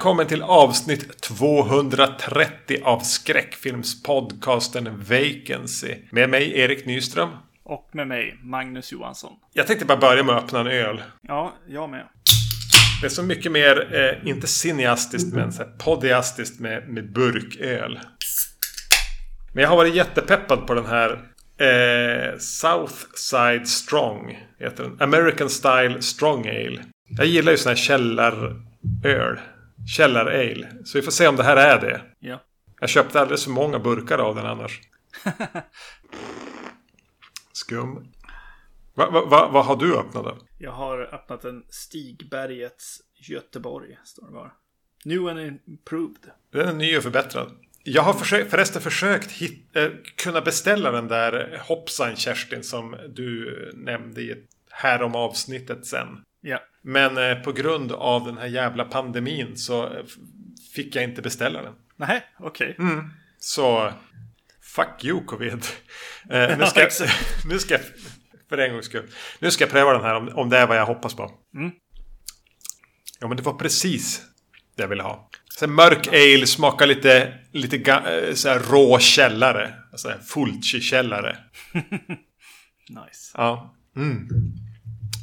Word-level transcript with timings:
Välkommen 0.00 0.26
till 0.26 0.42
avsnitt 0.42 1.20
230 1.20 2.76
av 2.84 3.00
skräckfilmspodcasten 3.00 4.98
Vacancy. 4.98 5.94
Med 6.10 6.30
mig 6.30 6.58
Erik 6.58 6.86
Nyström. 6.86 7.28
Och 7.64 7.88
med 7.92 8.08
mig, 8.08 8.38
Magnus 8.42 8.92
Johansson. 8.92 9.32
Jag 9.52 9.66
tänkte 9.66 9.86
bara 9.86 9.98
börja 9.98 10.22
med 10.22 10.36
att 10.36 10.44
öppna 10.44 10.60
en 10.60 10.66
öl. 10.66 11.02
Ja, 11.22 11.54
jag 11.68 11.90
med. 11.90 12.06
Det 13.00 13.06
är 13.06 13.10
så 13.10 13.22
mycket 13.22 13.52
mer, 13.52 13.94
eh, 13.94 14.28
inte 14.30 14.46
cineastiskt, 14.46 15.34
men 15.34 15.52
så 15.52 15.64
podiastiskt 15.78 16.60
med, 16.60 16.88
med 16.88 17.12
burköl. 17.12 18.00
Men 19.54 19.62
jag 19.62 19.70
har 19.70 19.76
varit 19.76 19.94
jättepeppad 19.94 20.66
på 20.66 20.74
den 20.74 20.86
här 20.86 21.10
eh, 21.58 22.38
Southside 22.38 23.68
Strong. 23.68 24.38
Heter 24.58 24.84
den. 24.84 24.96
American 25.00 25.50
Style 25.50 26.02
Strong 26.02 26.48
Ale. 26.48 26.78
Jag 27.18 27.26
gillar 27.26 27.52
ju 27.52 27.58
sån 27.58 27.70
här 27.70 27.76
källaröl. 27.76 29.40
Källarale. 29.86 30.68
Så 30.84 30.98
vi 30.98 31.02
får 31.02 31.12
se 31.12 31.28
om 31.28 31.36
det 31.36 31.42
här 31.42 31.56
är 31.56 31.80
det. 31.80 32.02
Ja. 32.18 32.42
Jag 32.80 32.90
köpte 32.90 33.20
alldeles 33.20 33.44
för 33.44 33.50
många 33.50 33.78
burkar 33.78 34.18
av 34.18 34.34
den 34.34 34.46
annars. 34.46 34.80
Skum. 37.52 38.12
Vad 38.94 39.12
va, 39.12 39.26
va, 39.26 39.48
va 39.48 39.62
har 39.62 39.76
du 39.76 39.96
öppnat 39.96 40.24
då? 40.24 40.38
Jag 40.58 40.72
har 40.72 41.14
öppnat 41.14 41.44
en 41.44 41.64
Stigbergets 41.68 43.00
Göteborg, 43.14 43.98
står 44.04 44.26
det 44.26 44.32
bara. 44.32 44.52
New 45.04 45.28
and 45.28 45.58
improved. 45.66 46.30
Den 46.52 46.68
är 46.68 46.72
ny 46.72 46.96
och 46.96 47.02
förbättrad. 47.02 47.52
Jag 47.84 48.02
har 48.02 48.14
försökt, 48.14 48.50
förresten 48.50 48.82
försökt 48.82 49.32
hit, 49.32 49.76
eh, 49.76 49.88
kunna 50.16 50.40
beställa 50.40 50.90
den 50.90 51.08
där 51.08 51.62
hoppsan 51.68 52.16
Kerstin 52.16 52.62
som 52.62 52.96
du 53.08 53.70
nämnde 53.74 54.22
i 54.22 54.30
ett 54.30 54.48
här 54.70 55.02
om 55.02 55.14
avsnittet 55.14 55.86
sen. 55.86 56.24
Ja. 56.40 56.60
Men 56.82 57.18
eh, 57.18 57.42
på 57.42 57.52
grund 57.52 57.92
av 57.92 58.26
den 58.26 58.38
här 58.38 58.46
jävla 58.46 58.84
pandemin 58.84 59.56
så 59.56 59.84
eh, 59.84 60.04
fick 60.74 60.96
jag 60.96 61.04
inte 61.04 61.22
beställa 61.22 61.62
den. 61.62 61.74
Nej, 61.96 62.22
okej. 62.38 62.76
Mm. 62.78 63.10
Så 63.38 63.92
fuck 64.62 65.04
you 65.04 65.24
covid. 65.24 65.64
Eh, 66.30 66.58
nu, 66.58 66.66
ska, 66.88 66.88
nu 67.48 67.58
ska 67.58 67.74
jag, 67.74 67.82
för 68.48 68.58
en 68.58 68.72
gångs 68.72 68.86
skull. 68.86 69.06
Nu 69.38 69.50
ska 69.50 69.64
jag 69.64 69.70
pröva 69.70 69.92
den 69.92 70.02
här 70.02 70.14
om, 70.14 70.28
om 70.28 70.50
det 70.50 70.58
är 70.58 70.66
vad 70.66 70.76
jag 70.76 70.86
hoppas 70.86 71.14
på. 71.14 71.30
Mm. 71.54 71.70
Ja 73.20 73.28
men 73.28 73.36
det 73.36 73.42
var 73.42 73.54
precis 73.54 74.22
det 74.76 74.82
jag 74.82 74.88
ville 74.88 75.02
ha. 75.02 75.30
Sen 75.58 75.72
mörk 75.74 76.06
ale 76.06 76.46
smakar 76.46 76.86
lite, 76.86 77.38
lite 77.52 77.76
eh, 77.76 78.34
så 78.34 78.48
här 78.48 78.58
rå 78.58 78.98
källare. 78.98 79.74
Alltså 79.92 80.14
Fulci-källare. 80.26 81.36
Nice. 82.88 83.32
Ja. 83.34 83.74
Mm. 83.96 84.28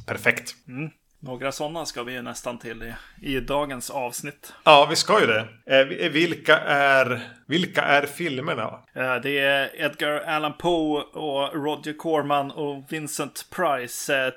Perfekt. 0.06 0.56
Några 1.20 1.52
sådana 1.52 1.86
ska 1.86 2.04
vi 2.04 2.14
ju 2.14 2.22
nästan 2.22 2.58
till 2.58 2.84
i, 2.84 2.94
i 3.36 3.40
dagens 3.40 3.90
avsnitt. 3.90 4.54
Ja, 4.64 4.88
vi 4.90 4.96
ska 4.96 5.20
ju 5.22 5.26
det. 5.28 5.48
Eh, 5.66 6.10
vilka, 6.10 6.60
är, 6.60 7.20
vilka 7.48 7.82
är 7.82 8.06
filmerna? 8.06 8.80
Eh, 8.94 9.16
Det 9.16 9.40
är 9.40 9.82
Edgar 9.82 10.20
Allan 10.20 10.54
Poe 10.54 11.02
och 11.02 11.54
Roger 11.64 11.94
Corman 11.98 12.52
och 12.52 12.84
Vincent 12.90 13.48
Price 13.56 14.28
eh, 14.28 14.32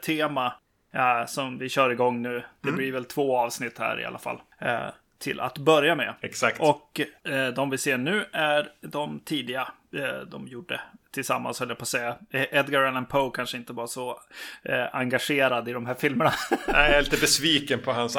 eh, 0.94 1.26
som 1.26 1.58
vi 1.58 1.68
kör 1.68 1.90
igång 1.90 2.22
nu. 2.22 2.44
Det 2.60 2.72
blir 2.72 2.92
väl 2.92 3.04
två 3.04 3.36
avsnitt 3.38 3.78
här 3.78 4.00
i 4.00 4.04
alla 4.04 4.18
fall. 4.18 4.40
eh, 4.58 4.78
Till 5.18 5.40
att 5.40 5.58
börja 5.58 5.94
med. 5.94 6.14
Exakt. 6.20 6.60
Och 6.60 7.00
eh, 7.24 7.48
de 7.48 7.70
vi 7.70 7.78
ser 7.78 7.98
nu 7.98 8.24
är 8.32 8.68
de 8.80 9.20
tidiga 9.20 9.68
eh, 9.96 10.20
de 10.30 10.46
gjorde 10.48 10.80
tillsammans, 11.12 11.60
höll 11.60 11.68
jag 11.68 11.78
på 11.78 11.82
att 11.82 11.88
säga. 11.88 12.16
Edgar 12.30 12.82
Allan 12.82 13.06
Poe 13.06 13.30
kanske 13.34 13.56
inte 13.56 13.72
var 13.72 13.86
så 13.86 14.20
eh, 14.62 14.94
engagerad 14.94 15.68
i 15.68 15.72
de 15.72 15.86
här 15.86 15.94
filmerna. 15.94 16.32
Nej, 16.50 16.90
jag 16.90 16.98
är 16.98 17.02
lite 17.02 17.20
besviken 17.20 17.80
på 17.80 17.92
hans 17.92 18.18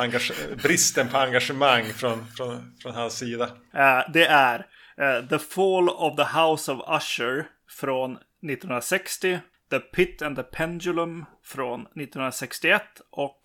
bristen 0.63 1.09
på 1.09 1.17
engagemang 1.17 1.85
från, 1.85 2.27
från, 2.27 2.73
från 2.81 2.93
hans 2.93 3.17
sida. 3.17 3.45
Eh, 3.73 4.11
det 4.13 4.25
är 4.25 4.65
eh, 4.97 5.27
The 5.27 5.39
Fall 5.39 5.89
of 5.89 6.15
the 6.15 6.39
House 6.39 6.71
of 6.71 7.01
Usher 7.01 7.47
från 7.69 8.11
1960. 8.11 9.39
The 9.69 9.79
Pit 9.79 10.21
and 10.21 10.35
the 10.35 10.43
Pendulum 10.43 11.25
från 11.43 11.81
1961. 11.81 12.81
Och 13.11 13.41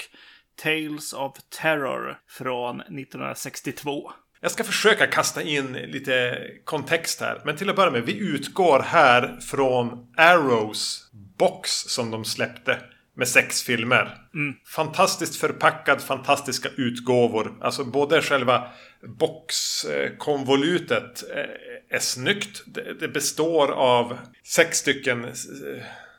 Tales 0.62 1.12
of 1.12 1.32
Terror 1.48 2.18
från 2.28 2.80
1962. 2.80 4.12
Jag 4.46 4.52
ska 4.52 4.64
försöka 4.64 5.06
kasta 5.06 5.42
in 5.42 5.72
lite 5.72 6.38
kontext 6.64 7.20
här. 7.20 7.42
Men 7.44 7.56
till 7.56 7.70
att 7.70 7.76
börja 7.76 7.90
med, 7.90 8.02
vi 8.02 8.18
utgår 8.18 8.80
här 8.80 9.40
från 9.40 10.06
Arrows 10.16 11.10
box 11.38 11.70
som 11.70 12.10
de 12.10 12.24
släppte. 12.24 12.78
Med 13.16 13.28
sex 13.28 13.62
filmer. 13.62 14.18
Fantastiskt 14.66 15.36
förpackad, 15.36 16.02
fantastiska 16.02 16.68
utgåvor. 16.76 17.54
Alltså 17.60 17.84
både 17.84 18.22
själva 18.22 18.68
boxkonvolutet 19.18 21.30
eh, 21.30 21.96
är 21.96 22.00
snyggt. 22.00 22.62
Det, 22.66 23.00
det 23.00 23.08
består 23.08 23.72
av 23.72 24.18
sex 24.44 24.78
stycken 24.78 25.24
eh, 25.24 25.32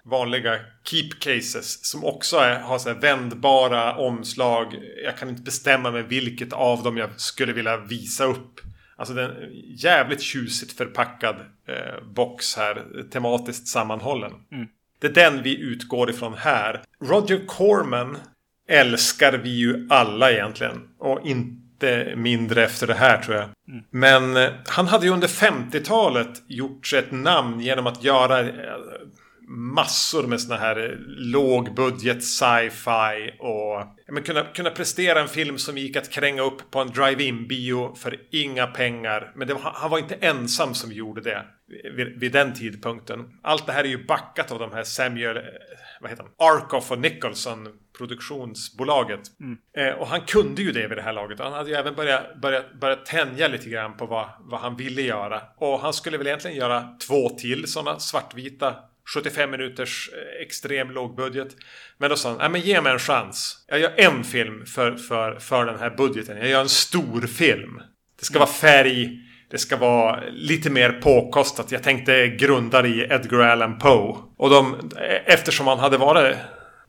vanliga 0.10 0.60
keep 0.84 1.10
cases 1.20 1.86
som 1.86 2.06
också 2.06 2.38
är, 2.38 2.60
har 2.60 2.80
så 2.80 2.94
vändbara 2.94 3.96
omslag. 3.96 4.76
Jag 5.04 5.18
kan 5.18 5.30
inte 5.30 5.42
bestämma 5.42 5.92
mig 5.92 6.04
vilket 6.04 6.54
av 6.54 6.84
dem 6.84 6.98
jag 6.98 7.20
skulle 7.20 7.54
vilja 7.54 7.78
visa 7.78 8.26
upp. 8.26 8.62
Alltså 8.96 9.14
den 9.14 9.32
jävligt 9.78 10.22
tjusigt 10.22 10.78
förpackad 10.78 11.36
eh, 11.68 12.04
box 12.14 12.56
här, 12.56 12.86
tematiskt 13.12 13.68
sammanhållen. 13.68 14.32
Det 15.00 15.08
är 15.08 15.14
den 15.14 15.44
vi 15.44 15.58
utgår 15.60 16.10
ifrån 16.10 16.34
här. 16.34 16.84
Roger 17.02 17.46
Corman 17.48 18.18
älskar 18.70 19.34
vi 19.38 19.50
ju 19.50 19.88
alla 19.90 20.32
egentligen. 20.32 20.88
Och 20.98 21.28
inte 21.28 22.14
mindre 22.16 22.64
efter 22.64 22.88
det 22.88 22.94
här 22.94 23.18
tror 23.18 23.38
jag. 23.38 23.50
Men 23.90 24.38
eh, 24.38 24.50
han 24.68 24.88
hade 24.88 25.06
ju 25.06 25.12
under 25.12 25.28
50-talet 25.28 26.44
gjort 26.48 26.88
sig 26.88 27.00
ett 27.00 27.12
namn 27.12 27.60
genom 27.60 27.88
att 27.88 28.04
göra 28.04 28.40
eh, 28.40 28.48
massor 29.48 30.28
med 30.28 30.42
såna 30.42 30.58
här 30.58 30.90
eh, 30.90 30.96
lågbudget 31.08 32.24
sci-fi 32.24 33.34
och 33.40 33.82
ja, 34.06 34.12
men 34.12 34.24
kunna, 34.24 34.44
kunna 34.44 34.70
prestera 34.70 35.22
en 35.22 35.28
film 35.28 35.58
som 35.58 35.78
gick 35.78 35.96
att 35.96 36.10
kränga 36.10 36.42
upp 36.42 36.72
på 36.72 36.80
en 36.80 36.88
drive-in 36.88 37.48
bio 37.48 37.96
för 37.96 38.20
inga 38.32 38.68
pengar. 38.68 39.32
Men 39.36 39.48
var, 39.48 39.72
han 39.74 39.92
var 39.92 40.00
inte 40.00 40.16
ensam 40.16 40.74
som 40.74 40.92
gjorde 40.92 41.22
det 41.22 41.46
vid, 41.96 42.20
vid 42.20 42.32
den 42.32 42.54
tidpunkten. 42.54 43.20
Allt 43.42 43.66
det 43.66 43.72
här 43.72 43.84
är 43.84 43.88
ju 43.88 44.06
backat 44.06 44.52
av 44.52 44.60
de 44.60 44.72
här 44.72 44.84
Samuel, 44.84 45.38
eh, 45.38 45.44
vad 46.02 46.10
heter 46.10 46.24
han? 46.24 46.56
Arkoff 46.56 46.92
och 46.92 47.00
Nicholson 47.00 47.68
produktionsbolaget. 47.98 49.20
Eh, 49.78 50.00
och 50.00 50.08
han 50.08 50.22
kunde 50.22 50.62
ju 50.62 50.72
det 50.72 50.88
vid 50.88 50.98
det 50.98 51.02
här 51.02 51.14
laget. 51.14 51.40
Han 51.40 51.54
hade 51.54 51.70
ju 51.70 51.76
även 51.76 51.96
börjat, 51.96 52.42
börjat, 52.42 52.80
börjat 52.80 53.06
tänja 53.06 53.48
lite 53.48 53.70
grann 53.70 53.98
på 53.98 54.06
vad, 54.06 54.30
vad 54.40 54.60
han 54.60 54.76
ville 54.76 55.02
göra. 55.02 55.42
Och 55.58 55.80
han 55.80 55.94
skulle 55.94 56.18
väl 56.18 56.28
egentligen 56.28 56.58
göra 56.58 56.98
två 57.08 57.30
till 57.30 57.68
sådana 57.68 58.00
svartvita 58.00 58.76
75 59.14 59.52
minuters 59.52 60.10
eh, 60.14 60.42
extrem 60.42 60.92
lågbudget. 60.92 61.48
Men 61.98 62.10
då 62.10 62.16
sa 62.16 62.30
han, 62.30 62.38
nej 62.38 62.50
men 62.50 62.62
ge 62.62 62.82
mig 62.82 62.94
en 62.94 63.00
chans. 63.00 63.66
Jag 63.68 63.80
gör 63.80 63.94
en 63.98 64.24
film 64.24 64.66
för, 64.66 64.96
för, 64.96 65.40
för 65.40 65.66
den 65.66 65.80
här 65.80 65.90
budgeten. 65.90 66.38
Jag 66.38 66.50
gör 66.50 66.62
en 66.62 66.70
stor 66.70 67.22
film. 67.22 67.82
Det 68.20 68.26
ska 68.26 68.40
vara 68.40 68.50
färg. 68.50 69.10
Det 69.52 69.58
ska 69.58 69.78
vara 69.78 70.24
lite 70.30 70.70
mer 70.70 70.92
påkostat. 70.92 71.72
Jag 71.72 71.84
tänkte 71.84 72.28
grunda 72.28 72.82
det 72.82 72.90
i 72.90 73.08
Edgar 73.10 73.40
Allan 73.40 73.80
Poe. 73.80 74.18
Och 74.38 74.50
de, 74.50 74.92
eftersom 75.26 75.68
han 75.68 75.80
hade 75.80 75.98
varit 75.98 76.36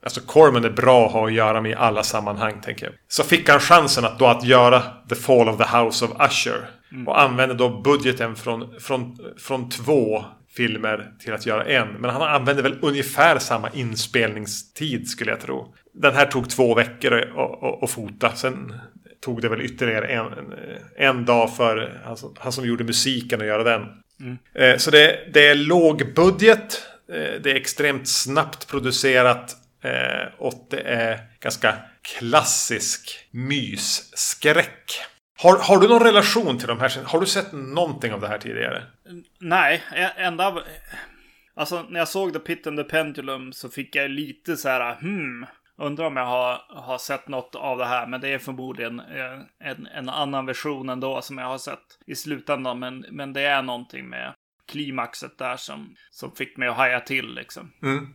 Alltså 0.02 0.20
Corman 0.20 0.64
är 0.64 0.70
bra 0.70 1.06
att 1.06 1.12
ha 1.12 1.26
att 1.26 1.32
göra 1.32 1.60
med 1.60 1.70
i 1.70 1.74
alla 1.74 2.02
sammanhang 2.02 2.60
tänker 2.60 2.86
jag. 2.86 2.94
Så 3.08 3.24
fick 3.24 3.48
han 3.48 3.60
chansen 3.60 4.04
att 4.04 4.18
då 4.18 4.26
att 4.26 4.44
göra 4.44 4.82
The 5.08 5.14
Fall 5.14 5.48
of 5.48 5.56
the 5.56 5.76
House 5.76 6.04
of 6.04 6.10
Usher. 6.30 6.70
Och 7.06 7.20
använde 7.20 7.54
då 7.54 7.80
budgeten 7.80 8.36
från, 8.36 8.80
från, 8.80 9.18
från 9.38 9.68
två 9.70 10.24
filmer 10.56 11.12
till 11.20 11.32
att 11.32 11.46
göra 11.46 11.64
en. 11.64 11.88
Men 11.88 12.10
han 12.10 12.22
använde 12.22 12.62
väl 12.62 12.78
ungefär 12.82 13.38
samma 13.38 13.70
inspelningstid 13.70 15.08
skulle 15.08 15.30
jag 15.30 15.40
tro. 15.40 15.74
Den 15.94 16.14
här 16.14 16.26
tog 16.26 16.50
två 16.50 16.74
veckor 16.74 17.12
att- 17.82 17.90
fota. 17.90 18.32
Sen 18.36 18.74
tog 19.20 19.42
det 19.42 19.48
väl 19.48 19.60
ytterligare 19.60 20.06
en, 20.06 20.26
en, 20.26 20.54
en 20.96 21.24
dag 21.24 21.56
för 21.56 22.00
han 22.04 22.16
som, 22.16 22.34
han 22.38 22.52
som 22.52 22.66
gjorde 22.66 22.84
musiken 22.84 23.40
att 23.40 23.46
göra 23.46 23.62
den. 23.64 23.82
Eh, 24.54 24.76
Så 24.76 24.90
det, 24.90 25.28
det 25.32 25.46
är 25.48 25.54
låg 25.54 26.14
budget. 26.14 26.82
eh, 27.12 27.40
Det 27.42 27.50
är 27.50 27.54
extremt 27.54 28.08
snabbt 28.08 28.68
producerat. 28.68 29.56
eh, 29.84 30.28
Och 30.38 30.66
det 30.70 30.80
är 30.80 31.18
ganska 31.40 31.74
klassisk 32.18 33.28
mysskräck. 33.30 34.92
Har, 35.42 35.58
har 35.58 35.80
du 35.80 35.88
någon 35.88 36.02
relation 36.02 36.58
till 36.58 36.68
de 36.68 36.80
här? 36.80 37.04
Har 37.04 37.20
du 37.20 37.26
sett 37.26 37.52
någonting 37.52 38.12
av 38.12 38.20
det 38.20 38.28
här 38.28 38.38
tidigare? 38.38 38.82
Nej, 39.40 39.82
enda... 40.16 40.62
Alltså 41.54 41.86
när 41.88 41.98
jag 41.98 42.08
såg 42.08 42.32
The 42.32 42.38
Pit 42.38 42.66
and 42.66 42.78
the 42.78 42.84
Pendulum 42.84 43.52
så 43.52 43.68
fick 43.68 43.96
jag 43.96 44.10
lite 44.10 44.56
så 44.56 44.68
här, 44.68 44.94
hmm. 44.94 45.46
Undrar 45.80 46.06
om 46.06 46.16
jag 46.16 46.26
har, 46.26 46.60
har 46.68 46.98
sett 46.98 47.28
något 47.28 47.54
av 47.54 47.78
det 47.78 47.86
här, 47.86 48.06
men 48.06 48.20
det 48.20 48.28
är 48.28 48.38
förmodligen 48.38 49.02
en, 49.58 49.86
en 49.86 50.08
annan 50.08 50.46
version 50.46 50.88
ändå 50.88 51.22
som 51.22 51.38
jag 51.38 51.46
har 51.46 51.58
sett 51.58 51.98
i 52.06 52.14
slutändan. 52.14 52.78
Men, 52.78 53.04
men 53.10 53.32
det 53.32 53.40
är 53.40 53.62
någonting 53.62 54.08
med 54.08 54.34
klimaxet 54.66 55.38
där 55.38 55.56
som, 55.56 55.94
som 56.10 56.32
fick 56.32 56.56
mig 56.56 56.68
att 56.68 56.76
haja 56.76 57.00
till 57.00 57.34
liksom. 57.34 57.72
Mm. 57.82 58.06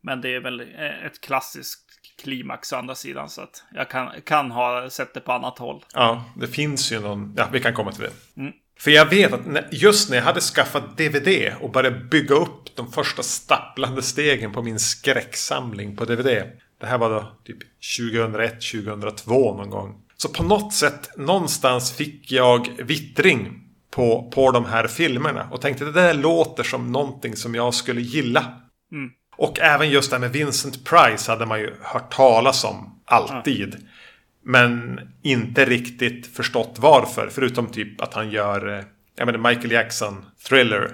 Men 0.00 0.20
det 0.20 0.34
är 0.34 0.40
väl 0.40 0.60
ett 1.06 1.20
klassiskt 1.20 1.87
klimax 2.18 2.72
å 2.72 2.76
andra 2.76 2.94
sidan. 2.94 3.28
Så 3.28 3.40
att 3.40 3.64
jag 3.74 3.90
kan, 3.90 4.08
kan 4.24 4.50
ha 4.50 4.90
sett 4.90 5.14
det 5.14 5.20
på 5.20 5.32
annat 5.32 5.58
håll. 5.58 5.84
Ja, 5.94 6.24
det 6.36 6.46
finns 6.46 6.92
ju 6.92 7.00
någon... 7.00 7.34
Ja, 7.36 7.48
vi 7.52 7.60
kan 7.60 7.74
komma 7.74 7.92
till 7.92 8.02
det. 8.02 8.40
Mm. 8.40 8.52
För 8.78 8.90
jag 8.90 9.06
vet 9.06 9.32
att 9.32 9.72
just 9.72 10.10
när 10.10 10.16
jag 10.16 10.24
hade 10.24 10.40
skaffat 10.40 10.96
DVD 10.96 11.52
och 11.60 11.72
började 11.72 11.98
bygga 11.98 12.34
upp 12.34 12.76
de 12.76 12.92
första 12.92 13.22
stapplande 13.22 14.02
stegen 14.02 14.52
på 14.52 14.62
min 14.62 14.78
skräcksamling 14.78 15.96
på 15.96 16.04
DVD. 16.04 16.42
Det 16.80 16.86
här 16.86 16.98
var 16.98 17.10
då 17.10 17.32
typ 17.44 17.58
2001, 17.98 18.52
2002 18.72 19.54
någon 19.54 19.70
gång. 19.70 20.02
Så 20.16 20.28
på 20.28 20.42
något 20.42 20.74
sätt, 20.74 21.10
någonstans 21.16 21.96
fick 21.96 22.32
jag 22.32 22.68
vittring 22.78 23.64
på, 23.90 24.30
på 24.34 24.50
de 24.50 24.64
här 24.64 24.86
filmerna. 24.86 25.48
Och 25.50 25.60
tänkte 25.60 25.84
det 25.84 25.92
där 25.92 26.14
låter 26.14 26.62
som 26.62 26.92
någonting 26.92 27.36
som 27.36 27.54
jag 27.54 27.74
skulle 27.74 28.00
gilla. 28.00 28.44
Mm. 28.92 29.10
Och 29.38 29.60
även 29.60 29.90
just 29.90 30.10
det 30.10 30.16
här 30.16 30.20
med 30.20 30.32
Vincent 30.32 30.84
Price 30.84 31.30
hade 31.30 31.46
man 31.46 31.60
ju 31.60 31.74
hört 31.82 32.14
talas 32.14 32.64
om 32.64 33.00
alltid. 33.04 33.74
Mm. 33.74 33.86
Men 34.44 35.00
inte 35.22 35.64
riktigt 35.64 36.26
förstått 36.26 36.76
varför. 36.78 37.28
Förutom 37.32 37.66
typ 37.66 38.00
att 38.00 38.14
han 38.14 38.30
gör 38.30 38.78
eh, 38.78 38.84
jag 39.18 39.26
menar 39.26 39.50
Michael 39.50 39.72
Jackson, 39.72 40.24
Thriller, 40.48 40.90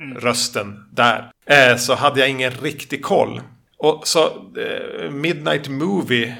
mm. 0.00 0.18
rösten 0.18 0.84
där. 0.92 1.30
Eh, 1.46 1.76
så 1.76 1.94
hade 1.94 2.20
jag 2.20 2.28
ingen 2.28 2.50
riktig 2.50 3.02
koll. 3.02 3.40
Och 3.76 4.06
så 4.06 4.26
eh, 4.56 5.10
Midnight 5.10 5.68
Movie 5.68 6.36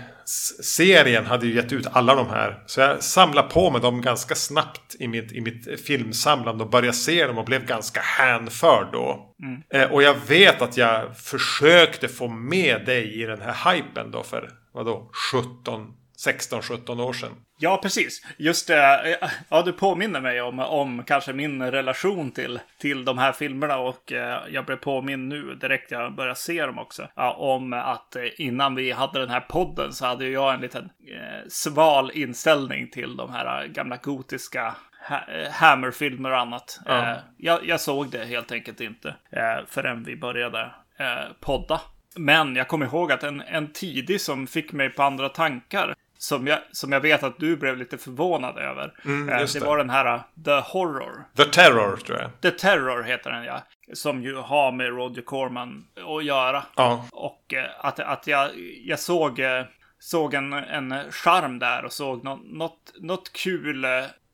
serien 0.62 1.26
hade 1.26 1.46
ju 1.46 1.54
gett 1.54 1.72
ut 1.72 1.86
alla 1.92 2.14
de 2.14 2.28
här. 2.28 2.62
Så 2.66 2.80
jag 2.80 3.02
samlade 3.02 3.48
på 3.48 3.70
mig 3.70 3.80
dem 3.80 4.00
ganska 4.00 4.34
snabbt 4.34 4.96
i 4.98 5.08
mitt, 5.08 5.32
i 5.32 5.40
mitt 5.40 5.80
filmsamlande 5.86 6.64
och 6.64 6.70
började 6.70 6.96
se 6.96 7.26
dem 7.26 7.38
och 7.38 7.44
blev 7.44 7.66
ganska 7.66 8.00
hänförd 8.00 8.88
då. 8.92 9.34
Mm. 9.42 9.62
Eh, 9.70 9.92
och 9.92 10.02
jag 10.02 10.14
vet 10.28 10.62
att 10.62 10.76
jag 10.76 11.16
försökte 11.16 12.08
få 12.08 12.28
med 12.28 12.86
dig 12.86 13.22
i 13.22 13.24
den 13.24 13.40
här 13.40 13.72
hypen 13.72 14.10
då 14.10 14.22
för 14.22 14.50
vadå 14.72 15.10
17 15.32 15.94
16-17 16.26 17.02
år 17.02 17.12
sedan. 17.12 17.30
Ja, 17.60 17.78
precis. 17.82 18.26
Just 18.36 18.68
det. 18.68 19.18
Ja, 19.48 19.62
du 19.62 19.72
påminner 19.72 20.20
mig 20.20 20.40
om, 20.42 20.58
om 20.58 21.04
kanske 21.04 21.32
min 21.32 21.62
relation 21.62 22.30
till, 22.30 22.60
till 22.78 23.04
de 23.04 23.18
här 23.18 23.32
filmerna 23.32 23.78
och 23.78 24.12
eh, 24.12 24.38
jag 24.50 24.66
blev 24.66 24.76
påminn 24.76 25.28
nu 25.28 25.54
direkt 25.54 25.90
jag 25.90 26.14
började 26.14 26.38
se 26.38 26.66
dem 26.66 26.78
också. 26.78 27.08
Ja, 27.14 27.32
om 27.32 27.72
att 27.72 28.16
eh, 28.16 28.22
innan 28.36 28.74
vi 28.74 28.92
hade 28.92 29.20
den 29.20 29.30
här 29.30 29.40
podden 29.40 29.92
så 29.92 30.06
hade 30.06 30.28
jag 30.28 30.54
en 30.54 30.60
liten 30.60 30.84
eh, 30.84 31.48
sval 31.48 32.10
inställning 32.14 32.90
till 32.90 33.16
de 33.16 33.32
här 33.32 33.66
gamla 33.66 33.96
gotiska 33.96 34.74
eh, 35.10 35.50
Hammer-filmer 35.52 36.30
och 36.30 36.38
annat. 36.38 36.80
Eh, 36.88 37.16
jag, 37.36 37.66
jag, 37.66 37.80
såg 37.80 38.10
det 38.10 38.24
helt 38.24 38.52
enkelt 38.52 38.80
inte 38.80 39.08
eh, 39.30 39.66
förrän 39.66 40.04
vi 40.04 40.16
började 40.16 40.70
podda. 41.40 41.80
Men 42.16 42.56
jag 42.56 42.68
kommer 42.68 42.86
ihåg 42.86 43.12
att 43.12 43.22
en, 43.22 43.40
en 43.40 43.72
tidig 43.72 44.20
som 44.20 44.46
fick 44.46 44.72
mig 44.72 44.90
på 44.90 45.02
andra 45.02 45.28
tankar 45.28 45.94
som 46.18 46.46
jag, 46.46 46.58
som 46.72 46.92
jag 46.92 47.00
vet 47.00 47.22
att 47.22 47.38
du 47.38 47.56
blev 47.56 47.76
lite 47.76 47.98
förvånad 47.98 48.58
över. 48.58 48.94
Mm, 49.04 49.28
eh, 49.28 49.38
det, 49.38 49.52
det, 49.52 49.66
var 49.66 49.78
den 49.78 49.90
här 49.90 50.14
uh, 50.14 50.20
The 50.44 50.60
Horror. 50.60 51.24
The 51.36 51.44
Terror 51.44 51.96
tror 51.96 52.18
jag. 52.18 52.40
The 52.40 52.50
Terror 52.50 53.02
heter 53.02 53.30
den 53.30 53.44
ja. 53.44 53.62
Som 53.92 54.22
ju 54.22 54.36
har 54.36 54.72
med 54.72 54.86
Roger 54.86 55.22
Corman 55.22 55.84
att 56.16 56.24
göra. 56.24 56.62
Ja. 56.76 57.08
Och 57.12 57.54
uh, 57.56 57.86
att, 57.86 58.00
att 58.00 58.26
jag, 58.26 58.50
jag 58.84 58.98
såg, 58.98 59.38
uh, 59.38 59.62
såg 59.98 60.34
en, 60.34 60.52
en 60.52 60.94
charm 61.10 61.58
där 61.58 61.84
och 61.84 61.92
såg 61.92 62.24
no, 62.24 62.40
något, 62.44 62.92
något 63.00 63.32
kul 63.32 63.86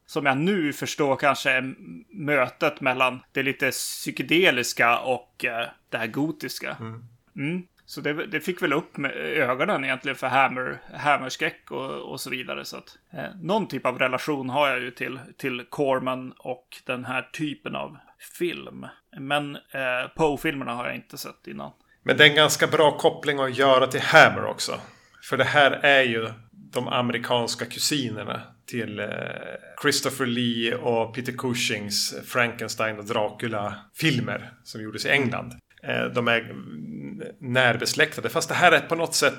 som 0.07 0.27
jag 0.27 0.39
nu 0.39 0.73
förstår 0.73 1.17
kanske 1.17 1.51
är 1.51 1.75
mötet 2.09 2.81
mellan 2.81 3.21
det 3.33 3.43
lite 3.43 3.71
psykedeliska 3.71 4.99
och 4.99 5.45
det 5.89 5.99
här 5.99 6.07
gotiska. 6.07 6.77
Mm. 6.81 7.05
Mm. 7.37 7.63
Så 7.87 8.01
det, 8.01 8.27
det, 8.27 8.41
fick 8.41 8.63
väl 8.63 8.73
upp 8.73 8.97
med 8.97 9.13
ögonen 9.17 9.85
egentligen 9.85 10.17
för 10.17 10.27
hammer, 10.27 10.79
hammerskräck 10.95 11.71
och, 11.71 12.13
och 12.13 12.21
så 12.21 12.31
vidare. 12.31 12.65
Så 12.65 12.77
att, 12.77 12.99
eh, 13.13 13.37
någon 13.43 13.69
typ 13.69 13.87
av 13.87 13.99
relation 13.99 14.51
har 14.51 14.69
jag 14.69 14.81
ju 14.81 14.91
till, 14.91 15.19
till 15.37 15.65
Corman 15.71 16.33
och 16.39 16.69
den 16.87 17.05
här 17.05 17.23
typen 17.23 17.77
av 17.77 17.97
film. 18.39 18.87
Men 19.19 19.57
eh, 19.57 20.09
Poe-filmerna 20.17 20.75
har 20.75 20.87
jag 20.87 20.95
inte 20.95 21.19
sett 21.19 21.47
innan. 21.47 21.71
Men 22.03 22.17
det 22.17 22.25
är 22.25 22.29
en 22.29 22.37
ganska 22.37 22.67
bra 22.67 22.99
koppling 22.99 23.39
att 23.39 23.59
göra 23.59 23.87
till 23.87 24.01
Hammer 24.01 24.45
också. 24.45 24.81
För 25.23 25.37
det 25.37 25.45
här 25.45 25.71
är 25.71 26.03
ju 26.03 26.29
de 26.51 26.89
amerikanska 26.89 27.65
kusinerna 27.65 28.43
till 28.67 29.01
eh, 29.01 29.07
Christopher 29.83 30.27
Lee 30.27 30.75
och 30.75 31.15
Peter 31.15 31.33
Cushings 31.33 32.15
Frankenstein 32.27 32.99
och 32.99 33.05
Dracula-filmer 33.05 34.53
som 34.65 34.83
gjordes 34.83 35.07
i 35.07 35.11
England. 35.11 35.53
Eh, 35.89 36.05
de 36.05 36.29
är 36.29 36.55
närbesläktade. 37.41 38.29
Fast 38.29 38.49
det 38.49 38.55
här 38.55 38.73
är 38.73 38.81
på 38.81 38.95
något 38.95 39.15
sätt 39.15 39.39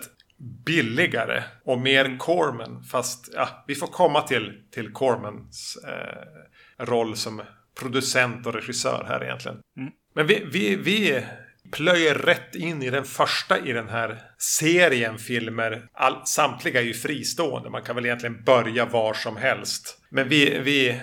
billigare 0.66 1.44
och 1.64 1.80
mer 1.80 2.18
Corman. 2.20 2.84
Fast 2.84 3.30
ja, 3.34 3.64
vi 3.68 3.76
får 3.76 3.88
komma 3.88 4.22
till, 4.22 4.54
till 4.74 4.92
Cormans 4.94 5.78
eh, 5.88 6.86
roll 6.86 7.16
som 7.16 7.42
producent 7.80 8.48
och 8.48 8.54
regissör 8.54 9.06
här 9.08 9.24
egentligen. 9.24 9.58
Mm. 9.78 9.92
Men 10.16 10.28
vi, 10.28 10.46
vi, 10.52 10.76
vi 10.76 11.26
plöjer 11.72 12.16
rätt 12.16 12.56
in 12.56 12.84
i 12.84 12.90
den 12.90 13.04
första 13.04 13.60
i 13.60 13.72
den 13.72 13.90
här 13.90 14.22
serien 14.38 15.18
filmer. 15.18 15.88
All, 15.94 16.26
samtliga 16.26 16.82
är 16.82 16.86
ju 16.86 16.94
fristående. 16.94 17.70
Man 17.70 17.82
kan 17.82 17.96
väl 17.96 18.06
egentligen 18.06 18.44
börja 18.44 18.86
var 18.86 19.14
som 19.14 19.38
helst. 19.38 20.02
Men 20.10 20.30
vi, 20.30 20.60
vi 20.60 21.02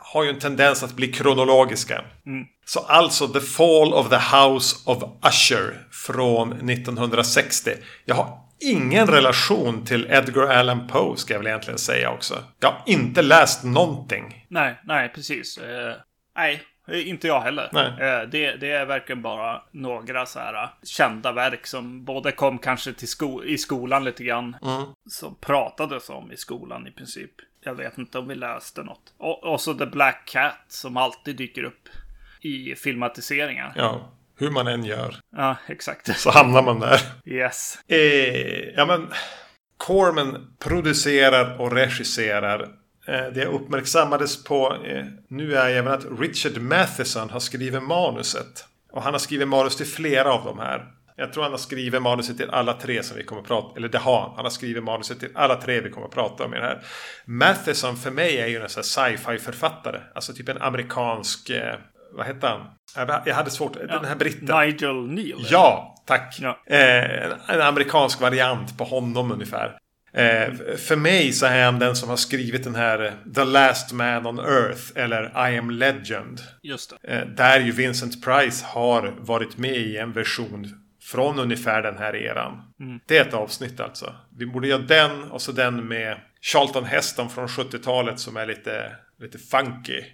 har 0.00 0.24
ju 0.24 0.30
en 0.30 0.38
tendens 0.38 0.82
att 0.82 0.92
bli 0.92 1.12
kronologiska. 1.12 2.04
Mm. 2.26 2.46
Så 2.64 2.80
alltså 2.80 3.28
The 3.28 3.40
Fall 3.40 3.94
of 3.94 4.08
the 4.08 4.36
House 4.36 4.76
of 4.84 5.02
Usher 5.28 5.86
från 5.90 6.70
1960. 6.70 7.70
Jag 8.04 8.14
har 8.14 8.38
ingen 8.60 9.06
relation 9.06 9.84
till 9.84 10.06
Edgar 10.10 10.42
Allan 10.42 10.86
Poe 10.88 11.16
ska 11.16 11.34
jag 11.34 11.38
väl 11.38 11.46
egentligen 11.46 11.78
säga 11.78 12.10
också. 12.10 12.44
Jag 12.60 12.68
har 12.68 12.82
inte 12.86 13.22
läst 13.22 13.64
någonting. 13.64 14.46
Nej, 14.48 14.80
nej 14.84 15.08
precis. 15.08 15.58
Uh, 15.58 15.64
nej, 16.36 16.62
inte 16.92 17.26
jag 17.26 17.40
heller. 17.40 17.64
Uh, 17.64 18.28
det, 18.28 18.56
det, 18.56 18.70
är 18.70 18.86
verkligen 18.86 19.22
bara 19.22 19.62
några 19.70 20.26
så 20.26 20.38
här 20.38 20.68
kända 20.82 21.32
verk 21.32 21.66
som 21.66 22.04
både 22.04 22.32
kom 22.32 22.58
kanske 22.58 22.92
till 22.92 23.08
sko 23.08 23.44
i 23.44 23.58
skolan 23.58 24.04
lite 24.04 24.24
grann. 24.24 24.56
Mm. 24.62 24.82
Som 25.10 25.34
pratades 25.34 26.10
om 26.10 26.32
i 26.32 26.36
skolan 26.36 26.86
i 26.86 26.90
princip. 26.90 27.30
Jag 27.60 27.74
vet 27.74 27.98
inte 27.98 28.18
om 28.18 28.28
vi 28.28 28.34
läste 28.34 28.82
något. 28.82 29.14
Och, 29.18 29.44
och 29.44 29.60
så 29.60 29.74
The 29.74 29.86
Black 29.86 30.24
Cat 30.26 30.64
som 30.68 30.96
alltid 30.96 31.36
dyker 31.36 31.64
upp 31.64 31.88
i 32.40 32.74
filmatiseringar. 32.74 33.72
Ja, 33.76 34.12
hur 34.38 34.50
man 34.50 34.66
än 34.66 34.84
gör. 34.84 35.16
Ja, 35.36 35.56
exakt. 35.66 36.20
Så 36.20 36.30
hamnar 36.30 36.62
man 36.62 36.80
där. 36.80 37.00
Yes. 37.24 37.78
Eh, 37.88 38.74
ja, 38.76 38.86
men 38.86 39.08
Corman 39.76 40.56
producerar 40.58 41.60
och 41.60 41.72
regisserar. 41.72 42.68
Eh, 43.06 43.26
det 43.34 43.46
uppmärksammades 43.46 44.44
på, 44.44 44.76
eh, 44.84 45.04
nu 45.28 45.56
är 45.56 45.70
även 45.70 45.92
att 45.92 46.06
Richard 46.18 46.58
Matheson 46.58 47.30
har 47.30 47.40
skrivit 47.40 47.82
manuset. 47.82 48.64
Och 48.92 49.02
han 49.02 49.14
har 49.14 49.18
skrivit 49.18 49.48
manus 49.48 49.76
till 49.76 49.86
flera 49.86 50.32
av 50.32 50.44
de 50.44 50.58
här. 50.58 50.92
Jag 51.16 51.32
tror 51.32 51.42
han 51.42 51.52
har 51.52 51.58
skrivit 51.58 52.02
manuset 52.02 52.36
till 52.36 52.50
alla 52.50 52.72
tre 52.72 53.02
som 53.02 53.16
vi 53.16 53.24
kommer 53.24 53.42
att 53.42 53.48
prata 53.48 53.76
Eller 53.76 53.88
det 53.88 53.98
har 53.98 54.20
han. 54.20 54.32
Han 54.36 54.44
har 54.44 54.50
skrivit 54.50 54.84
manuset 54.84 55.20
till 55.20 55.28
alla 55.34 55.54
tre 55.54 55.80
vi 55.80 55.90
kommer 55.90 56.06
att 56.06 56.14
prata 56.14 56.44
om 56.44 56.54
i 56.54 56.56
det 56.56 56.62
här. 56.62 56.82
Matheson 57.24 57.96
för 57.96 58.10
mig 58.10 58.38
är 58.38 58.46
ju 58.46 58.62
en 58.62 58.68
sån 58.68 58.80
här 58.80 59.16
sci-fi 59.16 59.38
författare. 59.38 60.00
Alltså 60.14 60.32
typ 60.32 60.48
en 60.48 60.62
amerikansk... 60.62 61.50
Eh, 61.50 61.74
vad 62.12 62.26
heter 62.26 62.48
han? 62.48 62.66
Jag 63.24 63.34
hade 63.34 63.50
svårt. 63.50 63.76
Ja, 63.80 63.86
den 63.86 64.04
här 64.04 64.16
britten. 64.16 64.60
Nigel 64.60 65.06
Neal. 65.06 65.46
Ja, 65.50 65.94
tack. 66.06 66.38
Ja. 66.40 66.58
Eh, 66.66 67.54
en 67.54 67.60
amerikansk 67.60 68.20
variant 68.20 68.78
på 68.78 68.84
honom 68.84 69.32
ungefär. 69.32 69.78
Eh, 70.16 70.76
för 70.76 70.96
mig 70.96 71.32
så 71.32 71.46
är 71.46 71.64
han 71.64 71.78
den 71.78 71.96
som 71.96 72.08
har 72.08 72.16
skrivit 72.16 72.64
den 72.64 72.74
här 72.74 73.04
eh, 73.04 73.32
The 73.34 73.44
Last 73.44 73.92
Man 73.92 74.26
on 74.26 74.38
Earth 74.38 74.82
eller 74.94 75.50
I 75.50 75.58
am 75.58 75.70
Legend. 75.70 76.40
Just. 76.62 76.94
Eh, 77.02 77.26
där 77.26 77.60
ju 77.60 77.72
Vincent 77.72 78.24
Price 78.24 78.64
har 78.66 79.14
varit 79.18 79.56
med 79.58 79.76
i 79.76 79.96
en 79.96 80.12
version 80.12 80.86
från 81.02 81.38
ungefär 81.38 81.82
den 81.82 81.98
här 81.98 82.16
eran. 82.16 82.62
Mm. 82.80 83.00
Det 83.06 83.18
är 83.18 83.28
ett 83.28 83.34
avsnitt 83.34 83.80
alltså. 83.80 84.14
Vi 84.36 84.46
borde 84.46 84.68
göra 84.68 84.82
den 84.82 85.22
och 85.22 85.42
så 85.42 85.52
den 85.52 85.88
med 85.88 86.20
Charlton 86.40 86.84
Heston 86.84 87.30
från 87.30 87.46
70-talet 87.46 88.18
som 88.20 88.36
är 88.36 88.46
lite, 88.46 88.96
lite 89.18 89.38
funky. 89.38 90.04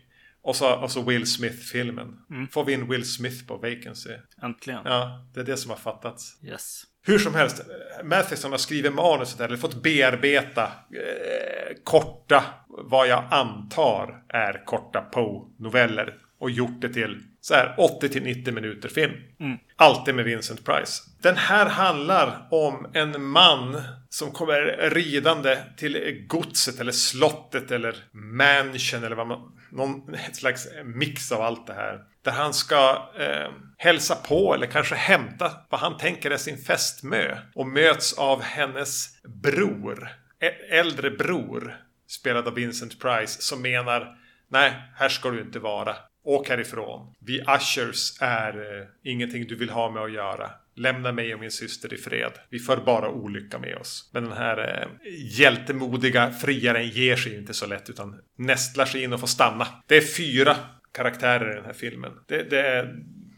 Och 0.42 0.56
så, 0.56 0.74
och 0.74 0.90
så 0.90 1.02
Will 1.02 1.26
Smith-filmen. 1.26 2.18
Mm. 2.30 2.48
Får 2.48 2.64
vi 2.64 2.72
in 2.72 2.88
Will 2.88 3.12
Smith 3.12 3.46
på 3.46 3.56
Vacancy. 3.56 4.10
Äntligen. 4.42 4.80
Ja, 4.84 5.26
det 5.34 5.40
är 5.40 5.44
det 5.44 5.56
som 5.56 5.70
har 5.70 5.78
fattats. 5.78 6.38
Yes. 6.44 6.82
Hur 7.04 7.18
som 7.18 7.34
helst, 7.34 7.62
Matheson 8.04 8.50
har 8.50 8.58
skrivit 8.58 8.94
manuset 8.94 9.40
eller 9.40 9.56
fått 9.56 9.82
bearbeta 9.82 10.62
eh, 10.64 11.76
korta, 11.84 12.44
vad 12.68 13.08
jag 13.08 13.24
antar 13.30 14.24
är 14.28 14.64
korta 14.64 15.00
Poe-noveller. 15.00 16.14
Och 16.40 16.50
gjort 16.50 16.80
det 16.80 16.88
till 16.88 17.22
så 17.40 17.54
här 17.54 17.74
80 17.78 18.20
90 18.20 18.52
minuter 18.54 18.88
film. 18.88 19.12
Mm. 19.40 19.58
Alltid 19.76 20.14
med 20.14 20.24
Vincent 20.24 20.64
Price. 20.64 21.02
Den 21.22 21.36
här 21.36 21.66
handlar 21.66 22.48
om 22.50 22.86
en 22.94 23.24
man 23.24 23.82
som 24.08 24.30
kommer 24.30 24.90
ridande 24.90 25.58
till 25.76 26.24
godset 26.28 26.80
eller 26.80 26.92
slottet 26.92 27.70
eller 27.70 27.96
mansion 28.12 29.04
eller 29.04 29.16
vad 29.16 29.26
man... 29.26 29.58
Någon 29.70 30.16
slags 30.32 30.68
mix 30.84 31.32
av 31.32 31.40
allt 31.40 31.66
det 31.66 31.74
här. 31.74 32.00
Där 32.24 32.32
han 32.32 32.54
ska 32.54 33.08
eh, 33.18 33.50
hälsa 33.76 34.14
på 34.14 34.54
eller 34.54 34.66
kanske 34.66 34.94
hämta 34.94 35.52
vad 35.70 35.80
han 35.80 35.96
tänker 35.96 36.30
är 36.30 36.36
sin 36.36 36.58
fästmö. 36.58 37.36
Och 37.54 37.66
möts 37.66 38.12
av 38.12 38.42
hennes 38.42 39.22
bror. 39.42 40.08
Äldre 40.70 41.10
bror. 41.10 41.76
Spelad 42.08 42.48
av 42.48 42.54
Vincent 42.54 43.00
Price. 43.00 43.42
Som 43.42 43.62
menar 43.62 44.18
Nej, 44.52 44.72
här 44.94 45.08
ska 45.08 45.30
du 45.30 45.40
inte 45.40 45.58
vara. 45.58 45.96
Åk 46.24 46.48
härifrån. 46.48 47.14
Vi 47.18 47.40
ushers 47.56 48.12
är 48.20 48.80
eh, 48.80 48.86
ingenting 49.04 49.46
du 49.46 49.56
vill 49.56 49.70
ha 49.70 49.90
med 49.90 50.02
att 50.02 50.12
göra. 50.12 50.50
Lämna 50.76 51.12
mig 51.12 51.34
och 51.34 51.40
min 51.40 51.50
syster 51.50 51.94
i 51.94 51.96
fred. 51.96 52.32
Vi 52.50 52.58
för 52.58 52.76
bara 52.76 53.08
olycka 53.08 53.58
med 53.58 53.76
oss. 53.76 54.10
Men 54.12 54.24
den 54.24 54.32
här 54.32 54.80
eh, 54.80 54.88
hjältemodiga 55.38 56.30
friaren 56.30 56.88
ger 56.88 57.16
sig 57.16 57.36
inte 57.36 57.54
så 57.54 57.66
lätt 57.66 57.90
utan 57.90 58.20
nästlar 58.38 58.84
sig 58.84 59.02
in 59.02 59.12
och 59.12 59.20
får 59.20 59.26
stanna. 59.26 59.66
Det 59.86 59.96
är 59.96 60.16
fyra 60.16 60.56
karaktärer 60.92 61.52
i 61.52 61.54
den 61.54 61.64
här 61.64 61.72
filmen. 61.72 62.12
Det, 62.28 62.50
det 62.50 62.60
är 62.60 62.94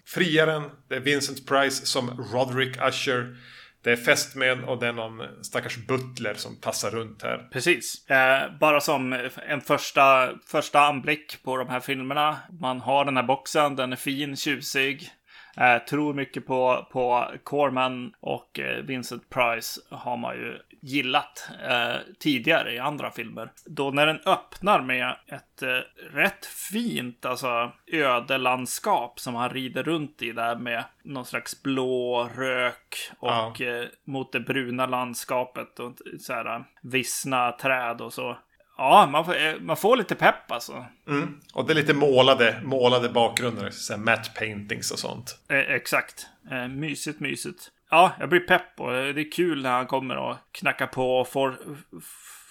friaren, 0.07 0.63
det 0.89 0.95
är 0.95 1.01
Vincent 1.01 1.47
Price 1.47 1.87
som 1.87 2.27
Roderick 2.33 2.77
Usher. 2.77 3.37
Det 3.83 3.93
är 3.93 3.97
fästmön 3.97 4.65
och 4.65 4.81
det 4.81 4.87
är 4.87 4.93
någon 4.93 5.45
stackars 5.45 5.77
butler 5.77 6.35
som 6.35 6.57
tassar 6.57 6.91
runt 6.91 7.23
här. 7.23 7.49
Precis. 7.53 8.11
Eh, 8.11 8.59
bara 8.61 8.81
som 8.81 9.13
en 9.49 9.61
första, 9.61 10.33
första 10.47 10.81
anblick 10.81 11.43
på 11.43 11.57
de 11.57 11.69
här 11.69 11.81
filmerna. 11.81 12.37
Man 12.61 12.81
har 12.81 13.05
den 13.05 13.17
här 13.17 13.25
boxen, 13.25 13.77
den 13.77 13.93
är 13.93 13.97
fin, 13.97 14.37
tjusig. 14.37 15.11
Eh, 15.57 15.79
tror 15.79 16.15
mycket 16.15 16.47
på, 16.47 16.87
på 16.91 17.31
Corman 17.43 18.15
och 18.21 18.61
eh, 18.61 18.83
Vincent 18.83 19.31
Price 19.31 19.81
har 19.91 20.17
man 20.17 20.37
ju 20.37 20.59
gillat 20.81 21.49
eh, 21.69 21.97
tidigare 22.19 22.75
i 22.75 22.79
andra 22.79 23.11
filmer. 23.11 23.51
Då 23.67 23.91
när 23.91 24.07
den 24.07 24.21
öppnar 24.27 24.81
med 24.81 25.17
ett 25.27 25.63
eh, 25.63 25.69
rätt 26.13 26.47
fint 26.47 27.25
alltså, 27.25 27.73
ödelandskap 27.87 29.21
som 29.21 29.35
han 29.35 29.51
rider 29.51 29.83
runt 29.83 30.23
i 30.23 30.33
där 30.33 30.57
med 30.57 30.85
någon 31.03 31.25
slags 31.25 31.63
blå 31.63 32.29
rök 32.37 33.11
och 33.19 33.61
ja. 33.61 33.67
eh, 33.67 33.85
mot 34.05 34.33
det 34.33 34.41
bruna 34.41 34.87
landskapet 34.87 35.81
och 35.81 35.93
så 36.21 36.33
här 36.33 36.65
vissna 36.83 37.53
träd 37.53 38.01
och 38.01 38.13
så. 38.13 38.37
Ja, 38.77 39.09
man 39.13 39.25
får, 39.25 39.47
eh, 39.47 39.55
man 39.61 39.77
får 39.77 39.97
lite 39.97 40.15
pepp 40.15 40.53
alltså. 40.53 40.87
Mm. 41.09 41.41
Och 41.55 41.67
det 41.67 41.73
är 41.73 41.75
lite 41.75 41.95
målade, 41.95 42.61
målade 42.65 43.09
bakgrunder. 43.09 43.71
Så 43.71 43.97
matte 43.97 44.31
paintings 44.39 44.91
och 44.91 44.99
sånt. 44.99 45.39
Eh, 45.51 45.59
exakt. 45.59 46.27
Eh, 46.51 46.69
mysigt, 46.69 47.21
mysigt. 47.21 47.71
Ja, 47.91 48.13
jag 48.21 48.29
blir 48.29 48.41
pepp 48.41 48.81
och 48.81 48.91
det 48.91 49.21
är 49.21 49.33
kul 49.33 49.63
när 49.63 49.71
han 49.71 49.87
kommer 49.87 50.17
och 50.17 50.37
knackar 50.53 50.87
på 50.87 51.17
och 51.17 51.29
for, 51.29 51.59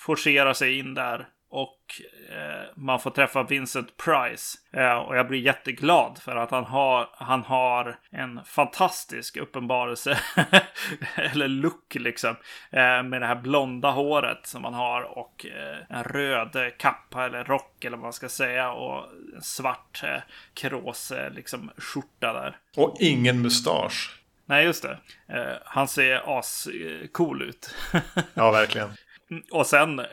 forcerar 0.05 0.53
sig 0.53 0.79
in 0.79 0.93
där. 0.93 1.27
Och 1.53 2.01
eh, 2.29 2.69
man 2.75 2.99
får 2.99 3.11
träffa 3.11 3.43
Vincent 3.43 3.97
Price. 3.97 4.57
Eh, 4.71 4.93
och 4.93 5.17
jag 5.17 5.27
blir 5.27 5.39
jätteglad 5.39 6.19
för 6.21 6.35
att 6.35 6.51
han 6.51 6.63
har, 6.63 7.09
han 7.13 7.43
har 7.43 7.99
en 8.11 8.39
fantastisk 8.45 9.37
uppenbarelse. 9.37 10.19
eller 11.15 11.47
look 11.47 11.95
liksom. 11.95 12.35
Eh, 12.71 13.03
med 13.03 13.21
det 13.21 13.25
här 13.25 13.35
blonda 13.35 13.91
håret 13.91 14.47
som 14.47 14.63
han 14.63 14.73
har. 14.73 15.01
Och 15.01 15.45
eh, 15.45 15.97
en 15.97 16.03
röd 16.03 16.77
kappa 16.77 17.25
eller 17.25 17.43
rock 17.43 17.85
eller 17.85 17.97
vad 17.97 18.03
man 18.03 18.13
ska 18.13 18.29
säga. 18.29 18.71
Och 18.71 19.05
en 19.35 19.41
svart 19.41 20.03
eh, 20.03 20.21
kråse 20.53 21.29
liksom 21.29 21.71
skjorta 21.77 22.33
där. 22.33 22.57
Och 22.77 22.97
ingen 22.99 23.41
mustasch. 23.41 24.19
Nej, 24.45 24.65
just 24.65 24.83
det. 24.83 24.97
Eh, 25.27 25.57
han 25.65 25.87
ser 25.87 26.39
as 26.39 26.67
cool 27.11 27.41
ut. 27.41 27.75
ja, 28.33 28.51
verkligen. 28.51 28.89
Mm, 29.31 29.43
och 29.51 29.67
sen 29.67 29.99
eh, 29.99 30.05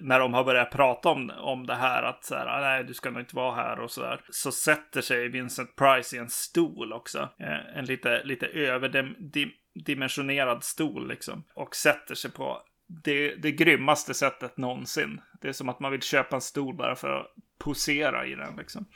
när 0.00 0.18
de 0.18 0.34
har 0.34 0.44
börjat 0.44 0.70
prata 0.70 1.08
om, 1.08 1.30
om 1.30 1.66
det 1.66 1.74
här 1.74 2.02
att 2.02 2.24
så 2.24 2.34
här, 2.34 2.46
ah, 2.46 2.60
nej 2.60 2.84
du 2.84 2.94
ska 2.94 3.10
nog 3.10 3.20
inte 3.20 3.36
vara 3.36 3.54
här 3.54 3.80
och 3.80 3.90
så 3.90 4.00
där. 4.00 4.20
Så 4.30 4.52
sätter 4.52 5.00
sig 5.00 5.28
Vincent 5.28 5.76
Price 5.76 6.16
i 6.16 6.18
en 6.18 6.28
stol 6.28 6.92
också. 6.92 7.28
Eh, 7.38 7.78
en 7.78 7.84
lite, 7.84 8.24
lite 8.24 8.46
överdimensionerad 8.46 10.64
stol 10.64 11.08
liksom. 11.08 11.44
Och 11.54 11.76
sätter 11.76 12.14
sig 12.14 12.30
på 12.30 12.62
det, 12.88 13.34
det 13.34 13.52
grymmaste 13.52 14.14
sättet 14.14 14.56
någonsin. 14.56 15.20
Det 15.40 15.48
är 15.48 15.52
som 15.52 15.68
att 15.68 15.80
man 15.80 15.92
vill 15.92 16.02
köpa 16.02 16.36
en 16.36 16.42
stol 16.42 16.74
bara 16.74 16.96
för 16.96 17.20
att 17.20 17.26
posera 17.58 18.26
i 18.26 18.34
den 18.34 18.56
liksom. 18.56 18.86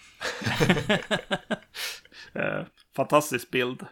eh, 2.33 2.62
fantastisk 2.97 3.50
bild. 3.50 3.87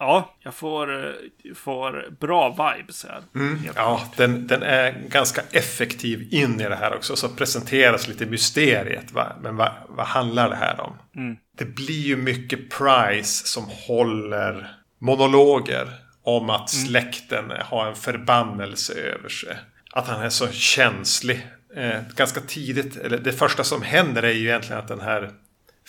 Ja, 0.00 0.34
jag 0.40 0.54
får, 0.54 1.06
eh, 1.06 1.12
får 1.54 2.10
bra 2.20 2.48
vibes 2.48 3.06
här. 3.08 3.22
Mm, 3.34 3.58
ja, 3.76 4.02
den, 4.16 4.46
den 4.46 4.62
är 4.62 4.92
ganska 5.08 5.42
effektiv 5.50 6.28
in 6.30 6.60
i 6.60 6.68
det 6.68 6.76
här 6.76 6.94
också. 6.94 7.16
Så 7.16 7.28
presenteras 7.28 8.08
lite 8.08 8.26
mysteriet. 8.26 9.12
Va? 9.12 9.32
Men 9.42 9.56
vad, 9.56 9.72
vad 9.88 10.06
handlar 10.06 10.50
det 10.50 10.56
här 10.56 10.80
om? 10.80 10.92
Mm. 11.16 11.36
Det 11.58 11.64
blir 11.64 12.00
ju 12.00 12.16
mycket 12.16 12.70
Price 12.70 13.46
som 13.46 13.64
håller 13.86 14.74
monologer 14.98 15.88
om 16.22 16.50
att 16.50 16.74
mm. 16.74 16.86
släkten 16.86 17.44
mm. 17.44 17.62
har 17.64 17.86
en 17.86 17.94
förbannelse 17.94 18.92
över 18.94 19.28
sig. 19.28 19.56
Att 19.92 20.08
han 20.08 20.22
är 20.22 20.28
så 20.28 20.48
känslig. 20.48 21.46
Eh, 21.76 22.00
ganska 22.16 22.40
tidigt, 22.40 22.96
eller 22.96 23.18
det 23.18 23.32
första 23.32 23.64
som 23.64 23.82
händer 23.82 24.22
är 24.22 24.32
ju 24.32 24.48
egentligen 24.48 24.78
att 24.78 24.88
den 24.88 25.00
här 25.00 25.30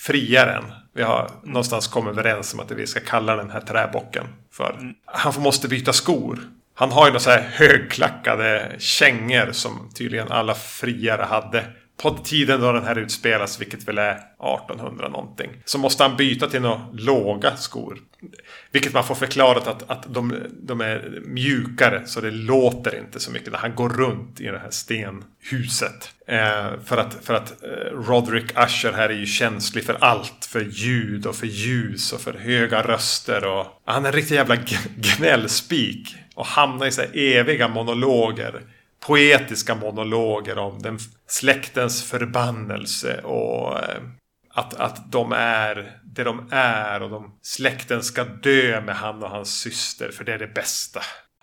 friaren. 0.01 0.63
Vi 0.93 1.03
har 1.03 1.31
någonstans 1.43 1.88
kommit 1.88 2.12
överens 2.12 2.53
om 2.53 2.60
att 2.60 2.72
vi 2.72 2.88
ska 2.88 3.00
kalla 3.00 3.36
den 3.36 3.50
här 3.50 3.62
träbocken 3.62 4.25
för. 4.51 4.75
Mm. 4.79 4.93
Han 5.05 5.41
måste 5.41 5.67
byta 5.67 5.93
skor. 5.93 6.39
Han 6.75 6.91
har 6.91 7.05
ju 7.05 7.10
några 7.10 7.20
så 7.20 7.29
här 7.29 7.50
högklackade 7.51 8.75
kängor 8.79 9.51
som 9.51 9.89
tydligen 9.96 10.31
alla 10.31 10.53
friare 10.53 11.22
hade 11.22 11.65
på 12.01 12.10
tiden 12.10 12.62
då 12.62 12.72
den 12.72 12.84
här 12.84 12.98
utspelas, 12.98 13.62
vilket 13.62 13.88
väl 13.88 13.98
är 13.98 14.12
1800 14.12 15.08
någonting, 15.08 15.50
så 15.65 15.77
måste 15.77 16.03
han 16.03 16.17
byta 16.17 16.48
till 16.48 16.62
några 16.62 16.81
låga 16.93 17.55
skor. 17.55 17.98
Vilket 18.72 18.93
man 18.93 19.03
får 19.03 19.15
förklarat 19.15 19.67
att, 19.67 19.89
att 19.89 20.13
de, 20.13 20.36
de 20.62 20.81
är 20.81 21.22
mjukare, 21.25 22.01
så 22.05 22.22
det 22.22 22.31
låter 22.31 23.00
inte 23.00 23.20
så 23.20 23.31
mycket 23.31 23.51
när 23.51 23.60
han 23.60 23.75
går 23.75 23.89
runt 23.89 24.41
i 24.41 24.43
det 24.43 24.60
här 24.60 24.70
stenhuset. 24.70 26.13
Eh, 26.27 26.79
för 26.86 26.98
att, 26.98 27.17
för 27.24 27.34
att 27.34 27.63
eh, 27.63 27.70
Roderick 27.93 28.51
Usher 28.51 28.93
här 28.93 29.10
är 29.10 29.13
ju 29.13 29.25
känslig 29.25 29.84
för 29.84 29.98
allt. 30.00 30.46
För 30.46 30.62
ljud 30.62 31.25
och 31.25 31.36
för 31.36 31.48
ljus 31.48 32.13
och 32.13 32.22
för 32.22 32.34
höga 32.34 32.81
röster. 32.81 33.46
Och, 33.46 33.81
han 33.86 34.05
är 34.05 34.10
en 34.10 34.15
riktig 34.15 34.36
jävla 34.36 34.58
gnällspik. 34.96 36.15
Och 36.36 36.46
hamnar 36.46 36.86
i 36.86 36.91
så 36.91 37.01
här 37.01 37.10
eviga 37.13 37.67
monologer 37.67 38.62
poetiska 39.08 39.75
monologer 39.75 40.58
om 40.58 40.81
den 40.81 41.00
släktens 41.27 42.03
förbannelse 42.03 43.22
och 43.22 43.79
eh, 43.79 44.01
att, 44.50 44.74
att 44.74 45.12
de 45.12 45.31
är 45.31 46.00
det 46.03 46.24
de 46.24 46.48
är 46.51 47.01
och 47.01 47.10
de, 47.10 47.39
släkten 47.41 48.03
ska 48.03 48.24
dö 48.24 48.81
med 48.81 48.96
han 48.96 49.24
och 49.24 49.29
hans 49.29 49.60
syster 49.60 50.12
för 50.12 50.24
det 50.24 50.34
är 50.34 50.39
det 50.39 50.48
bästa. 50.48 51.01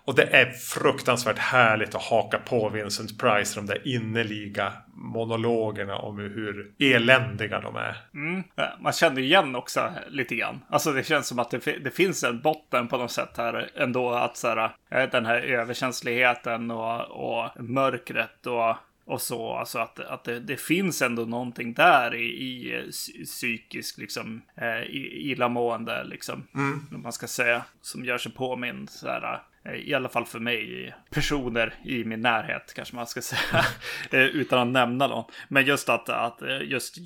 Och 0.09 0.15
det 0.15 0.23
är 0.23 0.51
fruktansvärt 0.51 1.37
härligt 1.37 1.95
att 1.95 2.01
haka 2.01 2.37
på 2.37 2.69
Vincent 2.69 3.19
Price 3.19 3.59
de 3.59 3.65
där 3.65 3.87
innerliga 3.87 4.73
monologerna 4.93 5.97
om 5.97 6.17
hur 6.17 6.71
eländiga 6.79 7.59
de 7.59 7.75
är. 7.75 7.97
Mm. 8.13 8.43
Man 8.79 8.93
känner 8.93 9.21
igen 9.21 9.55
också 9.55 9.91
lite 10.09 10.35
grann. 10.35 10.61
Alltså 10.69 10.91
det 10.91 11.03
känns 11.03 11.27
som 11.27 11.39
att 11.39 11.51
det, 11.51 11.57
det 11.83 11.91
finns 11.91 12.23
en 12.23 12.41
botten 12.41 12.87
på 12.87 12.97
något 12.97 13.11
sätt 13.11 13.37
här 13.37 13.69
ändå. 13.75 14.09
Att 14.09 14.37
så 14.37 14.47
här, 14.47 14.71
eh, 14.89 15.09
den 15.09 15.25
här 15.25 15.41
överkänsligheten 15.41 16.71
och, 16.71 17.01
och 17.01 17.63
mörkret 17.63 18.47
och 18.47 18.75
och 19.05 19.21
så. 19.21 19.53
Alltså 19.53 19.79
att, 19.79 19.99
att 19.99 20.23
det, 20.23 20.39
det, 20.39 20.57
finns 20.57 21.01
ändå 21.01 21.25
någonting 21.25 21.73
där 21.73 22.15
i, 22.15 22.25
i 22.25 22.91
psykisk 23.25 23.97
liksom 23.97 24.41
eh, 24.55 24.81
illamående 24.95 26.03
liksom. 26.03 26.47
Mm. 26.55 26.85
Man 26.89 27.13
ska 27.13 27.27
säga. 27.27 27.63
Som 27.81 28.05
gör 28.05 28.17
sig 28.17 28.31
påmind 28.31 28.89
så 28.89 29.07
här. 29.07 29.41
Eh, 29.69 29.75
I 29.75 29.93
alla 29.93 30.09
fall 30.09 30.25
för 30.25 30.39
mig, 30.39 30.93
personer 31.09 31.73
i 31.83 32.03
min 32.03 32.21
närhet 32.21 32.73
kanske 32.75 32.95
man 32.95 33.07
ska 33.07 33.21
säga. 33.35 33.65
Eh, 34.11 34.25
utan 34.25 34.59
att 34.59 34.67
nämna 34.73 35.07
någon. 35.07 35.31
Men 35.47 35.65
just 35.65 35.89
att, 35.89 36.09
att 36.09 36.41
eh, 36.41 36.61
just 36.61 36.97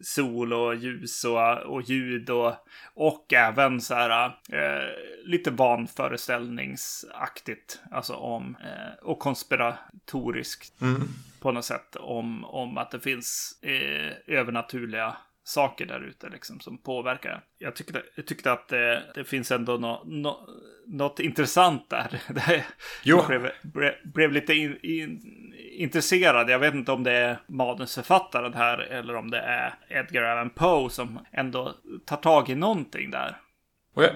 sol 0.00 0.52
och 0.52 0.74
ljus 0.74 1.24
och, 1.24 1.58
och 1.58 1.82
ljud 1.82 2.30
och, 2.30 2.54
och 2.94 3.32
även 3.32 3.80
så 3.80 3.94
här 3.94 4.26
eh, 4.52 4.88
lite 5.24 5.50
vanföreställningsaktigt. 5.50 7.80
Alltså 7.90 8.14
om, 8.14 8.56
eh, 8.60 8.92
och 9.02 9.18
konspiratoriskt 9.18 10.80
mm. 10.80 11.08
på 11.40 11.52
något 11.52 11.64
sätt 11.64 11.96
om, 11.96 12.44
om 12.44 12.78
att 12.78 12.90
det 12.90 13.00
finns 13.00 13.58
eh, 13.62 14.12
övernaturliga 14.26 15.16
saker 15.48 15.86
där 15.86 16.00
ute 16.00 16.28
liksom, 16.28 16.60
som 16.60 16.78
påverkar. 16.78 17.44
Jag 17.58 17.76
tyckte, 17.76 18.02
jag 18.14 18.26
tyckte 18.26 18.52
att 18.52 18.68
det, 18.68 19.02
det 19.14 19.24
finns 19.24 19.50
ändå 19.50 19.76
no, 19.76 20.02
no, 20.04 20.36
något 20.86 21.20
intressant 21.20 21.90
där. 21.90 22.22
jag 23.04 23.26
blev, 23.26 23.50
blev, 23.62 23.94
blev, 24.04 24.32
lite 24.32 24.54
in, 24.54 24.78
in, 24.82 25.20
intresserad. 25.72 26.50
Jag 26.50 26.58
vet 26.58 26.74
inte 26.74 26.92
om 26.92 27.04
det 27.04 27.12
är 27.12 27.38
manusförfattaren 27.46 28.54
här 28.54 28.78
eller 28.78 29.16
om 29.16 29.30
det 29.30 29.40
är 29.40 29.74
Edgar 29.88 30.22
Allan 30.22 30.50
Poe 30.50 30.90
som 30.90 31.18
ändå 31.32 31.74
tar 32.06 32.16
tag 32.16 32.48
i 32.48 32.54
någonting 32.54 33.10
där. 33.10 33.36
Och 33.94 34.02
jag 34.02 34.10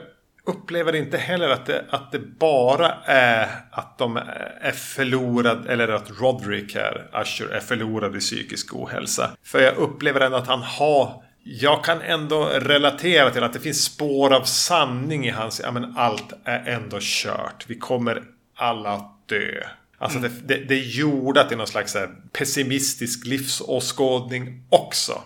upplever 0.46 0.94
inte 0.94 1.18
heller 1.18 1.48
att 1.48 1.66
det, 1.66 1.84
att 1.90 2.12
det 2.12 2.18
bara 2.18 2.94
är 3.04 3.48
att 3.70 3.98
de 3.98 4.16
är 4.60 4.72
förlorade 4.72 5.72
eller 5.72 5.88
att 5.88 6.10
Roderick 6.20 6.74
här, 6.74 7.22
Usher, 7.22 7.48
är 7.48 7.60
förlorad 7.60 8.16
i 8.16 8.20
psykisk 8.20 8.74
ohälsa. 8.74 9.30
För 9.44 9.60
jag 9.60 9.76
upplever 9.76 10.20
ändå 10.20 10.36
att 10.36 10.46
han 10.46 10.62
har 10.62 11.22
jag 11.44 11.84
kan 11.84 12.00
ändå 12.00 12.44
relatera 12.44 13.30
till 13.30 13.42
att 13.42 13.52
det 13.52 13.60
finns 13.60 13.84
spår 13.84 14.32
av 14.32 14.44
sanning 14.44 15.26
i 15.26 15.30
hans... 15.30 15.60
Ja, 15.64 15.70
men 15.70 15.96
allt 15.96 16.32
är 16.44 16.68
ändå 16.68 16.98
kört. 17.00 17.64
Vi 17.66 17.78
kommer 17.78 18.22
alla 18.56 18.90
att 18.90 19.28
dö. 19.28 19.62
Alltså 19.98 20.18
mm. 20.18 20.32
det, 20.42 20.54
det, 20.54 20.64
det 20.64 20.74
är 20.74 20.84
jordat 20.84 21.52
i 21.52 21.56
någon 21.56 21.66
slags 21.66 21.96
pessimistisk 22.32 23.26
livsåskådning 23.26 24.64
också. 24.68 25.22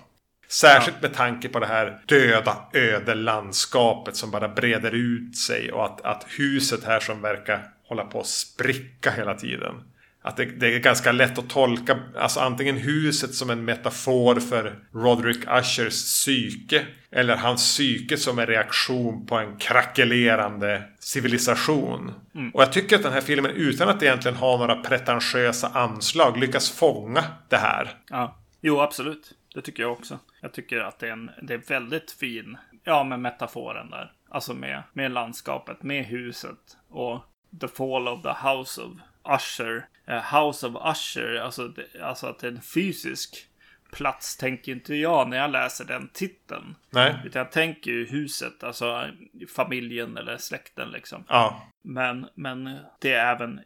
Särskilt 0.48 1.02
med 1.02 1.14
tanke 1.14 1.48
på 1.48 1.60
det 1.60 1.66
här 1.66 1.98
döda 2.06 2.56
öde 2.72 3.14
landskapet 3.14 4.16
som 4.16 4.30
bara 4.30 4.48
breder 4.48 4.94
ut 4.94 5.36
sig 5.36 5.72
och 5.72 5.84
att, 5.84 6.00
att 6.00 6.26
huset 6.38 6.84
här 6.84 7.00
som 7.00 7.22
verkar 7.22 7.68
hålla 7.88 8.04
på 8.04 8.20
att 8.20 8.26
spricka 8.26 9.10
hela 9.10 9.34
tiden. 9.34 9.74
Att 10.22 10.36
det, 10.36 10.44
det, 10.44 10.74
är 10.74 10.78
ganska 10.78 11.12
lätt 11.12 11.38
att 11.38 11.50
tolka 11.50 11.98
alltså 12.18 12.40
antingen 12.40 12.76
huset 12.76 13.34
som 13.34 13.50
en 13.50 13.64
metafor 13.64 14.40
för 14.40 14.78
Roderick 14.92 15.44
Ushers 15.60 16.04
psyke. 16.04 16.86
Eller 17.10 17.36
hans 17.36 17.62
psyke 17.62 18.16
som 18.16 18.38
en 18.38 18.46
reaktion 18.46 19.26
på 19.26 19.36
en 19.36 19.56
krackelerande 19.56 20.82
civilisation. 20.98 22.12
Mm. 22.34 22.50
Och 22.50 22.62
jag 22.62 22.72
tycker 22.72 22.96
att 22.96 23.02
den 23.02 23.12
här 23.12 23.20
filmen 23.20 23.50
utan 23.50 23.88
att 23.88 24.02
egentligen 24.02 24.36
ha 24.36 24.56
några 24.56 24.76
pretentiösa 24.76 25.68
anslag 25.68 26.38
lyckas 26.38 26.70
fånga 26.70 27.24
det 27.48 27.56
här. 27.56 27.90
Ja, 28.10 28.38
jo 28.60 28.80
absolut. 28.80 29.32
Det 29.54 29.62
tycker 29.62 29.82
jag 29.82 29.92
också. 29.92 30.18
Jag 30.46 30.52
tycker 30.52 30.80
att 30.80 30.98
det 30.98 31.08
är 31.08 31.12
en 31.12 31.30
det 31.42 31.54
är 31.54 31.58
väldigt 31.58 32.10
fin, 32.10 32.58
ja 32.84 33.04
med 33.04 33.20
metaforen 33.20 33.90
där. 33.90 34.12
Alltså 34.28 34.54
med, 34.54 34.82
med 34.92 35.12
landskapet, 35.12 35.82
med 35.82 36.04
huset 36.04 36.76
och 36.88 37.20
The 37.60 37.68
Fall 37.68 38.08
of 38.08 38.22
the 38.22 38.48
House 38.48 38.82
of 38.82 38.92
Usher. 39.28 39.88
Uh, 40.08 40.34
House 40.34 40.66
of 40.66 40.74
Usher, 40.96 41.36
alltså, 41.36 41.68
det, 41.68 42.02
alltså 42.02 42.26
att 42.26 42.38
det 42.38 42.46
är 42.46 42.52
en 42.52 42.62
fysisk 42.62 43.46
plats 43.92 44.36
tänker 44.36 44.72
inte 44.72 44.94
jag 44.94 45.28
när 45.28 45.36
jag 45.36 45.50
läser 45.50 45.84
den 45.84 46.08
titeln. 46.12 46.74
Nej. 46.90 47.14
Utan 47.24 47.40
jag 47.40 47.52
tänker 47.52 47.90
ju 47.90 48.06
huset, 48.06 48.64
alltså 48.64 49.10
familjen 49.56 50.16
eller 50.16 50.36
släkten 50.36 50.90
liksom. 50.90 51.24
Ja. 51.28 51.72
Men, 51.82 52.28
men 52.34 52.78
det 53.00 53.12
är 53.12 53.34
även 53.34 53.60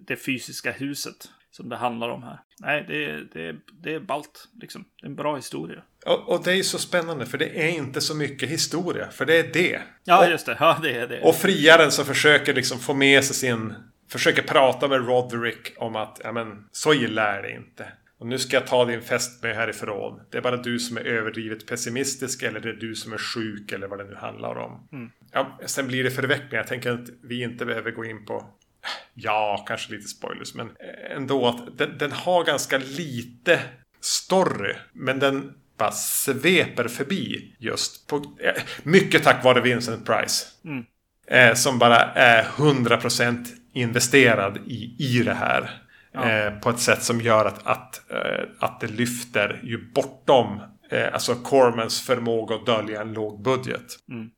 det 0.00 0.16
fysiska 0.16 0.72
huset 0.72 1.30
som 1.56 1.68
det 1.68 1.76
handlar 1.76 2.08
om 2.08 2.22
här. 2.22 2.40
Nej, 2.60 2.84
det, 2.88 3.24
det, 3.32 3.56
det 3.82 3.94
är 3.94 4.00
balt 4.00 4.48
liksom. 4.60 4.84
Det 5.00 5.06
är 5.06 5.10
en 5.10 5.16
bra 5.16 5.36
historia. 5.36 5.82
Och, 6.06 6.28
och, 6.28 6.44
det 6.44 6.52
är 6.52 6.62
så 6.62 6.78
spännande 6.78 7.26
för 7.26 7.38
det 7.38 7.64
är 7.64 7.68
inte 7.68 8.00
så 8.00 8.14
mycket 8.14 8.48
historia. 8.48 9.10
För 9.10 9.26
det 9.26 9.38
är 9.38 9.52
det. 9.52 9.82
Ja, 10.04 10.24
och, 10.24 10.30
just 10.30 10.46
det. 10.46 10.56
Ja, 10.60 10.78
det 10.82 10.92
är 10.92 11.06
det. 11.08 11.20
Och 11.20 11.34
friaren 11.34 11.90
som 11.90 12.04
försöker 12.04 12.54
liksom 12.54 12.78
få 12.78 12.94
med 12.94 13.24
sig 13.24 13.36
sin... 13.36 13.74
Försöker 14.08 14.42
prata 14.42 14.88
med 14.88 15.06
Roderick 15.06 15.72
om 15.76 15.96
att 15.96 16.20
ja, 16.24 16.32
men, 16.32 16.68
så 16.72 16.94
illa 16.94 17.36
är 17.36 17.42
det 17.42 17.50
inte. 17.50 17.92
Och 18.18 18.26
nu 18.26 18.38
ska 18.38 18.56
jag 18.56 18.66
ta 18.66 18.84
din 18.84 19.02
fest 19.02 19.42
med 19.42 19.56
härifrån. 19.56 20.20
Det 20.30 20.38
är 20.38 20.42
bara 20.42 20.56
du 20.56 20.78
som 20.78 20.96
är 20.96 21.00
överdrivet 21.00 21.66
pessimistisk 21.66 22.42
eller 22.42 22.60
det 22.60 22.68
är 22.68 22.72
du 22.72 22.94
som 22.94 23.12
är 23.12 23.18
sjuk 23.18 23.72
eller 23.72 23.88
vad 23.88 23.98
det 23.98 24.04
nu 24.04 24.14
handlar 24.14 24.56
om. 24.56 24.88
Mm. 24.92 25.10
Ja, 25.32 25.58
sen 25.66 25.86
blir 25.86 26.04
det 26.04 26.10
förvecklingar. 26.10 26.56
Jag 26.56 26.66
tänker 26.66 26.90
att 26.90 27.08
vi 27.22 27.42
inte 27.42 27.64
behöver 27.66 27.90
gå 27.90 28.04
in 28.04 28.24
på 28.24 28.46
Ja, 29.14 29.64
kanske 29.68 29.92
lite 29.92 30.08
spoilers, 30.08 30.54
men 30.54 30.70
ändå 31.10 31.46
att 31.46 31.78
den, 31.78 31.98
den 31.98 32.12
har 32.12 32.44
ganska 32.44 32.78
lite 32.78 33.60
story. 34.00 34.74
Men 34.92 35.18
den 35.18 35.54
bara 35.78 35.92
sveper 35.92 36.88
förbi 36.88 37.56
just. 37.58 38.06
På, 38.06 38.16
eh, 38.16 38.62
mycket 38.82 39.24
tack 39.24 39.44
vare 39.44 39.60
Vincent 39.60 40.06
Price. 40.06 40.46
Mm. 40.64 40.84
Eh, 41.26 41.54
som 41.54 41.78
bara 41.78 41.98
är 42.12 42.44
100% 42.44 43.46
investerad 43.72 44.58
i, 44.66 44.96
i 44.98 45.22
det 45.22 45.34
här. 45.34 45.70
Ja. 46.12 46.30
Eh, 46.30 46.58
på 46.58 46.70
ett 46.70 46.80
sätt 46.80 47.02
som 47.02 47.20
gör 47.20 47.44
att, 47.44 47.66
att, 47.66 48.10
eh, 48.10 48.44
att 48.58 48.80
det 48.80 48.86
lyfter 48.86 49.60
ju 49.64 49.92
bortom 49.92 50.60
eh, 50.90 51.14
alltså 51.14 51.34
Cormans 51.34 52.00
förmåga 52.06 52.54
att 52.54 52.66
dölja 52.66 53.00
en 53.00 53.12
låg 53.12 53.42
budget. 53.42 53.86
Mm. 54.08 54.30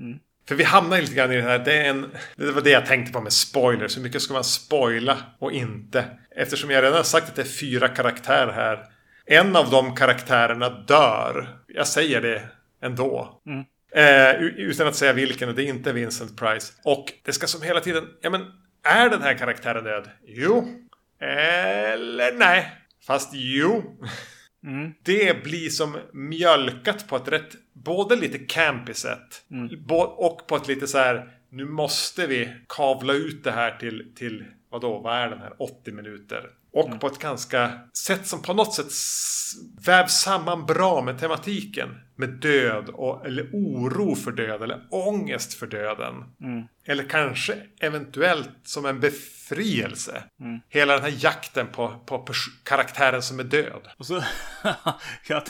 Mm. 0.00 0.18
För 0.48 0.54
vi 0.54 0.64
hamnar 0.64 1.00
lite 1.00 1.14
grann 1.14 1.32
i 1.32 1.36
det 1.36 1.42
här. 1.42 1.58
Det, 1.58 1.72
är 1.74 1.90
en, 1.90 2.10
det 2.36 2.52
var 2.52 2.62
det 2.62 2.70
jag 2.70 2.86
tänkte 2.86 3.12
på 3.12 3.20
med 3.20 3.32
spoilers. 3.32 3.96
Hur 3.96 4.02
mycket 4.02 4.22
ska 4.22 4.32
man 4.32 4.44
spoila 4.44 5.16
och 5.38 5.52
inte? 5.52 6.04
Eftersom 6.36 6.70
jag 6.70 6.84
redan 6.84 7.04
sagt 7.04 7.28
att 7.28 7.36
det 7.36 7.42
är 7.42 7.46
fyra 7.46 7.88
karaktärer 7.88 8.52
här. 8.52 8.84
En 9.26 9.56
av 9.56 9.70
de 9.70 9.94
karaktärerna 9.94 10.68
dör. 10.68 11.58
Jag 11.66 11.86
säger 11.86 12.20
det 12.20 12.42
ändå. 12.82 13.40
Mm. 13.46 13.64
Eh, 13.94 14.42
utan 14.42 14.86
att 14.86 14.96
säga 14.96 15.12
vilken. 15.12 15.48
Och 15.48 15.54
det 15.54 15.62
är 15.62 15.68
inte 15.68 15.92
Vincent 15.92 16.38
Price. 16.38 16.72
Och 16.84 17.12
det 17.24 17.32
ska 17.32 17.46
som 17.46 17.62
hela 17.62 17.80
tiden. 17.80 18.04
Ja 18.20 18.30
men. 18.30 18.46
Är 18.82 19.08
den 19.08 19.22
här 19.22 19.34
karaktären 19.34 19.84
död? 19.84 20.10
Jo. 20.26 20.68
Eller 21.20 22.32
nej. 22.32 22.72
Fast 23.06 23.30
jo. 23.32 23.98
Mm. 24.64 24.92
Det 25.02 25.44
blir 25.44 25.68
som 25.70 25.96
mjölkat 26.12 27.08
på 27.08 27.16
ett 27.16 27.28
rätt, 27.28 27.56
både 27.72 28.16
lite 28.16 28.38
campy 28.38 28.94
sätt 28.94 29.44
mm. 29.50 29.84
och 30.16 30.46
på 30.46 30.56
ett 30.56 30.68
lite 30.68 30.86
så 30.86 30.98
här, 30.98 31.30
nu 31.50 31.64
måste 31.64 32.26
vi 32.26 32.56
kavla 32.68 33.12
ut 33.12 33.44
det 33.44 33.50
här 33.50 33.76
till, 33.76 34.12
till 34.16 34.44
vadå, 34.70 34.98
vad 34.98 35.16
är 35.16 35.28
den 35.28 35.38
här, 35.38 35.52
80 35.58 35.92
minuter. 35.92 36.50
Och 36.72 36.86
mm. 36.86 36.98
på 36.98 37.06
ett 37.06 37.18
ganska 37.18 37.78
sätt 38.06 38.26
som 38.26 38.42
på 38.42 38.54
något 38.54 38.74
sätt 38.74 38.92
vävs 39.86 40.12
samman 40.12 40.66
bra 40.66 41.02
med 41.02 41.18
tematiken. 41.20 41.88
Med 42.18 42.28
död 42.28 42.88
och, 42.88 43.26
eller 43.26 43.50
oro 43.52 44.14
för 44.14 44.32
död 44.32 44.62
eller 44.62 44.80
ångest 44.90 45.54
för 45.54 45.66
döden. 45.66 46.14
Mm. 46.40 46.66
Eller 46.84 47.04
kanske 47.04 47.54
eventuellt 47.80 48.50
som 48.62 48.86
en 48.86 49.00
befrielse. 49.00 50.24
Mm. 50.40 50.60
Hela 50.68 50.94
den 50.94 51.02
här 51.02 51.24
jakten 51.24 51.66
på, 51.66 51.98
på 52.06 52.24
karaktären 52.64 53.22
som 53.22 53.40
är 53.40 53.44
död. 53.44 53.88
Och 53.98 54.06
så, 54.06 54.22
jag, 55.28 55.42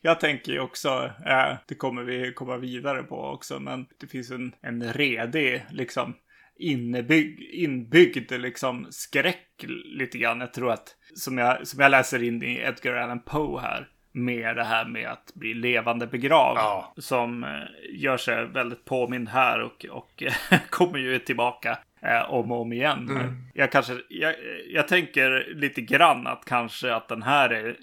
jag 0.00 0.20
tänker 0.20 0.52
ju 0.52 0.60
också, 0.60 1.10
äh, 1.26 1.56
det 1.68 1.74
kommer 1.74 2.02
vi 2.02 2.32
komma 2.32 2.56
vidare 2.56 3.02
på 3.02 3.16
också, 3.16 3.60
men 3.60 3.86
det 4.00 4.06
finns 4.06 4.30
en, 4.30 4.54
en 4.62 4.92
redig 4.92 5.66
liksom 5.70 6.14
inbyggd, 6.58 7.40
inbyggd 7.40 8.32
liksom 8.32 8.86
skräck 8.90 9.64
lite 9.98 10.18
grann. 10.18 10.40
Jag 10.40 10.52
tror 10.52 10.72
att 10.72 10.96
som 11.14 11.38
jag, 11.38 11.66
som 11.66 11.80
jag 11.80 11.90
läser 11.90 12.22
in 12.22 12.42
i 12.42 12.56
Edgar 12.56 12.94
Allan 12.94 13.22
Poe 13.22 13.60
här 13.60 13.88
med 14.12 14.56
det 14.56 14.64
här 14.64 14.84
med 14.84 15.08
att 15.08 15.34
bli 15.34 15.54
levande 15.54 16.06
begravd. 16.06 16.58
Ja. 16.58 16.92
Som 16.96 17.44
eh, 17.44 17.50
gör 17.90 18.16
sig 18.16 18.46
väldigt 18.46 18.84
påmind 18.84 19.28
här 19.28 19.60
och, 19.60 19.86
och 19.90 20.22
kommer 20.70 20.98
ju 20.98 21.18
tillbaka 21.18 21.78
eh, 22.02 22.30
om 22.30 22.52
och 22.52 22.60
om 22.60 22.72
igen. 22.72 23.08
Mm. 23.10 23.34
Jag, 23.54 23.72
kanske, 23.72 23.96
jag, 24.08 24.34
jag 24.68 24.88
tänker 24.88 25.54
lite 25.54 25.80
grann 25.80 26.26
att 26.26 26.44
kanske 26.44 26.94
att 26.94 27.08
den 27.08 27.22
här 27.22 27.50
är, 27.50 27.76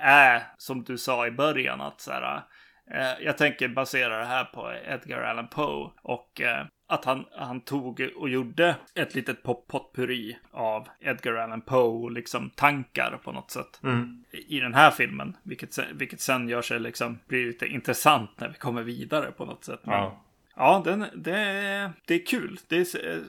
är 0.00 0.42
som 0.58 0.84
du 0.84 0.98
sa 0.98 1.26
i 1.26 1.30
början, 1.30 1.80
att 1.80 2.00
så 2.00 2.12
här, 2.12 2.42
eh, 2.90 3.24
jag 3.24 3.38
tänker 3.38 3.68
basera 3.68 4.18
det 4.18 4.24
här 4.24 4.44
på 4.44 4.72
Edgar 4.86 5.22
Allan 5.22 5.48
Poe 5.48 5.90
och 6.02 6.40
att 6.86 7.04
han, 7.04 7.24
han 7.32 7.60
tog 7.60 8.08
och 8.16 8.28
gjorde 8.28 8.76
ett 8.94 9.14
litet 9.14 9.42
potpurri 9.42 10.38
av 10.50 10.88
Edgar 11.00 11.34
Allan 11.34 11.60
Poe, 11.60 12.10
liksom 12.10 12.50
tankar 12.50 13.20
på 13.24 13.32
något 13.32 13.50
sätt. 13.50 13.80
Mm. 13.82 14.24
I 14.30 14.60
den 14.60 14.74
här 14.74 14.90
filmen, 14.90 15.36
vilket, 15.42 15.78
vilket 15.92 16.20
sen 16.20 16.48
gör 16.48 16.62
sig 16.62 16.80
liksom, 16.80 17.18
blir 17.26 17.46
lite 17.46 17.66
intressant 17.66 18.30
när 18.36 18.48
vi 18.48 18.54
kommer 18.54 18.82
vidare 18.82 19.30
på 19.30 19.44
något 19.44 19.64
sätt. 19.64 19.80
Ja. 19.82 20.22
Ja, 20.58 20.82
den, 20.84 21.06
det, 21.14 21.90
det 22.04 22.14
är 22.14 22.26
kul. 22.26 22.60
Det 22.68 22.76
är, 22.94 23.22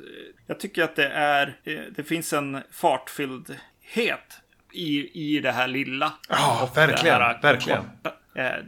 jag 0.45 0.59
tycker 0.59 0.83
att 0.83 0.95
det 0.95 1.09
är, 1.09 1.59
det 1.95 2.03
finns 2.03 2.33
en 2.33 2.61
fartfylldhet 2.71 4.41
i, 4.71 5.21
i 5.35 5.39
det 5.39 5.51
här 5.51 5.67
lilla. 5.67 6.13
Ja, 6.29 6.71
verkligen. 6.75 7.19
verkligen. 7.41 7.79
Eh, 7.79 8.11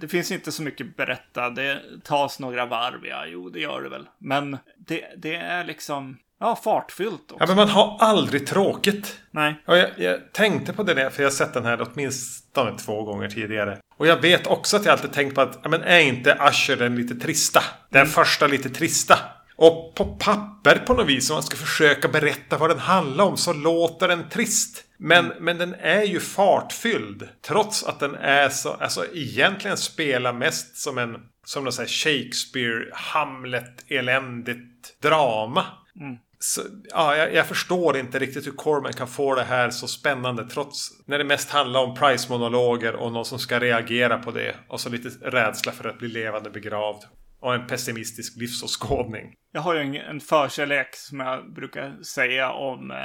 det 0.01 0.08
finns 0.08 0.32
inte 0.32 0.51
så 0.51 0.63
mycket 0.63 0.97
berätta. 0.97 1.49
Det 1.49 1.82
tas 2.03 2.39
några 2.39 2.65
varv, 2.65 3.05
ja, 3.05 3.25
jo, 3.25 3.49
det 3.49 3.60
gör 3.60 3.82
det 3.82 3.89
väl. 3.89 4.08
Men 4.17 4.58
det, 4.77 5.05
det 5.17 5.36
är 5.36 5.63
liksom, 5.63 6.17
ja, 6.39 6.55
fartfyllt 6.55 7.32
också. 7.32 7.38
Ja, 7.39 7.47
men 7.47 7.55
man 7.55 7.69
har 7.69 7.97
aldrig 7.99 8.47
tråkigt. 8.47 9.19
Nej. 9.32 9.63
Och 9.65 9.77
jag, 9.77 9.89
jag 9.97 10.34
tänkte 10.34 10.73
på 10.73 10.84
det 10.84 10.93
där, 10.93 11.10
för 11.10 11.23
jag 11.23 11.29
har 11.29 11.36
sett 11.36 11.53
den 11.53 11.65
här 11.65 11.88
åtminstone 11.91 12.77
två 12.77 13.03
gånger 13.03 13.29
tidigare. 13.29 13.77
Och 13.97 14.08
jag 14.08 14.21
vet 14.21 14.47
också 14.47 14.77
att 14.77 14.86
jag 14.86 14.91
alltid 14.91 15.13
tänkt 15.13 15.36
på 15.36 15.41
att, 15.41 15.60
ja, 15.63 15.69
men 15.69 15.82
är 15.82 15.99
inte 15.99 16.38
Usher 16.49 16.75
den 16.75 16.95
lite 16.95 17.15
trista? 17.15 17.63
Den 17.89 18.01
mm. 18.01 18.12
första 18.12 18.47
lite 18.47 18.69
trista. 18.69 19.19
Och 19.55 19.95
på 19.95 20.05
papper 20.05 20.75
på 20.88 20.93
något 20.93 21.08
vis, 21.08 21.29
om 21.29 21.36
man 21.36 21.43
ska 21.43 21.58
försöka 21.58 22.08
berätta 22.08 22.58
vad 22.58 22.69
den 22.69 22.79
handlar 22.79 23.25
om, 23.25 23.38
så 23.38 23.53
låter 23.53 24.08
den 24.08 24.29
trist. 24.29 24.84
Men, 24.99 25.25
mm. 25.25 25.43
men 25.43 25.57
den 25.57 25.73
är 25.73 26.03
ju 26.03 26.19
fartfylld. 26.19 27.29
Trots 27.41 27.83
att 27.83 27.99
den 27.99 28.15
är 28.15 28.49
så, 28.49 28.73
alltså 28.73 29.05
egentligen 29.13 29.77
spelar 29.77 30.33
mest 30.33 30.77
som 30.77 30.97
en, 30.97 31.15
som 31.45 31.63
någon 31.63 31.73
Shakespeare, 31.73 32.91
Hamlet-eländigt 32.93 35.01
drama. 35.01 35.65
Mm. 35.99 36.17
Så, 36.39 36.62
ja, 36.89 37.15
jag, 37.15 37.33
jag, 37.33 37.45
förstår 37.45 37.97
inte 37.97 38.19
riktigt 38.19 38.47
hur 38.47 38.51
Corman 38.51 38.93
kan 38.93 39.07
få 39.07 39.35
det 39.35 39.43
här 39.43 39.69
så 39.69 39.88
spännande 39.88 40.49
trots 40.49 40.89
när 41.05 41.17
det 41.17 41.23
mest 41.23 41.49
handlar 41.49 41.83
om 41.83 41.95
Price-monologer 41.95 42.95
och 42.95 43.12
någon 43.12 43.25
som 43.25 43.39
ska 43.39 43.59
reagera 43.59 44.17
på 44.17 44.31
det. 44.31 44.55
Och 44.67 44.79
så 44.79 44.89
lite 44.89 45.09
rädsla 45.21 45.71
för 45.71 45.89
att 45.89 45.97
bli 45.97 46.07
levande 46.07 46.49
begravd. 46.49 47.03
Och 47.41 47.55
en 47.55 47.67
pessimistisk 47.67 48.38
livsåskådning. 48.38 49.33
Jag 49.51 49.62
har 49.62 49.75
ju 49.75 49.81
en, 49.81 49.95
en 49.95 50.19
förkärlek 50.19 50.95
som 50.95 51.19
jag 51.19 51.53
brukar 51.53 52.03
säga 52.03 52.51
om, 52.51 52.91
eh, 52.91 52.97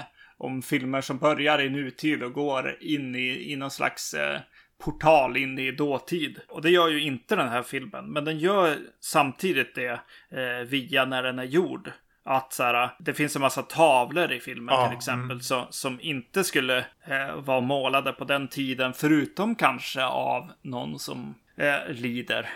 om 0.45 0.63
filmer 0.63 1.01
som 1.01 1.19
börjar 1.19 1.61
i 1.61 1.69
nutid 1.69 2.23
och 2.23 2.33
går 2.33 2.77
in 2.81 3.15
i, 3.15 3.53
i 3.53 3.57
någon 3.57 3.71
slags 3.71 4.15
eh, 4.15 4.41
portal 4.85 5.37
in 5.37 5.59
i 5.59 5.73
dåtid. 5.73 6.41
Och 6.49 6.63
det 6.63 6.71
gör 6.71 6.89
ju 6.89 7.01
inte 7.01 7.37
den 7.37 7.49
här 7.49 7.63
filmen. 7.63 8.13
Men 8.13 8.25
den 8.25 8.39
gör 8.39 8.77
samtidigt 9.01 9.75
det 9.75 10.01
eh, 10.31 10.67
via 10.67 11.05
när 11.05 11.23
den 11.23 11.39
är 11.39 11.45
gjord. 11.45 11.93
Att 12.25 12.53
så 12.53 12.63
här, 12.63 12.91
det 12.99 13.15
finns 13.15 13.37
en 13.37 13.43
massa 13.43 13.63
tavlor 13.63 14.33
i 14.33 14.41
filmen 14.41 14.75
Ja, 14.75 14.89
till 14.89 14.97
exempel 14.97 15.43
så, 15.43 15.67
som 15.71 16.01
inte 16.01 16.45
skulle 16.45 16.79
eh, 16.79 17.37
vara 17.37 17.61
målade 17.61 18.13
på 18.13 18.25
den 18.25 18.49
tiden. 18.49 18.93
Förutom 18.93 19.55
kanske 19.55 20.05
av 20.05 20.53
någon 20.63 20.99
som 20.99 21.35
eh, 21.57 21.93
lider 21.95 22.49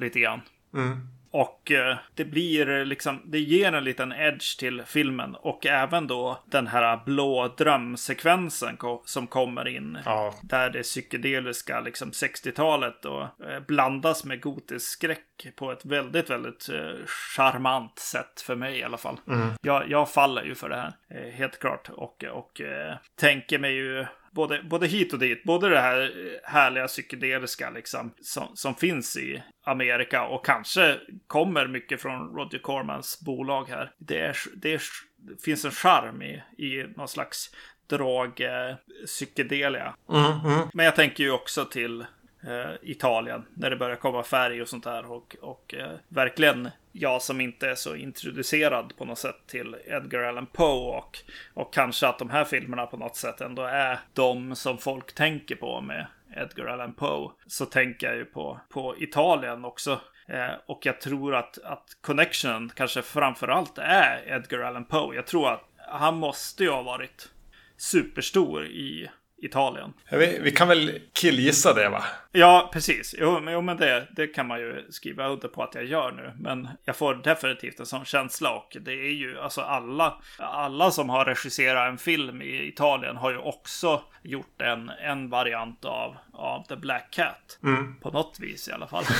lite 0.00 0.20
grann. 0.20 0.40
Mm. 0.74 1.08
Och 1.30 1.70
eh, 1.70 1.96
det 2.14 2.24
blir 2.24 2.84
liksom, 2.84 3.22
det 3.24 3.38
ger 3.38 3.72
en 3.72 3.84
liten 3.84 4.12
edge 4.12 4.58
till 4.58 4.82
filmen. 4.86 5.34
Och 5.34 5.66
även 5.66 6.06
då 6.06 6.42
den 6.46 6.66
här 6.66 7.00
blå 7.04 7.54
drömsekvensen 7.58 8.76
som 9.04 9.26
kommer 9.26 9.68
in. 9.68 9.98
Ja. 10.04 10.34
Där 10.42 10.70
det 10.70 10.82
psykedeliska 10.82 11.80
liksom 11.80 12.10
60-talet 12.10 13.04
och 13.04 13.22
eh, 13.22 13.60
blandas 13.66 14.24
med 14.24 14.40
gotisk 14.40 14.92
skräck 14.92 15.26
på 15.56 15.72
ett 15.72 15.84
väldigt, 15.84 16.30
väldigt 16.30 16.68
eh, 16.68 17.06
charmant 17.06 17.98
sätt 17.98 18.40
för 18.40 18.56
mig 18.56 18.78
i 18.78 18.84
alla 18.84 18.96
fall. 18.96 19.20
Jag, 19.62 19.90
jag 19.90 20.10
faller 20.10 20.42
ju 20.42 20.54
för 20.54 20.68
det 20.68 20.76
här, 20.76 21.30
helt 21.30 21.58
klart. 21.58 21.88
Och, 21.88 22.24
och 22.24 22.60
tänker 23.16 23.58
mig 23.58 23.74
ju 23.74 24.06
både, 24.30 24.62
både 24.62 24.86
hit 24.86 25.12
och 25.12 25.18
dit. 25.18 25.44
Både 25.44 25.68
det 25.68 25.80
här 25.80 26.12
härliga 26.44 26.86
psykedeliska 26.86 27.70
liksom 27.70 28.14
som, 28.22 28.56
som 28.56 28.74
finns 28.74 29.16
i 29.16 29.42
Amerika 29.64 30.26
och 30.26 30.46
kanske 30.46 30.98
kommer 31.26 31.66
mycket 31.66 32.00
från 32.00 32.36
Roger 32.36 32.58
Cormans 32.58 33.20
bolag 33.20 33.68
här. 33.68 33.92
Det, 33.98 34.20
är, 34.20 34.36
det, 34.56 34.72
är, 34.72 34.82
det 35.16 35.42
finns 35.42 35.64
en 35.64 35.70
charm 35.70 36.22
i, 36.22 36.42
i 36.58 36.84
någon 36.96 37.08
slags 37.08 37.50
drog 37.86 38.40
eh, 38.40 38.76
psykedelia. 39.06 39.94
Mm, 40.12 40.32
mm. 40.44 40.68
Men 40.74 40.84
jag 40.84 40.96
tänker 40.96 41.24
ju 41.24 41.30
också 41.30 41.64
till 41.64 42.04
Eh, 42.46 42.72
Italien 42.82 43.46
när 43.54 43.70
det 43.70 43.76
börjar 43.76 43.96
komma 43.96 44.22
färg 44.22 44.62
och 44.62 44.68
sånt 44.68 44.84
där. 44.84 45.12
Och, 45.12 45.36
och 45.40 45.74
eh, 45.74 45.92
verkligen 46.08 46.68
jag 46.92 47.22
som 47.22 47.40
inte 47.40 47.68
är 47.68 47.74
så 47.74 47.96
introducerad 47.96 48.96
på 48.96 49.04
något 49.04 49.18
sätt 49.18 49.46
till 49.46 49.76
Edgar 49.86 50.22
Allan 50.22 50.46
Poe 50.46 50.98
och, 50.98 51.18
och 51.54 51.74
kanske 51.74 52.08
att 52.08 52.18
de 52.18 52.30
här 52.30 52.44
filmerna 52.44 52.86
på 52.86 52.96
något 52.96 53.16
sätt 53.16 53.40
ändå 53.40 53.62
är 53.62 53.98
de 54.12 54.56
som 54.56 54.78
folk 54.78 55.14
tänker 55.14 55.56
på 55.56 55.80
med 55.80 56.06
Edgar 56.36 56.66
Allan 56.66 56.94
Poe. 56.94 57.30
Så 57.46 57.66
tänker 57.66 58.06
jag 58.06 58.16
ju 58.16 58.24
på, 58.24 58.60
på 58.68 58.94
Italien 58.98 59.64
också. 59.64 60.00
Eh, 60.28 60.52
och 60.66 60.86
jag 60.86 61.00
tror 61.00 61.34
att, 61.34 61.58
att 61.58 61.96
Connection 62.00 62.70
kanske 62.74 63.02
framförallt 63.02 63.78
är 63.78 64.22
Edgar 64.26 64.60
Allan 64.60 64.84
Poe. 64.84 65.14
Jag 65.14 65.26
tror 65.26 65.52
att 65.52 65.64
han 65.76 66.16
måste 66.16 66.64
ju 66.64 66.70
ha 66.70 66.82
varit 66.82 67.28
superstor 67.76 68.66
i 68.66 69.10
Italien. 69.42 69.92
Ja, 70.08 70.18
Vi, 70.18 70.38
vi 70.42 70.50
kan 70.50 70.68
väl 70.68 70.98
killgissa 71.12 71.74
det 71.74 71.88
va? 71.88 72.04
Ja, 72.32 72.70
precis. 72.72 73.14
Jo, 73.18 73.40
men, 73.40 73.54
jo, 73.54 73.60
men 73.60 73.76
det, 73.76 74.06
det 74.16 74.26
kan 74.26 74.46
man 74.46 74.60
ju 74.60 74.86
skriva 74.90 75.28
under 75.28 75.48
på 75.48 75.62
att 75.62 75.74
jag 75.74 75.84
gör 75.84 76.12
nu. 76.12 76.32
Men 76.38 76.68
jag 76.84 76.96
får 76.96 77.14
definitivt 77.14 77.80
en 77.80 77.86
sån 77.86 78.04
känsla 78.04 78.50
och 78.50 78.76
det 78.80 78.92
är 78.92 79.12
ju 79.12 79.40
alltså 79.40 79.60
alla, 79.60 80.14
alla 80.38 80.90
som 80.90 81.08
har 81.08 81.24
regisserat 81.24 81.88
en 81.88 81.98
film 81.98 82.42
i 82.42 82.68
Italien 82.68 83.16
har 83.16 83.30
ju 83.30 83.38
också 83.38 84.02
gjort 84.22 84.60
en, 84.62 84.88
en 84.88 85.30
variant 85.30 85.84
av, 85.84 86.16
av 86.32 86.66
The 86.68 86.76
Black 86.76 87.10
Cat. 87.10 87.58
På 88.02 88.10
något 88.10 88.36
vis 88.40 88.68
i 88.68 88.72
alla 88.72 88.86
fall. 88.86 89.04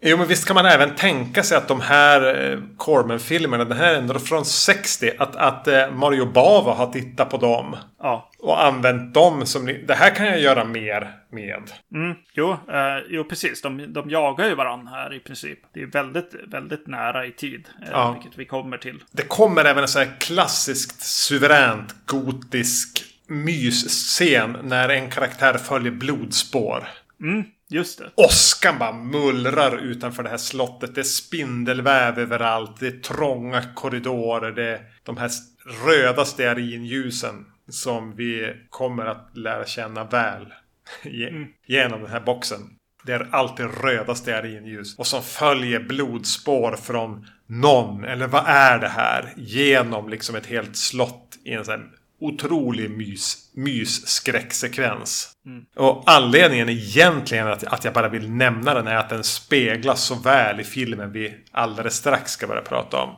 Jo, 0.00 0.16
men 0.16 0.26
visst 0.26 0.46
kan 0.46 0.54
man 0.54 0.66
även 0.66 0.94
tänka 0.94 1.42
sig 1.42 1.58
att 1.58 1.68
de 1.68 1.80
här 1.80 2.50
eh, 2.52 2.58
Corman-filmerna, 2.76 3.64
den 3.64 3.78
här 3.78 3.94
är 3.94 3.98
ändå 3.98 4.18
från 4.18 4.44
60, 4.44 5.10
att, 5.18 5.36
att 5.36 5.68
eh, 5.68 5.90
Mario 5.90 6.26
Bava 6.26 6.74
har 6.74 6.86
tittat 6.86 7.30
på 7.30 7.36
dem. 7.36 7.76
ja. 8.02 8.27
Och 8.40 8.64
använt 8.64 9.14
dem 9.14 9.46
som... 9.46 9.64
ni- 9.64 9.84
Det 9.88 9.94
här 9.94 10.14
kan 10.14 10.26
jag 10.26 10.40
göra 10.40 10.64
mer 10.64 11.12
med. 11.30 11.62
Mm, 11.94 12.16
jo, 12.34 12.50
eh, 12.52 12.98
jo, 13.10 13.24
precis. 13.24 13.62
De, 13.62 13.92
de 13.92 14.10
jagar 14.10 14.48
ju 14.48 14.54
varandra 14.54 14.90
här 14.90 15.14
i 15.14 15.20
princip. 15.20 15.58
Det 15.74 15.82
är 15.82 15.86
väldigt, 15.86 16.34
väldigt 16.46 16.86
nära 16.86 17.26
i 17.26 17.32
tid. 17.32 17.68
Eh, 17.82 17.88
Ja. 17.92 18.12
Vilket 18.12 18.38
vi 18.38 18.44
kommer 18.44 18.78
till. 18.78 19.02
Det 19.12 19.22
kommer 19.22 19.64
även 19.64 19.82
en 19.82 19.88
sån 19.88 20.02
här 20.02 20.16
klassiskt 20.20 21.02
suveränt 21.02 21.94
gotisk 22.06 23.04
mysscen 23.28 24.56
när 24.62 24.88
en 24.88 25.10
karaktär 25.10 25.54
följer 25.58 25.92
blodspår. 25.92 26.88
Mm, 27.20 27.44
just 27.68 27.98
det. 27.98 28.10
Åskan 28.14 28.78
bara 28.78 28.92
mullrar 28.92 29.76
utanför 29.78 30.22
det 30.22 30.28
här 30.28 30.36
slottet. 30.36 30.94
Det 30.94 31.00
är 31.00 31.04
spindelväv 31.04 32.18
överallt. 32.18 32.80
Det 32.80 32.86
är 32.86 33.00
trånga 33.00 33.62
korridorer. 33.74 34.52
Det 34.52 34.64
är 34.64 34.80
de 35.02 35.16
här 35.16 35.30
röda 35.86 36.24
stearinljusen 36.24 37.34
som 37.68 38.16
vi 38.16 38.54
kommer 38.70 39.06
att 39.06 39.30
lära 39.34 39.66
känna 39.66 40.04
väl 40.04 40.46
ge- 41.04 41.46
genom 41.66 42.02
den 42.02 42.10
här 42.10 42.20
boxen. 42.20 42.60
Det 43.04 43.12
är 43.12 43.28
alltid 43.30 43.66
röda 43.82 44.14
stearinljus 44.14 44.98
och 44.98 45.06
som 45.06 45.22
följer 45.22 45.80
blodspår 45.80 46.76
från 46.76 47.26
någon, 47.46 48.04
eller 48.04 48.26
vad 48.26 48.44
är 48.46 48.78
det 48.78 48.88
här? 48.88 49.32
Genom 49.36 50.08
liksom 50.08 50.36
ett 50.36 50.46
helt 50.46 50.76
slott 50.76 51.38
i 51.44 51.52
en 51.52 51.64
sån 51.64 51.74
här 51.74 51.86
otrolig 52.20 52.90
mys, 52.90 53.52
mysskräcksekvens. 53.54 55.32
Och 55.76 56.02
anledningen 56.06 56.68
egentligen 56.68 57.46
att, 57.48 57.64
att 57.64 57.84
jag 57.84 57.94
bara 57.94 58.08
vill 58.08 58.30
nämna 58.30 58.74
den 58.74 58.86
är 58.86 58.96
att 58.96 59.08
den 59.08 59.24
speglas 59.24 60.02
så 60.02 60.14
väl 60.14 60.60
i 60.60 60.64
filmen 60.64 61.12
vi 61.12 61.34
alldeles 61.52 61.94
strax 61.94 62.32
ska 62.32 62.46
börja 62.46 62.62
prata 62.62 62.96
om. 63.02 63.10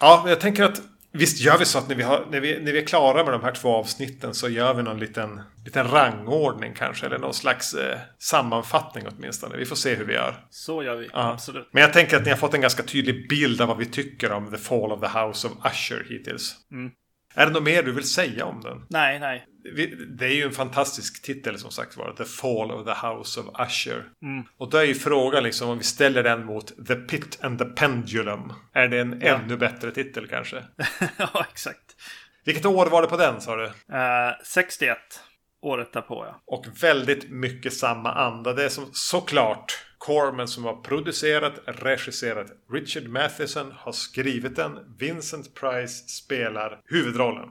Ja, 0.00 0.20
men 0.22 0.30
jag 0.30 0.40
tänker 0.40 0.64
att 0.64 0.82
visst 1.12 1.40
gör 1.40 1.58
vi 1.58 1.64
så 1.64 1.78
att 1.78 1.88
när 1.88 1.94
vi, 1.94 2.02
har, 2.02 2.26
när, 2.30 2.40
vi, 2.40 2.60
när 2.60 2.72
vi 2.72 2.78
är 2.78 2.86
klara 2.86 3.24
med 3.24 3.32
de 3.32 3.42
här 3.42 3.52
två 3.52 3.76
avsnitten 3.76 4.34
så 4.34 4.48
gör 4.48 4.74
vi 4.74 4.82
någon 4.82 4.98
liten, 4.98 5.40
liten 5.64 5.88
rangordning 5.88 6.74
kanske. 6.74 7.06
Eller 7.06 7.18
någon 7.18 7.34
slags 7.34 7.74
eh, 7.74 7.98
sammanfattning 8.18 9.04
åtminstone. 9.08 9.56
Vi 9.56 9.66
får 9.66 9.76
se 9.76 9.94
hur 9.94 10.04
vi 10.04 10.14
gör. 10.14 10.46
Så 10.50 10.82
gör 10.82 10.96
vi. 10.96 11.08
Ja. 11.12 11.32
Absolut. 11.32 11.68
Men 11.72 11.82
jag 11.82 11.92
tänker 11.92 12.16
att 12.16 12.24
ni 12.24 12.30
har 12.30 12.36
fått 12.36 12.54
en 12.54 12.60
ganska 12.60 12.82
tydlig 12.82 13.28
bild 13.28 13.60
av 13.60 13.68
vad 13.68 13.78
vi 13.78 13.86
tycker 13.86 14.32
om 14.32 14.50
The 14.50 14.58
Fall 14.58 14.92
of 14.92 15.00
the 15.00 15.18
House 15.18 15.48
of 15.48 15.52
Usher 15.72 16.06
hittills. 16.08 16.56
Mm. 16.72 16.90
Är 17.34 17.46
det 17.46 17.52
något 17.52 17.62
mer 17.62 17.82
du 17.82 17.92
vill 17.92 18.10
säga 18.10 18.44
om 18.44 18.60
den? 18.60 18.86
Nej, 18.88 19.18
nej. 19.18 19.46
Det 20.18 20.24
är 20.26 20.34
ju 20.34 20.42
en 20.42 20.52
fantastisk 20.52 21.22
titel 21.22 21.58
som 21.58 21.70
sagt 21.70 21.96
var. 21.96 22.12
The 22.12 22.24
Fall 22.24 22.70
of 22.70 22.86
the 22.86 23.06
House 23.06 23.40
of 23.40 23.46
Usher. 23.68 24.04
Mm. 24.22 24.44
Och 24.56 24.70
då 24.70 24.78
är 24.78 24.84
ju 24.84 24.94
frågan 24.94 25.42
liksom 25.42 25.70
om 25.70 25.78
vi 25.78 25.84
ställer 25.84 26.22
den 26.22 26.44
mot 26.44 26.86
The 26.86 26.94
Pit 26.96 27.38
and 27.42 27.58
the 27.58 27.64
Pendulum. 27.64 28.52
Är 28.72 28.88
det 28.88 28.98
en 29.00 29.20
Ja. 29.20 29.38
ännu 29.38 29.56
bättre 29.56 29.90
titel 29.90 30.26
kanske? 30.28 30.64
ja, 31.16 31.46
exakt. 31.52 31.96
Vilket 32.44 32.66
år 32.66 32.86
var 32.86 33.02
det 33.02 33.08
på 33.08 33.16
den 33.16 33.40
sa 33.40 33.56
du? 33.56 33.64
Eh, 33.64 34.32
61. 34.44 34.98
Året 35.62 35.92
därpå, 35.92 36.26
ja. 36.26 36.42
Och 36.46 36.66
väldigt 36.82 37.30
mycket 37.30 37.72
samma 37.74 38.12
anda. 38.12 38.52
Det 38.52 38.64
är 38.64 38.68
som 38.68 38.86
såklart 38.92 39.78
Corman 39.98 40.48
som 40.48 40.64
har 40.64 40.76
producerat, 40.76 41.52
regisserat. 41.66 42.46
Richard 42.72 43.08
Matheson 43.08 43.72
har 43.76 43.92
skrivit 43.92 44.56
den. 44.56 44.78
Vincent 44.98 45.54
Price 45.54 46.08
spelar 46.08 46.80
huvudrollen. 46.84 47.48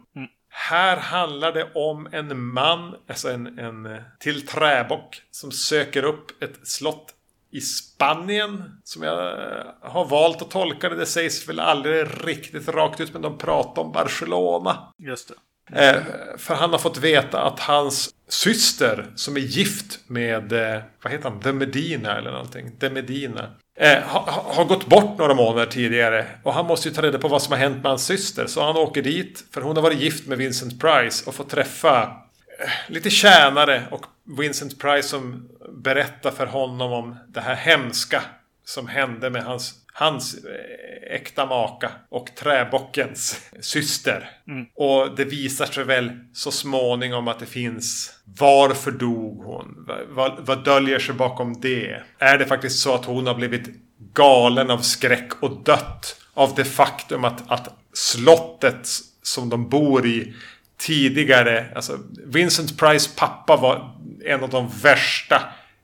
Här 0.62 0.98
handlar 0.98 1.52
det 1.52 1.68
om 1.74 2.08
en 2.12 2.46
man, 2.46 2.96
alltså 3.08 3.32
en, 3.32 3.60
en 3.60 4.02
till 4.20 4.48
träbock, 4.48 5.22
som 5.32 5.52
söker 5.52 6.04
upp 6.04 6.44
ett 6.44 6.68
slott 6.68 7.14
i 7.52 7.62
Spanien. 7.62 8.64
Som 8.84 9.04
jag 9.04 9.28
eh, 9.28 9.66
har 9.82 10.06
valt 10.06 10.42
att 10.42 10.52
tolka 10.52 10.90
det. 10.90 10.96
Det 10.96 11.06
sägs 11.06 11.50
väl 11.50 11.60
aldrig 11.60 12.08
riktigt 12.24 12.68
rakt 12.68 13.00
ut, 13.00 13.14
men 13.14 13.22
de 13.22 13.38
pratar 13.38 13.82
om 13.82 13.92
Barcelona. 13.92 14.94
Just 14.98 15.32
det. 15.72 15.90
Eh, 15.90 16.04
för 16.38 16.56
han 16.56 16.72
har 16.72 16.80
fått 16.80 16.98
veta 16.98 17.42
att 17.42 17.60
hans 17.60 18.10
syster 18.28 19.12
som 19.16 19.36
är 19.36 19.42
gift 19.42 20.00
med, 20.08 20.54
eh, 20.54 20.82
vad 21.04 21.12
heter 21.14 21.30
han, 21.30 21.40
The 21.40 21.54
Medina 21.54 22.18
eller 22.18 22.32
någonting. 22.32 22.78
The 22.80 22.90
Medina. 22.90 23.52
Eh, 23.82 24.04
har 24.04 24.20
ha, 24.20 24.54
har 24.54 24.66
gått 24.66 24.86
bort 24.86 25.18
några 25.18 25.34
månader 25.34 25.66
tidigare. 25.66 26.26
Och 26.44 26.54
han 26.54 26.66
måste 26.66 26.90
ju 26.90 26.96
ta 26.96 27.02
reda 27.02 27.20
på 27.20 27.28
vad 27.28 27.42
som 27.42 27.52
har 27.52 27.60
hänt 27.60 27.76
med 27.76 27.86
hans 27.86 28.06
syster. 28.06 28.48
Så 28.48 28.64
han 28.64 28.78
åker 28.78 29.02
dit. 29.02 29.44
För 29.52 29.62
hon 29.62 29.76
har 29.76 29.84
varit 29.84 30.00
gift 30.00 30.28
med 30.28 30.38
Vincent 30.38 30.82
Price 30.82 31.24
och 31.28 31.36
får 31.36 31.44
träffa 31.44 32.02
eh, 32.04 32.70
lite 32.88 33.10
tjänare. 33.10 33.84
Och 33.92 34.06
Vincent 34.38 34.80
Price 34.80 35.08
som 35.08 35.50
berättar 35.70 36.32
för 36.32 36.46
honom 36.46 36.94
om 36.94 37.16
det 37.28 37.42
här 37.42 37.56
hemska 37.56 38.22
som 38.66 38.88
hände 38.88 39.30
med 39.30 39.44
hans, 39.44 39.74
hans 40.00 40.34
eh, 40.34 41.16
äkta 41.16 41.46
maka 41.46 41.92
och 42.10 42.36
träbockens 42.36 43.50
syster. 43.60 44.30
Och 44.76 45.16
det 45.16 45.26
visar 45.26 45.66
sig 45.66 45.84
väl 45.84 46.12
så 46.34 46.52
småningom 46.52 47.28
att 47.28 47.40
det 47.40 47.46
finns 47.46 48.14
varför 48.40 48.92
dog 48.92 49.44
hon? 49.44 49.88
Vad, 50.10 50.40
vad, 50.40 50.64
döljer 50.64 51.00
sig 51.00 51.16
bakom 51.16 51.62
det? 51.62 52.04
Är 52.20 52.38
det 52.38 52.46
faktiskt 52.46 52.80
så 52.80 52.96
att 52.96 53.06
hon 53.06 53.28
har 53.28 53.36
blivit 53.36 53.70
galen 54.14 54.72
av 54.72 54.78
skräck 54.78 55.30
och 55.40 55.64
dött 55.64 56.22
av 56.34 56.56
det 56.56 56.66
faktum 56.66 57.24
att, 57.24 57.52
att 57.52 57.70
slottet 57.94 58.88
som 59.24 59.50
de 59.50 59.70
bor 59.70 60.06
i 60.06 60.34
tidigare, 60.78 61.66
alltså 61.76 62.00
Vincent 62.26 62.78
Price 62.78 63.10
pappa 63.16 63.56
var 63.56 63.96
en 64.26 64.44
av 64.44 64.50
de 64.50 64.70
värsta 64.84 65.42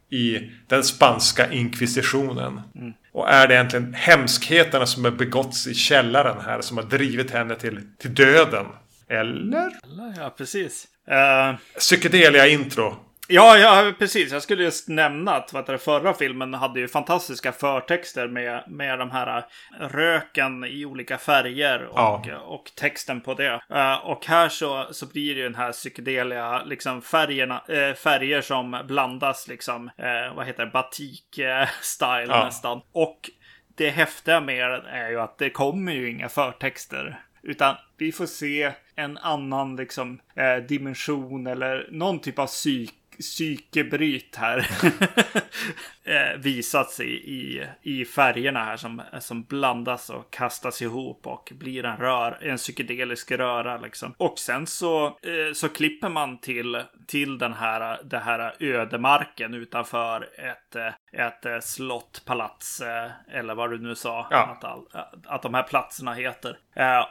i 0.09 0.51
den 0.67 0.83
spanska 0.83 1.51
inkvisitionen. 1.51 2.61
Och 3.15 3.29
är 3.29 3.47
det 3.47 3.53
egentligen 3.53 3.93
hemskheterna 3.93 4.85
som 4.85 5.03
har 5.03 5.11
begåtts 5.11 5.67
i 5.67 5.73
källaren 5.73 6.37
här 6.45 6.61
som 6.61 6.77
har 6.77 6.83
drivit 6.83 7.31
henne 7.31 7.55
till, 7.55 7.81
till 7.97 8.15
döden? 8.15 8.65
Eller? 9.09 9.71
Ja, 10.17 10.33
precis. 10.37 10.87
Eh, 11.07 11.55
Psykedelia 11.77 12.47
intro. 12.47 12.95
Ja, 13.27 13.57
ja, 13.57 13.91
precis. 13.99 14.31
Jag 14.31 14.41
skulle 14.41 14.63
just 14.63 14.87
nämna 14.87 15.31
att 15.31 15.53
vad 15.53 15.65
det, 15.65 15.77
förra 15.77 16.13
filmen 16.13 16.53
hade 16.53 16.79
ju 16.79 16.87
fantastiska 16.87 17.51
förtexter 17.51 18.27
med, 18.27 18.63
med 18.67 18.99
de 18.99 19.11
här 19.11 19.37
äh, 19.37 19.43
röken 19.87 20.63
i 20.63 20.85
olika 20.85 21.17
färger 21.17 21.85
och, 21.85 21.97
Ja. 22.27 22.37
och 22.39 22.71
texten 22.75 23.21
på 23.21 23.33
det. 23.33 23.61
Eh, 23.69 24.05
och 24.05 24.25
här 24.25 24.49
så, 24.49 24.87
så 24.91 25.05
blir 25.05 25.35
det 25.35 25.39
ju 25.41 25.43
den 25.43 25.55
här 25.55 25.71
psykedeliga 25.71 26.63
liksom 26.63 27.01
färgerna, 27.01 27.63
eh, 27.67 27.93
färger 27.95 28.41
som 28.41 28.81
blandas 28.87 29.47
liksom, 29.47 29.87
eh, 29.97 30.35
vad 30.35 30.45
heter 30.45 30.65
det, 30.65 30.71
batik-style 30.71 32.27
Ja. 32.29 32.45
nästan. 32.45 32.81
Och 32.91 33.19
det 33.77 33.89
häftiga 33.89 34.41
med 34.41 34.71
den 34.71 34.85
är 34.85 35.09
ju 35.09 35.19
att 35.19 35.37
det 35.37 35.49
kommer 35.49 35.91
ju 35.93 36.09
inga 36.09 36.29
förtexter. 36.29 37.19
Utan 37.43 37.75
vi 37.97 38.11
får 38.11 38.25
se 38.25 38.71
en 38.95 39.17
annan 39.17 39.75
liksom 39.75 40.19
eh, 40.35 40.63
dimension 40.63 41.47
eller 41.47 41.87
någon 41.91 42.19
typ 42.19 42.39
av 42.39 42.47
psyk 42.47 42.93
psykebryt 43.19 44.35
här 44.35 44.57
eh, 46.03 46.39
visats 46.39 46.99
i, 46.99 47.03
i, 47.13 47.67
i 47.81 48.05
färgerna 48.05 48.63
här 48.65 48.77
som, 48.77 49.01
som 49.19 49.43
blandas 49.43 50.09
och 50.09 50.33
kastas 50.33 50.81
ihop 50.81 51.27
och 51.27 51.51
blir 51.55 51.85
en 51.85 51.97
rör, 51.97 52.37
en 52.41 52.57
psykedelisk 52.57 53.31
röra 53.31 53.77
liksom. 53.77 54.13
Och 54.17 54.39
sen 54.39 54.67
så, 54.67 55.05
eh, 55.05 55.53
så 55.53 55.69
klipper 55.69 56.09
man 56.09 56.37
till, 56.37 56.81
till 57.07 57.37
den 57.37 57.53
här, 57.53 57.99
det 58.03 58.19
här 58.19 58.55
ödemarken 58.59 59.53
utanför 59.53 60.29
ett, 60.37 60.75
eh, 60.75 61.25
ett 61.25 61.63
slott, 61.63 62.21
palats 62.25 62.81
eller 63.31 63.55
vad 63.55 63.69
du 63.71 63.77
nu 63.77 63.95
sa 63.95 64.27
Ja. 64.31 64.37
att, 64.37 64.63
all, 64.63 64.87
att 65.25 65.41
de 65.41 65.53
här 65.53 65.63
platserna 65.63 66.13
heter. 66.13 66.57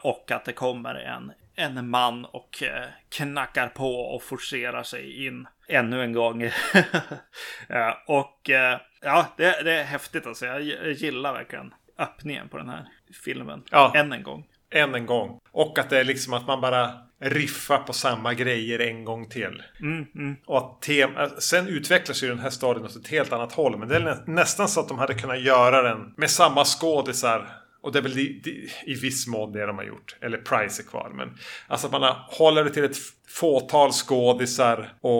Och 0.02 0.30
att 0.30 0.44
det 0.44 0.52
kommer 0.52 0.94
en, 0.94 1.32
en 1.56 1.88
man 1.90 2.24
och 2.24 2.62
eh, 2.62 2.86
knackar 3.08 3.68
på 3.68 3.94
och 3.94 4.22
forcerar 4.22 4.82
sig 4.82 5.26
in 5.26 5.46
ännu 5.68 6.02
en 6.02 6.12
gång. 6.12 6.42
eh, 7.68 7.92
och 8.06 8.50
eh, 8.50 8.80
ja, 9.02 9.26
det, 9.36 9.62
det 9.64 9.72
är 9.72 9.84
häftigt 9.84 10.26
alltså. 10.26 10.46
Jag, 10.46 10.62
gillar 10.92 11.32
verkligen 11.32 11.74
öppningen 11.98 12.48
på 12.48 12.58
den 12.58 12.68
här 12.68 12.88
filmen. 13.24 13.62
Ja. 13.70 13.92
Än 13.94 14.12
en 14.12 14.22
gång. 14.22 14.46
Än 14.70 14.94
en 14.94 15.06
gång. 15.06 15.40
Och 15.52 15.78
att 15.78 15.90
det 15.90 16.00
är 16.00 16.04
liksom 16.04 16.32
att 16.32 16.46
man 16.46 16.60
bara 16.60 16.90
riffar 17.20 17.78
på 17.78 17.92
samma 17.92 18.34
grejer 18.34 18.78
en 18.78 19.04
gång 19.04 19.28
till. 19.28 19.62
Mm, 19.80 20.06
mm. 20.14 20.36
Och 20.46 20.58
att 20.58 20.82
tem- 20.82 21.38
sen 21.38 21.68
utvecklas 21.68 22.22
ju 22.22 22.28
den 22.28 22.38
här 22.38 22.50
storyn 22.50 22.84
åt 22.84 22.96
ett 22.96 23.08
helt 23.08 23.32
annat 23.32 23.52
håll. 23.52 23.78
Men 23.78 23.88
det 23.88 23.96
är 23.96 24.00
nä- 24.00 24.22
nästan 24.26 24.68
så 24.68 24.80
att 24.80 24.88
de 24.88 24.98
hade 24.98 25.14
kunnat 25.14 25.40
göra 25.40 25.82
den 25.82 26.14
med 26.16 26.30
samma 26.30 26.64
skådisar. 26.64 27.63
Och 27.84 27.92
det 27.92 27.98
är 27.98 28.02
väl 28.02 28.18
i, 28.18 28.68
i, 28.86 28.94
viss 28.94 29.26
mån 29.26 29.52
det 29.52 29.66
de 29.66 29.76
har 29.76 29.84
gjort. 29.84 30.16
Eller 30.20 30.38
Price 30.38 30.82
är 30.82 30.86
kvar. 30.86 31.12
Men 31.14 31.38
alltså 31.66 31.86
att 31.86 31.92
man 31.92 32.16
håller 32.28 32.64
det 32.64 32.70
till 32.70 32.84
ett 32.84 32.96
fåtal 33.28 33.92
skådisar. 33.92 34.92
Och 35.00 35.12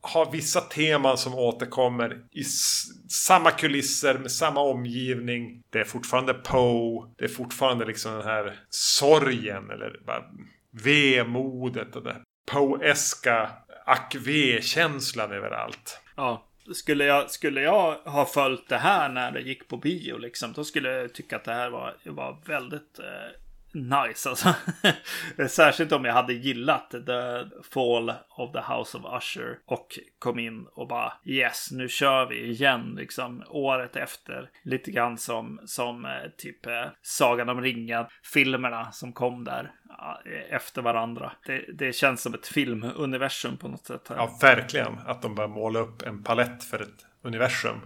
har 0.00 0.32
vissa 0.32 0.60
teman 0.60 1.18
som 1.18 1.34
återkommer 1.34 2.24
i 2.30 2.44
samma 3.08 3.50
kulisser 3.50 4.18
med 4.18 4.32
samma 4.32 4.60
omgivning. 4.60 5.62
Det 5.70 5.78
är 5.78 5.84
fortfarande 5.84 6.34
Poe. 6.34 7.10
Det 7.18 7.24
är 7.24 7.28
fortfarande 7.28 7.84
liksom 7.84 8.12
den 8.12 8.24
här 8.24 8.60
sorgen. 8.70 9.70
Eller 9.70 10.00
bara 10.06 10.24
vemodet 10.84 11.96
och 11.96 12.02
det 12.02 12.16
Poeska 12.52 13.50
ack 13.86 14.16
känslan 14.60 15.32
överallt. 15.32 16.00
Ja. 16.16 16.47
Skulle 16.74 17.04
jag, 17.04 17.30
skulle 17.30 17.60
jag 17.60 17.94
ha 17.94 18.26
följt 18.26 18.68
det 18.68 18.76
här 18.76 19.08
när 19.08 19.32
det 19.32 19.40
gick 19.40 19.68
på 19.68 19.76
bio 19.76 20.18
liksom, 20.18 20.52
då 20.52 20.64
skulle 20.64 20.90
jag 20.90 21.12
tycka 21.12 21.36
att 21.36 21.44
det 21.44 21.52
här 21.52 21.70
var, 21.70 21.96
var 22.04 22.36
väldigt 22.44 22.98
eh, 22.98 23.40
nice 23.72 24.28
alltså. 24.28 24.54
Särskilt 25.48 25.92
om 25.92 26.04
jag 26.04 26.12
hade 26.12 26.32
gillat 26.32 26.90
The 26.90 27.44
Fall 27.72 28.12
of 28.36 28.52
the 28.52 28.72
House 28.72 28.98
of 28.98 29.22
Usher 29.22 29.58
och 29.66 29.98
kom 30.18 30.38
in 30.38 30.66
och 30.74 30.88
bara 30.88 31.12
yes, 31.24 31.68
nu 31.72 31.88
kör 31.88 32.26
vi 32.26 32.44
igen 32.44 32.94
liksom 32.98 33.42
året 33.48 33.96
efter. 33.96 34.50
Lite 34.64 34.90
grann 34.90 35.18
som, 35.18 35.60
som 35.64 36.04
eh, 36.04 36.10
typ 36.38 36.66
eh, 36.66 36.72
Sagan 37.02 37.48
om 37.48 37.60
ringen-filmerna 37.60 38.92
som 38.92 39.12
kom 39.12 39.44
där 39.44 39.72
ja, 39.88 40.20
efter 40.50 40.82
varandra. 40.82 41.32
Det, 41.46 41.64
det 41.78 41.92
känns 41.92 42.22
som 42.22 42.34
ett 42.34 42.46
filmuniversum 42.46 43.56
på 43.56 43.68
något 43.68 43.86
sätt. 43.86 44.08
Här. 44.08 44.16
Ja, 44.16 44.38
verkligen. 44.40 44.98
Att 45.06 45.22
de 45.22 45.34
bara 45.34 45.48
målar 45.48 45.80
upp 45.80 46.02
en 46.02 46.22
palett 46.22 46.64
för 46.64 46.82
ett 46.82 47.06
universum. 47.22 47.80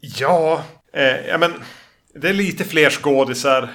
Ja, 0.00 0.64
eh, 0.92 1.26
ja, 1.26 1.38
men 1.38 1.52
det 2.14 2.28
är 2.28 2.34
lite 2.34 2.64
fler 2.64 2.90
skådisar. 2.90 3.68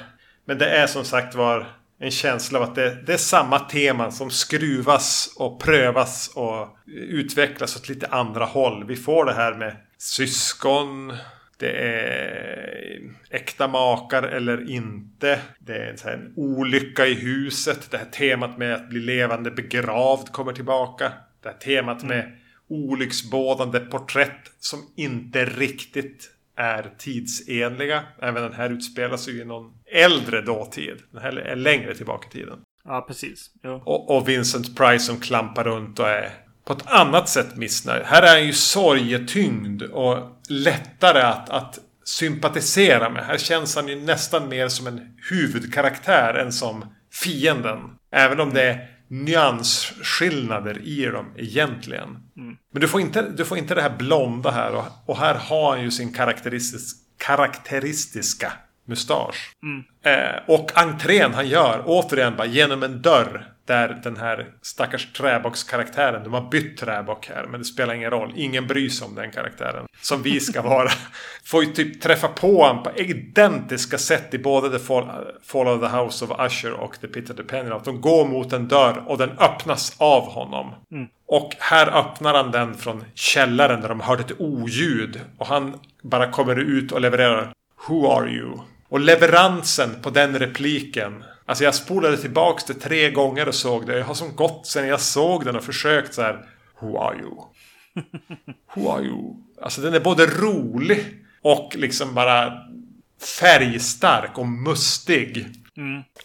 Men 0.45 0.57
det 0.57 0.69
är 0.69 0.87
som 0.87 1.05
sagt 1.05 1.35
var 1.35 1.67
en 1.99 2.11
känsla 2.11 2.59
av 2.59 2.63
att 2.63 2.75
det, 2.75 3.03
det 3.05 3.13
är 3.13 3.17
samma 3.17 3.59
teman 3.59 4.11
som 4.11 4.31
skruvas 4.31 5.33
och 5.37 5.61
prövas 5.61 6.31
och 6.35 6.77
utvecklas 6.87 7.75
åt 7.75 7.89
lite 7.89 8.07
andra 8.07 8.45
håll. 8.45 8.85
Vi 8.87 8.95
får 8.95 9.25
det 9.25 9.33
här 9.33 9.53
med 9.53 9.75
syskon. 9.97 11.13
Det 11.57 11.71
är 11.71 12.99
äkta 13.29 13.67
makar 13.67 14.23
eller 14.23 14.69
inte. 14.69 15.39
Det 15.59 15.73
är 15.73 15.89
en, 15.91 15.97
så 15.97 16.07
här, 16.07 16.31
olycka 16.35 17.07
i 17.07 17.13
huset. 17.13 17.91
Det 17.91 17.97
här 17.97 18.05
temat 18.05 18.57
med 18.57 18.73
att 18.73 18.89
bli 18.89 18.99
levande 18.99 19.51
begravd 19.51 20.31
kommer 20.31 20.53
tillbaka. 20.53 21.11
Det 21.43 21.49
här 21.49 21.57
temat 21.57 22.03
med 22.03 22.31
olycksbådande 22.69 23.79
porträtt 23.79 24.51
som 24.59 24.79
inte 24.95 25.45
riktigt 25.45 26.29
är 26.55 26.91
tidsenliga. 26.97 28.03
Även 28.21 28.43
den 28.43 28.53
här 28.53 28.69
utspelar 28.69 29.17
sig 29.17 29.39
i 29.39 29.45
någon 29.45 29.73
äldre 29.93 30.41
dåtid. 30.41 30.97
Den 31.11 31.21
här 31.21 31.37
är 31.37 31.55
längre 31.55 31.95
tillbaka 31.95 32.27
i 32.27 32.31
tiden. 32.31 32.59
Ja, 32.85 33.05
precis. 33.07 33.49
Jo. 33.63 33.81
Och, 33.85 34.17
och 34.17 34.29
Vincent 34.29 34.77
Price 34.77 35.05
som 35.05 35.19
klampar 35.19 35.63
runt 35.63 35.99
och 35.99 36.09
är 36.09 36.29
på 36.65 36.73
ett 36.73 36.87
annat 36.87 37.29
sätt 37.29 37.55
missnöjd. 37.55 38.03
Här 38.05 38.21
är 38.21 38.27
han 38.27 38.45
ju 38.45 38.53
sorgetyngd 38.53 39.81
och 39.81 40.17
lättare 40.49 41.21
att, 41.21 41.49
att 41.49 41.79
sympatisera 42.05 43.09
med. 43.09 43.25
Här 43.25 43.37
känns 43.37 43.75
han 43.75 43.87
ju 43.87 43.95
nästan 43.95 44.49
mer 44.49 44.67
som 44.67 44.87
en 44.87 45.01
huvudkaraktär 45.29 46.33
än 46.33 46.51
som 46.51 46.85
fienden. 47.11 47.79
Även 48.11 48.39
om 48.39 48.53
det 48.53 48.63
är 48.63 48.89
nyansskillnader 49.07 50.81
i 50.83 51.05
dem 51.05 51.25
egentligen. 51.37 52.17
Men 52.73 52.81
du 52.81 52.87
får, 52.87 53.01
inte, 53.01 53.21
du 53.21 53.45
får 53.45 53.57
inte 53.57 53.75
det 53.75 53.81
här 53.81 53.97
blonda 53.97 54.51
här. 54.51 54.75
Och, 54.75 54.85
och 55.05 55.17
här 55.17 55.35
har 55.35 55.75
han 55.75 55.83
ju 55.83 55.91
sin 55.91 56.13
karaktäristisk, 56.13 56.97
karaktäristiska 57.17 58.53
mustasch. 58.85 59.53
Eh, 60.05 60.39
och 60.47 60.71
entrén 60.77 61.33
han 61.33 61.47
gör, 61.47 61.83
återigen 61.85 62.35
bara 62.35 62.47
genom 62.47 62.83
en 62.83 63.01
dörr. 63.01 63.49
Där 63.65 63.99
den 64.03 64.17
här 64.17 64.47
stackars 64.61 65.13
träbockskaraktären, 65.13 66.23
de 66.23 66.33
har 66.33 66.49
bytt 66.49 66.77
träbock 66.77 67.29
här. 67.29 67.47
Men 67.47 67.59
det 67.59 67.65
spelar 67.65 67.93
ingen 67.93 68.11
roll, 68.11 68.33
ingen 68.35 68.67
bryr 68.67 68.89
sig 68.89 69.07
om 69.07 69.15
den 69.15 69.31
karaktären. 69.31 69.85
Som 70.01 70.21
vi 70.21 70.39
ska 70.39 70.61
vara. 70.69 70.89
Får 71.43 71.63
ju 71.63 71.73
typ 71.73 72.01
träffa 72.01 72.27
på 72.27 72.63
honom 72.63 72.83
på 72.83 72.91
identiska 72.91 73.97
sätt 73.97 74.33
i 74.33 74.39
både 74.39 74.69
The 74.69 74.85
Fall, 74.85 75.05
Fall 75.43 75.67
of 75.67 75.81
the 75.81 75.97
House 75.97 76.25
of 76.25 76.31
Usher 76.51 76.73
och 76.73 76.99
The 77.01 77.07
Pit 77.07 77.29
of 77.29 77.35
the 77.35 77.43
Pennyloaf. 77.43 77.83
De 77.83 78.01
går 78.01 78.25
mot 78.25 78.53
en 78.53 78.67
dörr 78.67 79.03
och 79.07 79.17
den 79.17 79.29
öppnas 79.29 79.95
av 79.97 80.21
honom. 80.31 80.75
Och 81.27 81.55
här 81.59 81.97
öppnar 81.97 82.33
han 82.33 82.51
den 82.51 82.73
från 82.73 83.03
källaren 83.13 83.81
där 83.81 83.89
de 83.89 83.99
hörde 83.99 84.23
ett 84.23 84.41
oljud. 84.41 85.21
Och 85.37 85.47
han 85.47 85.79
bara 86.01 86.31
kommer 86.31 86.55
ut 86.59 86.91
och 86.91 87.01
levererar 87.01 87.53
Who 87.87 88.11
are 88.11 88.29
you? 88.29 88.57
Och 88.93 88.99
leveransen 88.99 90.01
på 90.01 90.09
den 90.09 90.39
repliken. 90.39 91.23
Alltså 91.45 91.63
jag 91.63 91.75
spolade 91.75 92.17
tillbaks 92.17 92.63
det 92.63 92.73
tre 92.73 93.11
gånger 93.11 93.47
och 93.47 93.55
såg 93.55 93.87
det. 93.87 93.97
Jag 93.97 94.05
har 94.05 94.13
som 94.13 94.35
gått 94.35 94.67
sen 94.67 94.87
jag 94.87 95.01
såg 95.01 95.45
den 95.45 95.55
och 95.55 95.63
försökt 95.63 96.13
så 96.13 96.21
här. 96.21 96.45
Who 96.79 96.97
are 96.97 97.19
you? 97.19 97.35
Who 98.75 98.89
are 98.91 99.03
you? 99.03 99.35
Alltså 99.61 99.81
den 99.81 99.93
är 99.93 99.99
både 99.99 100.25
rolig 100.25 101.25
och 101.41 101.75
liksom 101.75 102.13
bara 102.13 102.53
färgstark 103.39 104.37
och 104.37 104.47
mustig. 104.47 105.45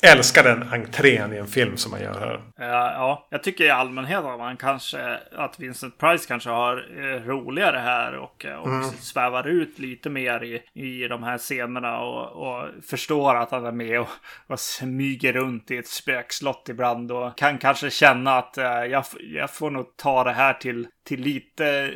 Älskar 0.02 0.42
den 0.44 0.62
entrén 0.72 1.32
i 1.32 1.36
en 1.36 1.46
film 1.46 1.76
som 1.76 1.90
man 1.90 2.00
gör 2.00 2.20
här. 2.20 2.40
Ja, 2.56 2.92
ja, 2.92 3.26
jag 3.30 3.42
tycker 3.42 3.64
i 3.64 3.70
allmänhet 3.70 4.18
att 4.24 4.38
man 4.38 4.56
kanske, 4.56 5.18
att 5.36 5.60
Vincent 5.60 5.98
Price 5.98 6.28
kanske 6.28 6.50
har 6.50 6.76
eh, 6.96 7.26
roligare 7.26 7.78
här 7.78 8.16
och, 8.16 8.44
eh, 8.44 8.54
och 8.54 8.84
svävar 8.84 9.48
ut 9.48 9.78
lite 9.78 10.10
mer 10.10 10.44
i, 10.44 10.62
i 10.74 11.08
de 11.08 11.22
här 11.22 11.38
scenerna 11.38 12.00
och, 12.00 12.48
och 12.48 12.68
förstår 12.90 13.34
att 13.36 13.50
han 13.50 13.66
är 13.66 13.72
med 13.72 14.00
och, 14.00 14.08
och 14.46 14.60
smyger 14.60 15.32
runt 15.32 15.70
i 15.70 15.76
ett 15.76 15.88
spökslott 15.88 16.66
ibland 16.68 17.12
och 17.12 17.38
kan 17.38 17.58
kanske 17.58 17.90
känna 17.90 18.38
att 18.38 18.58
eh, 18.58 18.64
jag, 18.64 19.04
jag 19.20 19.50
får 19.50 19.70
nog 19.70 19.96
ta 19.96 20.24
det 20.24 20.32
här 20.32 20.54
till, 20.54 20.86
till 21.04 21.20
lite, 21.20 21.90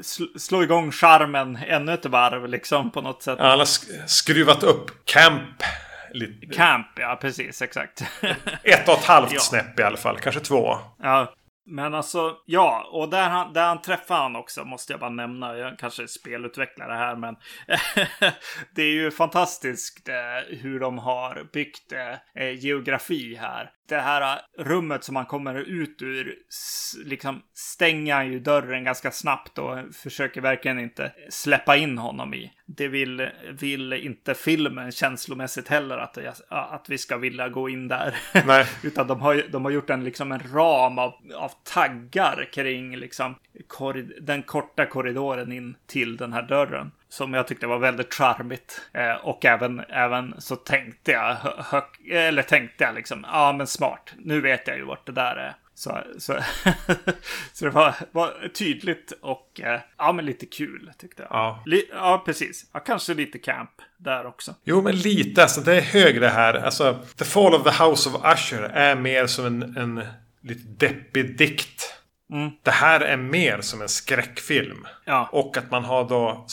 sl- 0.00 0.38
slå 0.38 0.62
igång 0.62 0.92
charmen 0.92 1.58
ännu 1.66 1.92
ett 1.92 2.06
varv 2.06 2.48
liksom 2.48 2.90
på 2.90 3.00
något 3.00 3.22
sätt. 3.22 3.38
Har 3.38 3.56
sk- 3.58 4.06
skruvat 4.06 4.62
upp 4.62 4.90
Camp 5.04 5.62
lite. 6.14 6.46
Camp, 6.54 6.86
ja 6.96 7.18
precis, 7.20 7.62
exakt. 7.62 8.02
Ett 8.62 8.88
och 8.88 8.94
ett 8.94 9.04
halvt 9.04 9.32
Ja. 9.32 9.40
snäpp 9.40 9.80
i 9.80 9.82
alla 9.82 9.96
fall. 9.96 10.18
Kanske 10.18 10.40
två. 10.40 10.76
Ja, 11.02 11.34
men 11.66 11.94
alltså, 11.94 12.36
ja, 12.46 12.88
och 12.92 13.08
där 13.08 13.28
han, 13.28 13.52
där 13.52 13.66
han 13.66 13.82
träffar 13.82 14.16
han 14.16 14.36
också, 14.36 14.64
måste 14.64 14.92
jag 14.92 15.00
bara 15.00 15.10
nämna. 15.10 15.56
Jag 15.56 15.78
kanske 15.78 16.02
är 16.02 16.06
spelutvecklare 16.06 16.92
här, 16.92 17.16
men 17.16 17.36
det 18.74 18.82
är 18.82 18.92
ju 18.92 19.10
fantastiskt 19.10 20.08
eh, 20.08 20.56
hur 20.56 20.80
de 20.80 20.98
har 20.98 21.46
byggt 21.52 21.92
eh, 21.92 22.42
eh, 22.44 22.58
geografi 22.64 23.34
här. 23.40 23.70
Det 23.88 24.00
här 24.00 24.40
rummet 24.58 25.04
som 25.04 25.16
han 25.16 25.26
kommer 25.26 25.54
ut 25.54 26.02
ur, 26.02 26.34
liksom 27.04 27.42
stänger 27.54 28.14
han 28.14 28.32
ju 28.32 28.40
dörren 28.40 28.84
ganska 28.84 29.10
snabbt 29.10 29.58
och 29.58 29.78
försöker 29.94 30.40
verkligen 30.40 30.78
inte 30.78 31.12
släppa 31.30 31.76
in 31.76 31.98
honom 31.98 32.34
i. 32.34 32.52
Det 32.66 32.88
vill, 32.88 33.28
vill 33.60 33.92
inte 33.92 34.34
filmen 34.34 34.92
känslomässigt 34.92 35.68
heller 35.68 35.98
att, 35.98 36.18
att 36.48 36.88
vi 36.88 36.98
ska 36.98 37.16
vilja 37.16 37.48
gå 37.48 37.68
in 37.68 37.88
där. 37.88 38.16
Utan 38.82 39.06
de 39.06 39.20
har, 39.20 39.42
de 39.50 39.64
har 39.64 39.72
gjort 39.72 39.90
en, 39.90 40.04
liksom 40.04 40.32
en 40.32 40.42
ram 40.52 40.98
av, 40.98 41.14
av 41.34 41.52
taggar 41.62 42.48
kring 42.52 42.96
liksom, 42.96 43.34
den 44.20 44.42
korta 44.42 44.86
korridoren 44.86 45.52
in 45.52 45.76
till 45.86 46.16
den 46.16 46.32
här 46.32 46.42
dörren 46.42 46.90
som 47.14 47.34
jag 47.34 47.48
tyckte 47.48 47.66
var 47.66 47.78
väldigt 47.78 48.14
charmigt. 48.14 48.80
Eh, 48.92 49.14
och 49.14 49.44
även, 49.44 49.80
även 49.88 50.34
så 50.38 50.56
tänkte 50.56 51.12
jag, 51.12 51.36
eller 52.10 52.42
tänkte 52.42 52.84
jag 52.84 52.94
liksom, 52.94 53.26
ja 53.32 53.52
men 53.52 53.66
smart, 53.66 54.12
nu 54.18 54.40
vet 54.40 54.66
jag 54.66 54.76
ju 54.76 54.84
vart 54.84 55.06
det 55.06 55.12
där 55.12 55.36
är. 55.36 55.54
Så, 55.74 55.98
så, 56.18 56.38
så 57.52 57.64
det 57.64 57.70
var, 57.70 57.94
var 58.12 58.48
tydligt 58.54 59.12
och 59.20 59.60
eh, 59.60 59.80
ja, 59.98 60.12
men 60.12 60.26
lite 60.26 60.46
kul 60.46 60.90
tyckte 60.98 61.22
jag. 61.22 61.30
Ja, 61.32 61.62
Li, 61.66 61.88
ja 61.92 62.22
precis. 62.26 62.66
Ja, 62.72 62.80
kanske 62.80 63.14
lite 63.14 63.38
camp 63.38 63.70
där 63.96 64.26
också. 64.26 64.54
Jo, 64.64 64.82
men 64.82 64.96
lite. 64.96 65.42
Alltså, 65.42 65.60
det 65.60 65.76
är 65.76 65.80
högre 65.80 66.26
här. 66.26 66.54
Alltså, 66.54 66.98
The 67.16 67.24
Fall 67.24 67.54
of 67.54 67.62
the 67.62 67.84
House 67.84 68.10
of 68.10 68.24
Usher 68.34 68.62
är 68.62 68.96
mer 68.96 69.26
som 69.26 69.46
en, 69.46 69.76
en 69.76 70.06
lite 70.42 70.86
deppig 70.86 71.38
dikt. 71.38 71.94
Mm. 72.32 72.50
Det 72.62 72.70
här 72.70 73.00
är 73.00 73.16
mer 73.16 73.60
som 73.60 73.82
en 73.82 73.88
skräckfilm. 73.88 74.86
Ja. 75.04 75.28
Och 75.32 75.56
att 75.56 75.70
man 75.70 75.84
har 75.84 76.08
då 76.08 76.46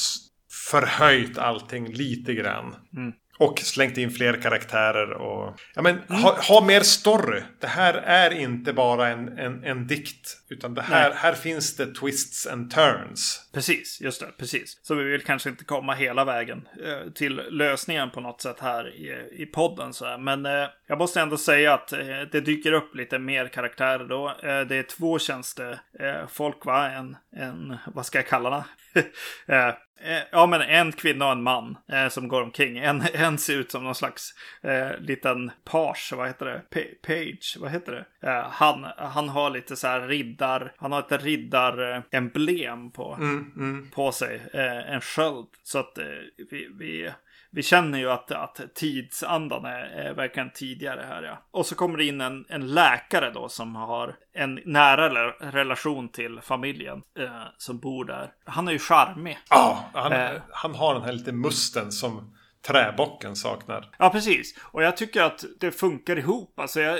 förhöjt 0.51 1.37
allting 1.37 1.93
lite 1.93 2.33
grann. 2.33 2.75
Mm. 2.97 3.13
Och 3.41 3.59
slängt 3.59 3.97
in 3.97 4.11
fler 4.11 4.41
karaktärer 4.41 5.11
och... 5.11 5.59
Ja 5.75 5.81
men 5.81 5.99
mm. 6.09 6.21
ha, 6.21 6.37
ha, 6.41 6.65
mer 6.65 6.81
story. 6.81 7.41
Det 7.59 7.67
här 7.67 7.93
är 7.93 8.33
inte 8.33 8.73
bara 8.73 9.07
en, 9.07 9.37
en, 9.37 9.63
en 9.63 9.87
dikt. 9.87 10.37
Utan 10.49 10.73
det 10.73 10.81
här, 10.81 11.11
här 11.11 11.33
finns 11.33 11.75
det 11.75 11.93
twists 11.95 12.47
and 12.47 12.71
turns. 12.71 13.49
Precis, 13.53 14.01
just 14.01 14.19
det. 14.19 14.31
Precis. 14.37 14.79
Så 14.83 14.95
vi 14.95 15.03
vill 15.03 15.21
kanske 15.21 15.49
inte 15.49 15.63
komma 15.63 15.93
hela 15.93 16.25
vägen 16.25 16.67
eh, 16.85 17.11
till 17.11 17.35
lösningen 17.35 18.11
på 18.11 18.21
något 18.21 18.41
sätt 18.41 18.59
här 18.59 18.95
i, 18.95 19.41
i 19.43 19.45
podden. 19.45 19.93
Så 19.93 20.05
här. 20.05 20.17
Men 20.17 20.45
eh, 20.45 20.67
jag 20.87 20.97
måste 20.97 21.21
ändå 21.21 21.37
säga 21.37 21.73
att 21.73 21.93
eh, 21.93 21.99
det 22.31 22.41
dyker 22.41 22.71
upp 22.71 22.95
lite 22.95 23.19
mer 23.19 23.47
karaktärer 23.47 24.05
då. 24.05 24.29
Eh, 24.29 24.61
det 24.61 24.75
är 24.75 24.83
två 24.83 25.19
tjänstefolk 25.19 26.57
eh, 26.61 26.65
va? 26.65 26.91
En, 26.91 27.17
en, 27.35 27.77
vad 27.93 28.05
ska 28.05 28.17
jag 28.17 28.27
kalla 28.27 28.49
det? 28.49 29.05
Eh, 30.03 30.11
Eh, 30.11 30.27
ja, 30.31 30.45
men 30.45 30.61
en 30.61 30.91
kvinna 30.91 31.25
och 31.25 31.31
en 31.31 31.43
man 31.43 31.77
eh, 31.91 32.09
som 32.09 32.27
går 32.27 32.41
omkring. 32.41 32.77
En, 32.77 33.03
en 33.13 33.37
ser 33.37 33.57
ut 33.57 33.71
som 33.71 33.83
någon 33.83 33.95
slags 33.95 34.33
eh, 34.61 34.99
liten 34.99 35.51
page, 35.63 36.13
vad 36.15 36.27
heter 36.27 36.45
det? 36.45 36.61
P 36.69 36.83
page, 37.01 37.57
vad 37.59 37.71
heter 37.71 37.91
det? 37.91 38.29
Eh, 38.29 38.49
han, 38.49 38.87
han 38.97 39.29
har 39.29 39.49
lite 39.49 39.75
så 39.75 39.87
här 39.87 40.07
riddar, 40.07 40.73
han 40.77 40.91
har 40.91 40.99
ett 40.99 41.23
riddaremblem 41.23 42.91
på, 42.91 43.13
mm, 43.13 43.51
mm. 43.55 43.89
på 43.89 44.11
sig. 44.11 44.41
Eh, 44.53 44.93
en 44.93 45.01
sköld. 45.01 45.47
Så 45.63 45.79
att 45.79 45.97
eh, 45.97 46.05
vi, 46.51 46.69
vi 46.79 47.11
vi 47.51 47.63
känner 47.63 47.99
ju 47.99 48.11
att, 48.11 48.31
att 48.31 48.61
tidsandan 48.75 49.65
är, 49.65 49.79
är 49.79 50.13
verkligen 50.13 50.51
tidigare 50.53 51.05
här. 51.07 51.23
Ja. 51.23 51.37
Och 51.51 51.65
så 51.65 51.75
kommer 51.75 51.97
det 51.97 52.05
in 52.05 52.21
en, 52.21 52.45
en 52.49 52.67
läkare 52.67 53.31
då 53.31 53.49
som 53.49 53.75
har 53.75 54.15
en 54.33 54.59
nära 54.65 55.31
relation 55.31 56.09
till 56.09 56.39
familjen 56.41 57.01
eh, 57.19 57.43
som 57.57 57.79
bor 57.79 58.05
där. 58.05 58.31
Han 58.45 58.67
är 58.67 58.71
ju 58.71 58.79
charmig. 58.79 59.37
Ja, 59.49 59.89
han, 59.93 60.13
eh, 60.13 60.31
han 60.51 60.75
har 60.75 60.93
den 60.93 61.03
här 61.03 61.13
lite 61.13 61.31
musten 61.31 61.91
som 61.91 62.35
träbocken 62.67 63.35
saknar. 63.35 63.89
Ja, 63.99 64.09
precis. 64.09 64.59
Och 64.61 64.83
jag 64.83 64.97
tycker 64.97 65.21
att 65.21 65.45
det 65.59 65.71
funkar 65.71 66.19
ihop. 66.19 66.59
Alltså 66.59 66.81
jag, 66.81 66.99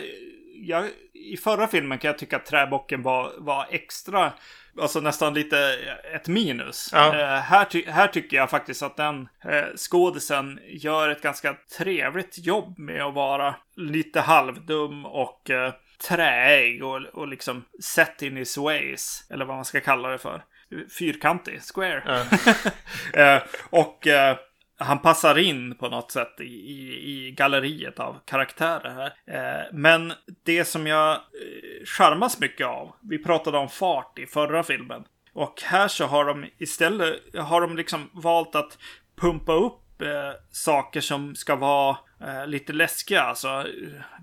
jag, 0.56 0.90
I 1.14 1.38
förra 1.38 1.68
filmen 1.68 1.98
kan 1.98 2.08
jag 2.08 2.18
tycka 2.18 2.36
att 2.36 2.46
träbocken 2.46 3.02
var, 3.02 3.34
var 3.38 3.68
extra 3.70 4.34
alltså 4.80 5.00
nästan 5.00 5.34
lite 5.34 5.78
ett 6.14 6.28
minus. 6.28 6.90
Ja. 6.94 7.20
Eh, 7.20 7.42
här, 7.42 7.66
ty 7.66 7.86
här 7.88 8.08
tycker 8.08 8.38
jag 8.38 8.50
faktiskt 8.50 8.84
att 8.84 8.98
den 8.98 9.30
eh, 9.46 9.66
skådisen 9.76 10.60
gör 10.68 11.10
ett 11.10 11.22
ganska 11.22 11.56
trevligt 11.78 12.46
jobb 12.46 12.80
med 12.80 13.04
att 13.04 13.14
vara 13.14 13.56
lite 13.76 14.20
halvdum 14.20 15.06
och 15.06 15.50
eh, 15.50 15.74
träig 16.08 16.84
och, 16.84 17.02
och 17.14 17.28
liksom 17.28 17.64
set 17.84 18.22
in 18.22 18.38
his 18.38 18.58
ways. 18.58 19.28
Eller 19.30 19.46
vad 19.46 19.56
man 19.56 19.66
ska 19.66 19.80
kalla 19.80 20.10
det 20.10 20.18
för. 20.18 20.44
Fyrkantig, 21.00 21.62
square. 21.62 22.26
Ja. 23.14 23.24
eh, 23.36 23.42
och 23.70 24.08
eh, 24.08 24.38
han 24.82 25.00
passar 25.00 25.38
in 25.38 25.76
på 25.76 25.90
något 25.90 26.12
sätt 26.12 26.40
i, 26.40 26.44
i, 26.44 27.28
i 27.28 27.32
galleriet 27.32 28.00
av 28.00 28.18
karaktärer 28.26 28.90
här. 28.90 29.14
Eh, 29.26 29.66
men 29.74 30.14
det 30.44 30.66
som 30.66 30.88
jag 30.88 31.12
eh, 31.14 31.86
charmas 31.86 32.40
mycket 32.40 32.68
av, 32.68 32.92
vi 33.02 33.24
pratade 33.24 33.58
om 33.58 33.70
fart 33.70 34.20
i 34.20 34.26
förra 34.26 34.64
filmen. 34.64 35.04
Och 35.34 35.62
här 35.62 35.88
så 35.88 36.06
har 36.06 36.26
de 36.26 36.46
istället, 36.58 37.36
har 37.38 37.62
de 37.62 37.78
liksom 37.78 38.10
valt 38.14 38.56
att 38.56 38.78
pumpa 39.16 39.54
upp 39.54 40.02
eh, 40.02 40.32
saker 40.52 41.02
som 41.02 41.36
ska 41.36 41.56
vara 41.56 41.98
eh, 42.24 42.48
lite 42.48 42.74
läskiga. 42.74 43.22
Alltså, 43.22 43.66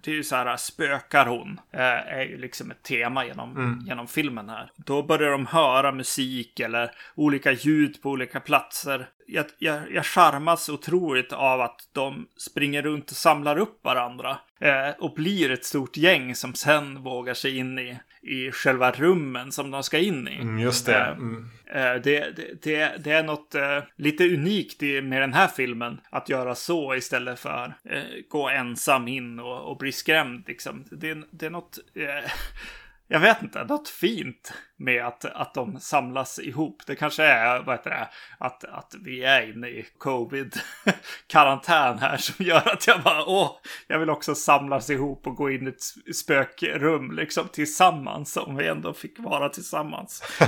det 0.03 0.11
är 0.11 0.15
ju 0.15 0.25
så 0.25 0.37
här, 0.37 0.57
spökar 0.57 1.27
hon? 1.27 1.61
Eh, 1.73 1.81
är 2.19 2.25
ju 2.25 2.39
liksom 2.39 2.71
ett 2.71 2.83
tema 2.83 3.27
genom, 3.27 3.57
mm. 3.57 3.81
genom 3.87 4.09
filmen 4.09 4.49
här. 4.49 4.71
Då 4.77 5.03
börjar 5.03 5.31
de 5.31 5.47
höra 5.47 5.93
musik 5.93 6.61
eller 6.61 6.91
olika 7.15 7.53
ljud 7.53 8.03
på 8.03 8.11
olika 8.11 8.41
platser. 8.41 9.09
Jag, 9.27 9.47
jag, 9.59 9.93
jag 9.93 10.07
charmas 10.07 10.69
otroligt 10.69 11.33
av 11.33 11.61
att 11.61 11.89
de 11.93 12.29
springer 12.37 12.83
runt 12.83 13.11
och 13.11 13.17
samlar 13.17 13.59
upp 13.59 13.85
varandra. 13.85 14.39
Eh, 14.61 14.91
och 14.99 15.15
blir 15.15 15.51
ett 15.51 15.65
stort 15.65 15.97
gäng 15.97 16.35
som 16.35 16.55
sen 16.55 17.03
vågar 17.03 17.35
sig 17.35 17.57
in 17.57 17.79
i 17.79 17.99
i 18.23 18.53
själva 18.53 18.91
rummen 18.91 19.53
som 19.53 19.71
de 19.71 19.83
ska 19.83 19.99
in 19.99 20.29
i. 20.29 20.37
Mm, 20.37 20.59
just 20.59 20.87
det. 20.87 20.97
Eh, 20.97 21.09
mm. 21.09 21.49
Det, 21.75 22.01
det, 22.03 22.63
det, 22.63 23.05
det, 23.05 23.13
är 23.13 23.23
något 23.23 23.55
uh, 23.55 23.85
lite 23.97 24.25
unikt 24.25 24.81
med 24.81 25.23
den 25.23 25.33
här 25.33 25.49
filmen. 25.49 26.01
Att 26.11 26.29
göra 26.29 26.55
så 26.55 26.95
istället 26.95 27.41
för 27.41 27.75
gå 28.29 28.49
ensam 28.49 29.09
in 29.09 29.39
och, 29.39 29.71
och 29.71 29.77
bli 29.79 29.93
skrämd. 29.93 30.45
Liksom. 30.47 30.85
Det, 30.91 31.19
det 31.31 31.47
är 31.47 31.51
något... 31.51 31.79
Jag 33.11 33.21
vet 33.21 33.43
inte, 33.43 33.65
något 33.65 33.89
fint 33.89 34.53
med 34.77 35.07
att, 35.07 35.25
att 35.25 35.55
de 35.55 35.81
samlas 35.81 36.39
ihop. 36.39 36.83
Det 36.87 36.97
kanske 36.97 37.25
är, 37.25 37.63
vad 37.63 37.77
heter 37.77 37.91
det, 37.91 38.09
att, 38.39 38.65
att 38.65 38.95
vi 39.05 39.25
är 39.25 39.53
inne 39.53 39.69
i 39.69 39.87
covid-karantän 39.99 41.99
här 41.99 42.17
som 42.21 42.45
gör 42.45 42.69
att 42.69 42.87
jag 42.87 43.03
bara, 43.03 43.25
åh, 43.25 43.51
jag 43.87 43.99
vill 43.99 44.11
också 44.11 44.35
samlas 44.35 44.91
ihop 44.91 45.27
och 45.27 45.37
gå 45.37 45.51
in 45.51 45.67
i 45.67 45.71
ett 45.71 46.17
spökrum 46.17 47.13
liksom 47.13 47.49
tillsammans 47.49 48.37
om 48.37 48.57
vi 48.57 48.67
ändå 48.67 48.93
fick 48.93 49.19
vara 49.19 49.49
tillsammans. 49.49 50.23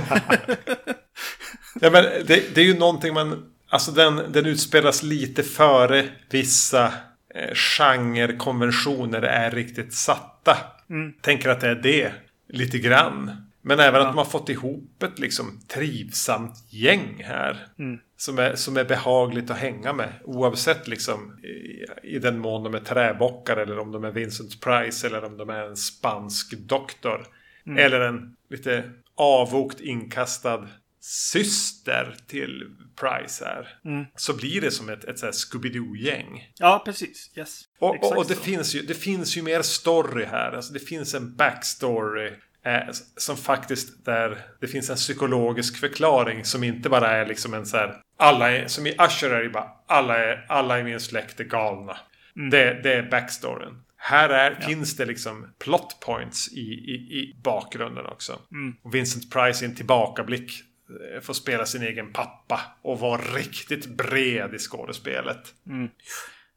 ja, 1.81 1.89
men 1.89 2.03
det, 2.03 2.55
det, 2.55 2.57
är 2.57 2.65
ju 2.65 2.79
någonting 2.79 3.13
man, 3.13 3.53
alltså 3.69 3.91
den, 3.91 4.31
den 4.31 4.45
utspelas 4.45 5.03
lite 5.03 5.43
före 5.43 6.09
vissa 6.29 6.93
eh, 7.35 7.53
genrekonventioner 7.53 9.21
är 9.21 9.51
riktigt 9.51 9.93
satta. 9.93 10.57
Mm. 10.89 11.13
Tänker 11.21 11.49
att 11.49 11.61
det 11.61 11.69
är 11.69 11.75
det 11.75 12.11
lite 12.51 12.79
grann. 12.79 13.31
Men 13.61 13.79
även 13.79 14.01
ja. 14.01 14.07
att 14.07 14.13
de 14.13 14.17
har 14.17 14.25
fått 14.25 14.49
ihop 14.49 15.03
ett 15.03 15.19
liksom 15.19 15.59
trivsamt 15.67 16.65
gäng 16.69 17.23
här. 17.23 17.67
Mm. 17.79 17.99
Som, 18.17 18.39
är, 18.39 18.55
som 18.55 18.77
är 18.77 18.83
behagligt 18.83 19.49
att 19.49 19.57
hänga 19.57 19.93
med. 19.93 20.13
Oavsett 20.23 20.87
liksom 20.87 21.39
i, 21.43 21.85
i, 22.15 22.19
den 22.19 22.39
mån 22.39 22.63
de 22.63 22.73
är 22.73 22.79
träbockar 22.79 23.57
eller 23.57 23.79
om 23.79 23.91
de 23.91 24.03
är 24.03 24.11
Vincent 24.11 24.61
Price 24.61 25.07
eller 25.07 25.23
om 25.23 25.37
de 25.37 25.49
är 25.49 25.63
en 25.63 25.77
spansk 25.77 26.57
doktor. 26.57 27.27
Mm. 27.65 27.77
Eller 27.77 27.99
en 27.99 28.35
lite 28.49 28.91
avokt 29.15 29.79
inkastad 29.79 30.67
syster 31.01 32.15
till 32.27 32.75
Price 32.95 33.45
här. 33.45 33.79
Mm. 33.85 34.05
Så 34.15 34.33
blir 34.33 34.61
det 34.61 34.71
som 34.71 34.89
ett, 34.89 35.03
ett 35.03 35.35
Scooby-Doo-gäng. 35.35 36.51
Ja, 36.57 36.81
precis. 36.85 37.31
Yes. 37.35 37.61
Och, 37.79 38.03
och, 38.03 38.17
och, 38.17 38.27
det, 38.27 38.35
finns 38.35 38.75
ju, 38.75 38.81
det 38.81 38.93
finns 38.93 39.37
ju 39.37 39.41
mer 39.41 39.61
story 39.61 40.25
här. 40.25 40.51
Alltså 40.51 40.73
det 40.73 40.79
finns 40.79 41.13
en 41.13 41.35
backstory. 41.35 42.31
Eh, 42.65 42.93
som 43.17 43.37
faktiskt 43.37 44.05
där 44.05 44.37
det 44.61 44.67
finns 44.67 44.89
en 44.89 44.95
psykologisk 44.95 45.77
förklaring 45.77 46.45
som 46.45 46.63
inte 46.63 46.89
bara 46.89 47.11
är 47.11 47.25
liksom 47.25 47.53
en 47.53 47.65
så 47.65 47.77
här. 47.77 47.95
Alla 48.17 48.51
är, 48.51 48.67
som 48.67 48.87
i 48.87 48.89
Usher 48.89 49.29
är 49.29 49.43
det 49.43 49.49
bara 49.49 49.69
alla, 49.87 50.17
är, 50.17 50.45
alla 50.49 50.79
i 50.79 50.83
min 50.83 50.99
släkt 50.99 51.39
är 51.39 51.43
galna. 51.43 51.97
Mm. 52.35 52.49
Det, 52.49 52.79
det 52.83 52.93
är 52.93 53.03
backstoryn. 53.03 53.83
Här 53.97 54.29
är, 54.29 54.57
ja. 54.61 54.67
finns 54.67 54.95
det 54.95 55.05
liksom 55.05 55.53
plot 55.59 55.99
points 56.05 56.53
i, 56.53 56.61
i, 56.61 56.93
i 56.93 57.35
bakgrunden 57.43 58.05
också. 58.05 58.39
Mm. 58.51 58.75
Och 58.83 58.95
Vincent 58.95 59.33
Price 59.33 59.65
i 59.65 59.67
en 59.67 59.75
tillbakablick 59.75 60.63
Eh, 60.91 61.21
får 61.21 61.33
spela 61.33 61.65
sin 61.65 61.81
egen 61.81 62.13
pappa 62.13 62.61
och 62.81 62.99
vara 62.99 63.21
riktigt 63.21 63.87
bred 63.87 64.53
i 64.53 64.59
skådespelet. 64.59 65.53
Mm. 65.67 65.89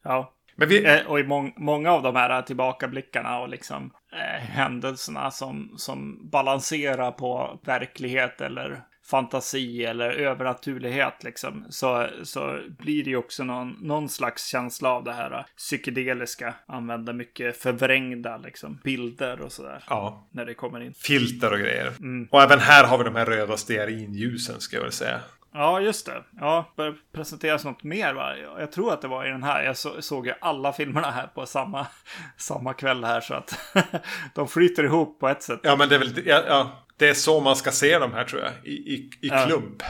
Ja. 0.03 0.33
Men 0.55 0.69
vi... 0.69 0.85
Eh, 0.85 1.05
och 1.07 1.19
i 1.19 1.23
må 1.23 1.51
många 1.57 1.91
av 1.91 2.03
de 2.03 2.15
här 2.15 2.41
tillbakablickarna 2.41 3.39
och 3.39 3.49
liksom 3.49 3.91
händelserna 4.39 5.31
som, 5.31 5.73
som 5.77 6.29
balanserar 6.29 7.11
på 7.11 7.59
verklighet 7.65 8.41
eller 8.41 8.81
fantasi 9.05 9.85
eller 9.85 10.09
övernaturlighet 10.09 11.23
liksom. 11.23 11.65
Så, 11.69 12.07
så 12.23 12.59
blir 12.79 13.03
det 13.03 13.09
ju 13.09 13.17
också 13.17 13.43
någon, 13.43 13.77
någon 13.81 14.09
slags 14.09 14.47
känsla 14.47 14.89
av 14.89 15.03
det 15.03 15.13
här 15.13 15.45
psykedeliska. 15.57 16.55
Använda 16.65 17.13
mycket 17.13 17.57
förvrängda 17.57 18.37
liksom, 18.37 18.79
bilder 18.83 19.41
och 19.41 19.51
sådär. 19.51 19.83
Ja. 19.89 20.27
När 20.31 20.45
det 20.45 20.53
kommer 20.53 20.81
in. 20.81 20.93
Filter 20.93 21.53
och 21.53 21.59
grejer. 21.59 21.91
Och 22.31 22.41
även 22.41 22.59
här 22.59 22.83
har 22.83 22.97
vi 22.97 23.03
de 23.03 23.15
här 23.15 23.25
röda 23.25 23.57
stearinljusen 23.57 24.61
ska 24.61 24.75
jag 24.75 24.83
väl 24.83 24.91
säga. 24.91 25.19
Ja, 25.57 25.81
just 25.81 26.05
det. 26.05 26.23
Ja, 26.39 26.73
bör 26.75 26.95
presenteras 27.13 27.65
något 27.65 27.83
mer 27.83 28.13
va? 28.13 28.35
Jag 28.37 28.71
tror 28.71 28.93
att 28.93 29.01
det 29.01 29.07
var 29.07 29.25
i 29.25 29.29
den 29.29 29.43
här. 29.43 29.63
Jag 29.63 29.77
så, 29.77 30.01
såg 30.01 30.27
ju 30.27 30.33
alla 30.41 30.73
filmerna 30.73 31.11
här 31.11 31.27
på 31.27 31.45
samma, 31.45 31.87
samma 32.37 32.73
kväll 32.73 33.03
här 33.03 33.21
så 33.21 33.33
att 33.33 33.59
de 34.35 34.47
flyter 34.47 34.83
ihop 34.83 35.19
på 35.19 35.27
ett 35.29 35.43
sätt. 35.43 35.59
Ja, 35.63 35.75
men 35.75 35.89
det 35.89 35.95
är 35.95 35.99
väl 35.99 36.27
ja, 36.27 36.43
ja, 36.47 36.71
det 36.97 37.09
är 37.09 37.13
så 37.13 37.39
man 37.41 37.55
ska 37.55 37.71
se 37.71 37.99
de 37.99 38.13
här 38.13 38.23
tror 38.23 38.41
jag. 38.41 38.51
I, 38.63 38.71
i, 38.71 38.95
i 38.95 39.27
Ja. 39.27 39.45
klump. 39.45 39.83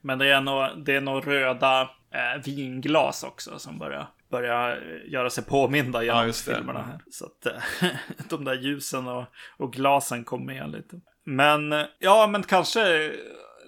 Men 0.00 0.18
det 0.18 0.26
är 0.26 0.40
nog, 0.40 0.84
det 0.84 0.94
är 0.96 1.00
nog 1.00 1.26
röda 1.26 1.80
eh, 2.10 2.42
vinglas 2.44 3.22
också 3.22 3.58
som 3.58 3.78
börjar, 3.78 4.06
börjar 4.30 4.70
eh, 4.70 5.12
göra 5.12 5.30
sig 5.30 5.44
påminda 5.44 6.02
genom 6.02 6.26
Ja, 6.26 6.32
filmerna 6.32 6.82
här. 6.82 7.00
Så 7.10 7.26
att 7.26 7.46
eh, 7.46 7.88
de 8.28 8.44
där 8.44 8.54
ljusen 8.54 9.08
och, 9.08 9.24
och 9.56 9.72
glasen 9.72 10.24
kom 10.24 10.46
med 10.46 10.70
lite. 10.70 10.96
Men 11.26 11.74
ja, 11.98 12.26
men 12.26 12.42
kanske 12.42 13.12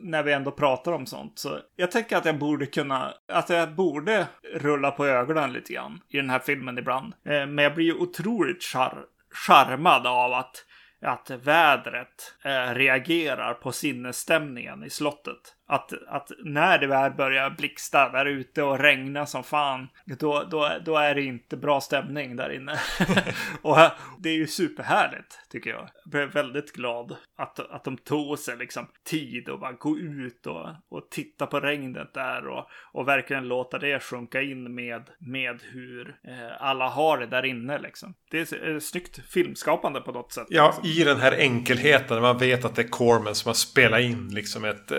när 0.00 0.22
vi 0.22 0.32
ändå 0.32 0.50
pratar 0.50 0.92
om 0.92 1.06
sånt. 1.06 1.38
Så 1.38 1.58
jag 1.76 1.90
tänker 1.90 2.16
att 2.16 2.24
jag 2.24 2.38
borde 2.38 2.66
kunna, 2.66 3.14
att 3.32 3.48
jag 3.48 3.74
borde 3.74 4.26
rulla 4.54 4.90
på 4.90 5.06
ögonen 5.06 5.52
lite 5.52 5.72
grann 5.72 6.00
i 6.08 6.16
den 6.16 6.30
här 6.30 6.38
filmen 6.38 6.78
ibland. 6.78 7.12
Eh, 7.24 7.46
Men 7.46 7.58
jag 7.58 7.74
blir 7.74 7.84
ju 7.84 7.94
otroligt 7.94 8.62
char 8.62 9.04
charmad 9.30 10.06
av 10.06 10.32
att 10.32 10.64
att 11.02 11.30
vädret 11.30 12.34
eh, 12.44 12.74
reagerar 12.74 13.54
på 13.54 13.72
sinnesstämningen 13.72 14.84
i 14.84 14.90
slottet. 14.90 15.55
Att, 15.68 15.92
att 16.08 16.30
när 16.44 16.78
det 16.78 16.86
väl 16.86 17.12
börjar 17.12 17.50
blixta 17.50 18.08
där 18.08 18.26
ute 18.26 18.62
och 18.62 18.78
regna 18.78 19.26
som 19.26 19.44
fan, 19.44 19.88
då, 20.04 20.44
då, 20.50 20.70
då 20.84 20.96
är 20.96 21.14
det 21.14 21.22
inte 21.22 21.56
bra 21.56 21.80
stämning 21.80 22.36
där 22.36 22.52
inne. 22.52 22.80
och 23.62 23.76
det 24.18 24.28
är 24.28 24.34
ju 24.34 24.46
superhärligt, 24.46 25.38
tycker 25.50 25.70
jag. 25.70 25.88
Jag 26.04 26.10
blev 26.10 26.32
väldigt 26.32 26.72
glad 26.72 27.16
att, 27.36 27.60
att 27.70 27.84
de 27.84 27.96
tog 27.96 28.38
sig 28.38 28.56
liksom 28.56 28.86
tid 29.04 29.48
och 29.48 29.60
bara 29.60 29.72
gå 29.72 29.98
ut 29.98 30.46
och, 30.46 30.68
och 30.88 31.10
titta 31.10 31.46
på 31.46 31.60
regnet 31.60 32.14
där 32.14 32.46
och, 32.46 32.66
och 32.92 33.08
verkligen 33.08 33.48
låta 33.48 33.78
det 33.78 34.02
sjunka 34.02 34.42
in 34.42 34.74
med, 34.74 35.02
med 35.18 35.62
hur 35.72 36.16
eh, 36.28 36.62
alla 36.62 36.88
har 36.88 37.18
det 37.18 37.26
där 37.26 37.44
inne 37.44 37.78
liksom. 37.78 38.14
Det 38.30 38.52
är 38.52 38.68
eh, 38.74 38.78
snyggt 38.78 39.20
filmskapande 39.28 40.00
på 40.00 40.12
något 40.12 40.32
sätt. 40.32 40.46
Ja, 40.50 40.74
i 40.84 41.04
den 41.04 41.20
här 41.20 41.32
enkelheten. 41.32 42.22
Man 42.22 42.38
vet 42.38 42.64
att 42.64 42.74
det 42.74 42.82
är 42.82 42.88
Corman 42.88 43.34
som 43.34 43.48
har 43.48 43.54
spelat 43.54 44.00
in 44.00 44.28
liksom 44.28 44.64
ett 44.64 44.90
eh, 44.90 44.98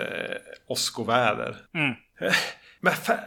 åskoväder. 0.68 1.56
Mm. 1.76 1.94
Men 2.80 2.94
fa- 2.94 3.20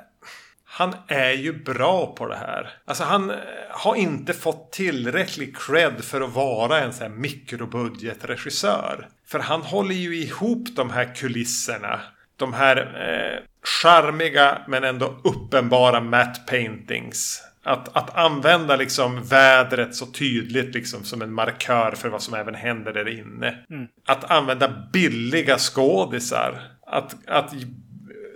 han 0.65 0.95
är 1.09 1.31
ju 1.33 1.63
bra 1.63 2.15
på 2.15 2.27
det 2.27 2.37
här. 2.37 2.71
Alltså 2.85 3.05
han 3.05 3.31
eh, 3.31 3.37
har 3.71 3.95
inte 3.95 4.33
fått 4.33 4.73
tillräcklig 4.73 5.57
cred 5.57 6.05
för 6.05 6.21
att 6.21 6.35
vara 6.35 6.81
en 6.81 6.93
sån 6.93 7.03
här 7.03 7.19
mikrobudgetregissör. 7.19 9.09
För 9.27 9.39
han 9.39 9.63
håller 9.63 9.95
ju 9.95 10.17
ihop 10.17 10.69
de 10.77 10.91
här 10.91 11.15
kulisserna. 11.15 12.01
De 12.37 12.53
här 12.53 12.77
eh, 12.77 13.45
charmiga 13.65 14.59
men 14.69 14.85
ändå 14.85 15.21
uppenbara 15.25 16.01
matte 16.01 16.41
paintings. 16.47 17.43
Att, 17.63 17.97
att 17.97 18.17
använda 18.17 18.77
liksom 18.77 19.23
vädret 19.25 19.95
så 19.95 20.07
tydligt 20.07 20.75
liksom 20.75 21.05
som 21.05 21.23
en 21.23 21.33
markör 21.33 21.93
för 21.97 22.09
vad 22.09 22.23
som 22.23 22.35
även 22.35 22.55
händer 22.55 22.93
där 22.93 23.09
inne. 23.09 23.55
Att 24.07 24.31
använda 24.31 24.87
billiga 24.93 25.59
skådisar. 25.59 26.61
Att, 26.91 27.29
att 27.29 27.55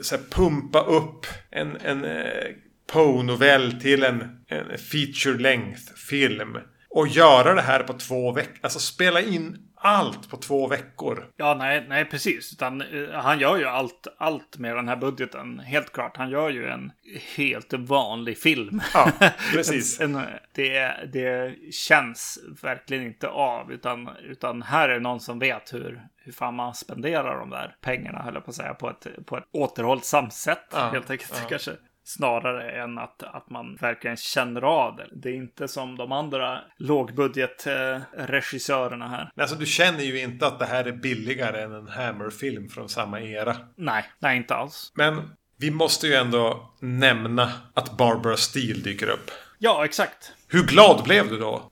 så 0.02 0.16
här, 0.16 0.22
pumpa 0.30 0.80
upp 0.80 1.26
en, 1.50 1.76
en 1.76 2.04
eh, 2.04 2.50
Poe-novell 2.92 3.80
till 3.80 4.02
en, 4.02 4.20
en 4.48 4.78
feature 4.78 5.42
length 5.42 5.94
film. 6.08 6.58
Och 6.90 7.08
göra 7.08 7.54
det 7.54 7.62
här 7.62 7.82
på 7.82 7.92
två 7.92 8.32
veckor. 8.32 8.58
Alltså 8.60 8.78
spela 8.78 9.20
in 9.20 9.58
allt 9.84 10.30
på 10.30 10.36
två 10.36 10.66
veckor. 10.68 11.26
Ja, 11.36 11.54
nej, 11.54 11.86
nej, 11.88 12.04
precis. 12.04 12.52
Utan, 12.52 12.80
eh, 12.80 13.10
han 13.12 13.38
gör 13.38 13.56
ju 13.56 13.64
allt, 13.64 14.06
allt 14.18 14.58
med 14.58 14.76
den 14.76 14.88
här 14.88 14.96
budgeten. 14.96 15.58
Helt 15.58 15.92
klart. 15.92 16.16
Han 16.16 16.30
gör 16.30 16.50
ju 16.50 16.68
en 16.68 16.92
helt 17.36 17.72
vanlig 17.72 18.38
film. 18.38 18.80
Ja, 18.94 19.10
precis. 19.52 20.00
en, 20.00 20.14
en, 20.14 20.26
det, 20.54 20.94
det 21.12 21.54
känns 21.72 22.38
verkligen 22.62 23.06
inte 23.06 23.28
av. 23.28 23.72
Utan, 23.72 24.08
utan 24.22 24.62
här 24.62 24.88
är 24.88 25.00
någon 25.00 25.20
som 25.20 25.38
vet 25.38 25.74
hur, 25.74 26.02
hur 26.16 26.32
fan 26.32 26.54
man 26.54 26.74
spenderar 26.74 27.38
de 27.38 27.50
där 27.50 27.76
pengarna, 27.80 28.22
höll 28.22 28.34
jag 28.34 28.44
på 28.44 28.50
att 28.50 28.56
säga, 28.56 28.74
på 28.74 28.90
ett, 28.90 29.26
på 29.26 29.36
ett 29.36 29.44
återhållsamt 29.52 30.32
sätt. 30.32 30.66
Ja, 30.72 30.90
helt 30.92 31.10
enkelt, 31.10 31.40
ja. 31.42 31.48
kanske. 31.48 31.72
Snarare 32.04 32.82
än 32.82 32.98
att, 32.98 33.22
att 33.22 33.50
man 33.50 33.76
verkligen 33.80 34.16
känner 34.16 34.62
av 34.62 34.96
det. 34.96 35.06
Det 35.12 35.28
är 35.28 35.34
inte 35.34 35.68
som 35.68 35.96
de 35.96 36.12
andra 36.12 36.60
lågbudgetregissörerna 36.78 39.08
här. 39.08 39.30
Men 39.34 39.42
Alltså 39.42 39.56
du 39.56 39.66
känner 39.66 40.04
ju 40.04 40.20
inte 40.20 40.46
att 40.46 40.58
det 40.58 40.66
här 40.66 40.84
är 40.84 40.92
billigare 40.92 41.62
än 41.62 41.72
en 41.72 41.88
Hammer-film 41.88 42.68
från 42.68 42.88
samma 42.88 43.20
era. 43.20 43.56
Nej, 43.76 44.04
nej, 44.18 44.36
inte 44.36 44.54
alls. 44.54 44.92
Men 44.94 45.30
vi 45.56 45.70
måste 45.70 46.06
ju 46.06 46.14
ändå 46.14 46.72
nämna 46.80 47.52
att 47.74 47.96
Barbara 47.96 48.36
Steele 48.36 48.82
dyker 48.82 49.08
upp. 49.08 49.30
Ja, 49.58 49.84
exakt. 49.84 50.32
Hur 50.54 50.62
glad 50.62 51.04
blev 51.04 51.28
du 51.28 51.38
då? 51.38 51.70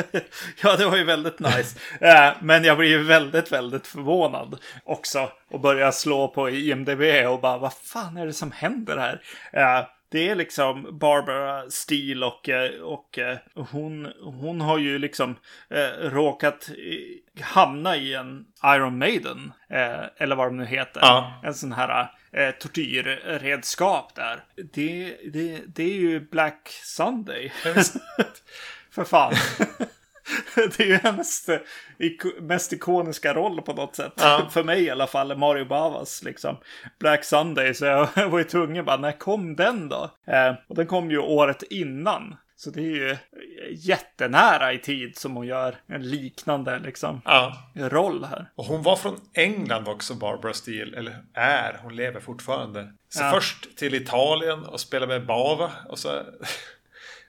ja, 0.62 0.76
det 0.76 0.86
var 0.86 0.96
ju 0.96 1.04
väldigt 1.04 1.38
nice. 1.38 1.78
Eh, 2.00 2.32
men 2.40 2.64
jag 2.64 2.78
blir 2.78 2.88
ju 2.88 3.02
väldigt, 3.02 3.52
väldigt 3.52 3.86
förvånad 3.86 4.58
också. 4.84 5.28
Och 5.50 5.60
börjar 5.60 5.90
slå 5.90 6.28
på 6.28 6.50
IMDB 6.50 7.02
och 7.28 7.40
bara, 7.40 7.58
vad 7.58 7.72
fan 7.72 8.16
är 8.16 8.26
det 8.26 8.32
som 8.32 8.52
händer 8.52 8.96
här? 8.96 9.22
Eh, 9.52 9.86
det 10.12 10.28
är 10.28 10.34
liksom 10.34 10.98
Barbara 10.98 11.70
Steele 11.70 12.26
och, 12.26 12.48
eh, 12.48 12.80
och 12.80 13.18
eh, 13.18 13.38
hon, 13.54 14.12
hon 14.22 14.60
har 14.60 14.78
ju 14.78 14.98
liksom 14.98 15.36
eh, 15.70 16.10
råkat 16.10 16.70
hamna 17.40 17.96
i 17.96 18.14
en 18.14 18.44
Iron 18.64 18.98
Maiden. 18.98 19.52
Eh, 19.70 20.04
eller 20.16 20.36
vad 20.36 20.46
de 20.46 20.56
nu 20.56 20.66
heter. 20.66 21.00
Ja. 21.00 21.40
En 21.42 21.54
sån 21.54 21.72
här 21.72 22.10
eh, 22.32 22.50
tortyrredskap 22.50 24.14
där. 24.14 24.44
Det, 24.74 25.16
det, 25.32 25.62
det 25.66 25.82
är 25.82 25.96
ju 25.96 26.20
Black 26.20 26.68
Sunday. 26.68 27.52
För 28.90 29.04
fan. 29.04 29.34
det 30.54 30.80
är 30.80 30.86
ju 30.86 30.94
hennes 30.94 31.46
mest 32.40 32.72
ikoniska 32.72 33.34
roll 33.34 33.62
på 33.62 33.72
något 33.72 33.96
sätt. 33.96 34.12
Ja. 34.16 34.48
För 34.52 34.64
mig 34.64 34.82
i 34.84 34.90
alla 34.90 35.06
fall, 35.06 35.36
Mario 35.38 35.64
Bavas 35.64 36.22
liksom. 36.22 36.56
Black 36.98 37.24
Sunday, 37.24 37.74
så 37.74 37.84
jag 37.84 38.08
var 38.30 38.38
ju 38.38 38.44
tvungen 38.44 38.84
bara, 38.84 38.96
när 38.96 39.12
kom 39.18 39.56
den 39.56 39.88
då? 39.88 40.10
Eh, 40.26 40.54
och 40.68 40.74
den 40.76 40.86
kom 40.86 41.10
ju 41.10 41.18
året 41.18 41.62
innan. 41.62 42.36
Så 42.56 42.70
det 42.70 42.80
är 42.80 42.84
ju 42.96 43.16
jättenära 43.70 44.72
i 44.72 44.78
tid 44.78 45.16
som 45.16 45.36
hon 45.36 45.46
gör 45.46 45.76
en 45.86 46.10
liknande 46.10 46.78
liksom 46.78 47.20
Ja. 47.24 47.56
roll 47.74 48.24
här. 48.24 48.50
Och 48.54 48.64
hon 48.64 48.82
var 48.82 48.96
från 48.96 49.20
England 49.34 49.88
också, 49.88 50.14
Barbara 50.14 50.52
Steele. 50.52 50.98
Eller 50.98 51.16
är, 51.34 51.78
hon 51.82 51.96
lever 51.96 52.20
fortfarande. 52.20 52.92
Så 53.08 53.22
Ja. 53.22 53.30
först 53.34 53.76
till 53.78 53.94
Italien 53.94 54.64
och 54.64 54.80
spela 54.80 55.06
med 55.06 55.26
Bava. 55.26 55.70
Och 55.88 55.98
så 55.98 56.22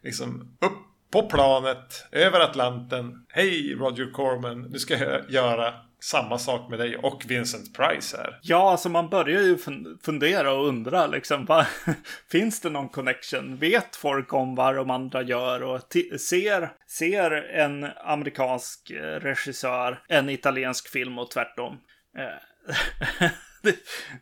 liksom 0.03 0.57
upp 0.61 0.92
på 1.13 1.23
planet, 1.23 2.07
över 2.11 2.39
Atlanten. 2.39 3.25
Hej 3.29 3.73
Roger 3.73 4.11
Corman, 4.11 4.61
nu 4.61 4.79
ska 4.79 4.97
jag 4.97 5.29
göra 5.29 5.73
samma 6.01 6.37
sak 6.37 6.69
med 6.69 6.79
dig 6.79 6.97
och 6.97 7.23
Vincent 7.27 7.77
Price 7.77 8.17
här. 8.17 8.39
Ja, 8.41 8.71
alltså 8.71 8.89
man 8.89 9.09
börjar 9.09 9.41
ju 9.41 9.55
fun- 9.55 9.97
fundera 10.03 10.53
och 10.53 10.67
undra 10.67 11.07
liksom. 11.07 11.45
Vad, 11.45 11.65
finns 12.31 12.61
det 12.61 12.69
någon 12.69 12.89
connection? 12.89 13.57
Vet 13.57 13.95
folk 13.95 14.33
om 14.33 14.55
vad 14.55 14.75
de 14.75 14.89
andra 14.89 15.21
gör? 15.21 15.63
Och 15.63 15.79
ser, 16.19 16.71
ser 16.87 17.31
en 17.31 17.87
amerikansk 18.05 18.89
eh, 18.89 19.19
regissör 19.19 20.01
en 20.07 20.29
italiensk 20.29 20.89
film 20.89 21.19
och 21.19 21.31
tvärtom? 21.31 21.77
Eh, 22.17 23.27
det, 23.63 23.75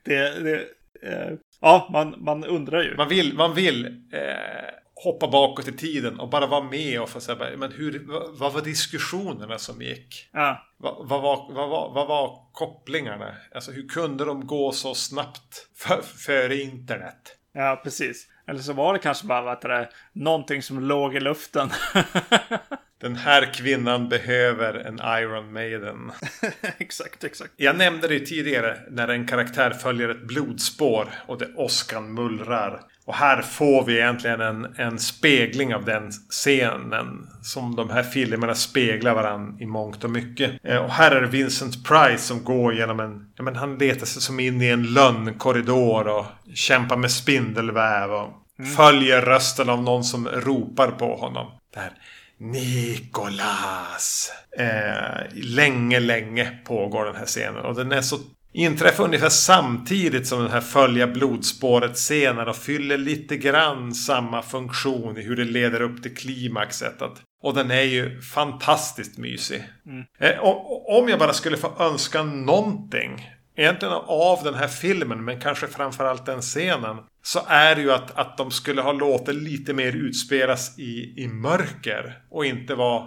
det, 0.04 0.40
det, 0.40 0.66
eh, 1.04 1.34
ja, 1.62 1.90
man, 1.92 2.16
man 2.18 2.44
undrar 2.44 2.84
ju. 2.84 2.96
Man 2.96 3.10
vill, 3.10 3.34
man 3.34 3.56
vill 3.56 3.86
eh, 4.14 4.81
hoppa 5.04 5.28
bakåt 5.28 5.68
i 5.68 5.72
tiden 5.72 6.20
och 6.20 6.30
bara 6.30 6.48
vara 6.48 6.64
med 6.64 7.02
och 7.02 7.10
få 7.10 7.20
säga, 7.20 7.58
men 7.58 7.72
hur, 7.72 8.06
vad, 8.40 8.54
var 8.54 8.62
diskussionerna 8.62 9.58
som 9.58 9.82
gick? 9.82 10.30
Ja, 10.32 10.68
Vad, 10.78 11.08
vad, 11.08 11.22
var, 11.22 11.54
vad, 11.54 11.70
var, 11.70 11.94
vad 11.94 12.08
var 12.08 12.48
kopplingarna? 12.52 13.36
Alltså 13.56 13.72
hur 13.72 13.88
kunde 13.88 14.26
de 14.26 14.48
gå 14.48 14.72
så 14.72 14.96
snabbt 14.96 15.68
för, 15.76 16.02
före 16.02 16.56
internet? 16.56 17.38
ja, 17.54 17.82
precis. 17.84 18.28
Eller 18.48 18.60
så 18.60 18.74
var 18.74 18.94
det 18.94 19.00
kanske 19.00 19.28
bara 19.28 19.42
vad 19.42 19.62
det, 19.62 19.90
någonting 20.14 20.62
som 20.62 20.80
låg 20.80 21.16
i 21.16 21.20
luften. 21.20 21.70
Den 23.02 23.16
här 23.16 23.54
kvinnan 23.54 24.10
behöver 24.10 24.74
en 24.74 25.00
Iron 25.24 25.54
Maiden. 25.54 26.12
exakt, 26.78 27.24
exakt. 27.24 27.54
Jag 27.56 27.78
nämnde 27.78 28.08
det 28.08 28.20
tidigare 28.20 28.78
när 28.90 29.08
en 29.08 29.28
karaktär 29.28 29.72
följer 29.72 30.10
ett 30.10 30.28
blodspår 30.28 31.10
och 31.28 31.38
det 31.38 31.54
åskan 31.56 32.14
mullrar. 32.14 32.82
Och 33.06 33.16
här 33.16 33.42
får 33.42 33.86
vi 33.86 34.00
egentligen 34.00 34.42
en, 34.42 34.76
en 34.78 35.00
spegling 35.00 35.76
av 35.76 35.86
den 35.86 36.12
scenen. 36.12 37.28
Som 37.42 37.76
de 37.76 37.90
här 37.90 38.04
filmerna 38.04 38.56
speglar 38.56 39.14
varandra 39.14 39.64
i 39.64 39.66
mångt 39.66 40.04
och 40.04 40.10
mycket. 40.10 40.52
Eh, 40.64 40.78
och 40.78 40.92
här 40.92 41.12
är 41.12 41.22
det 41.22 41.28
Vincent 41.28 41.88
Price 41.88 42.24
som 42.24 42.44
går 42.44 42.76
genom 42.76 43.00
en... 43.00 43.32
Ja, 43.36 43.44
men 43.44 43.56
han 43.56 43.78
letar 43.78 44.06
sig 44.06 44.22
som 44.22 44.40
in 44.40 44.62
i 44.62 44.68
en 44.68 44.94
lönnkorridor 44.94 46.08
och 46.08 46.26
kämpar 46.54 46.98
med 46.98 47.12
spindelväv. 47.12 48.12
Och 48.12 48.30
mm. 48.60 48.72
följer 48.72 49.22
rösten 49.22 49.70
av 49.70 49.84
någon 49.84 50.04
som 50.04 50.28
ropar 50.28 50.92
på 50.92 51.16
honom. 51.16 51.52
Där. 51.74 51.92
Nikolas! 52.38 54.32
Eh, 54.58 55.22
länge, 55.34 56.00
länge 56.00 56.52
pågår 56.66 57.06
den 57.06 57.16
här 57.16 57.26
scenen. 57.26 57.66
Och 57.66 57.76
den 57.76 57.92
är 57.92 58.02
så 58.02 58.18
inträffar 58.54 59.04
ungefär 59.04 59.30
samtidigt 59.30 60.28
som 60.28 60.42
den 60.42 60.52
här 60.52 60.62
följa 60.62 61.08
blodspåret-scenen 61.08 62.48
och 62.48 62.56
fyller 62.56 62.98
lite 62.98 63.38
grann 63.38 63.94
samma 63.94 64.42
funktion 64.42 65.18
i 65.18 65.22
hur 65.22 65.36
det 65.36 65.46
leder 65.46 65.82
upp 65.82 66.04
till 66.04 66.16
klimaxet. 66.16 67.02
Att, 67.02 67.22
och 67.44 67.54
den 67.54 67.72
är 67.72 67.82
ju 67.82 68.22
fantastiskt 68.22 69.18
mysig. 69.18 69.64
Mm. 69.86 70.04
Eh, 70.20 70.40
och, 70.40 70.98
om 71.00 71.10
jag 71.10 71.20
bara 71.20 71.34
skulle 71.34 71.58
få 71.58 71.72
önska 71.80 72.24
någonting 72.24 73.30
egentligen 73.56 73.94
av 74.08 74.44
den 74.44 74.56
här 74.56 74.68
filmen, 74.68 75.26
men 75.26 75.42
kanske 75.42 75.68
framförallt 75.68 76.26
den 76.26 76.42
scenen. 76.42 76.98
Så 77.22 77.40
är 77.48 77.76
det 77.76 77.82
ju 77.82 77.92
att, 77.92 78.18
att 78.18 78.38
de 78.38 78.52
skulle 78.52 78.82
ha 78.82 78.92
låtit 78.92 79.36
lite 79.36 79.74
mer 79.74 79.96
utspelas 79.96 80.80
i, 80.80 81.14
i 81.18 81.28
mörker. 81.28 82.22
Och 82.30 82.46
inte 82.46 82.76
vara 82.76 83.06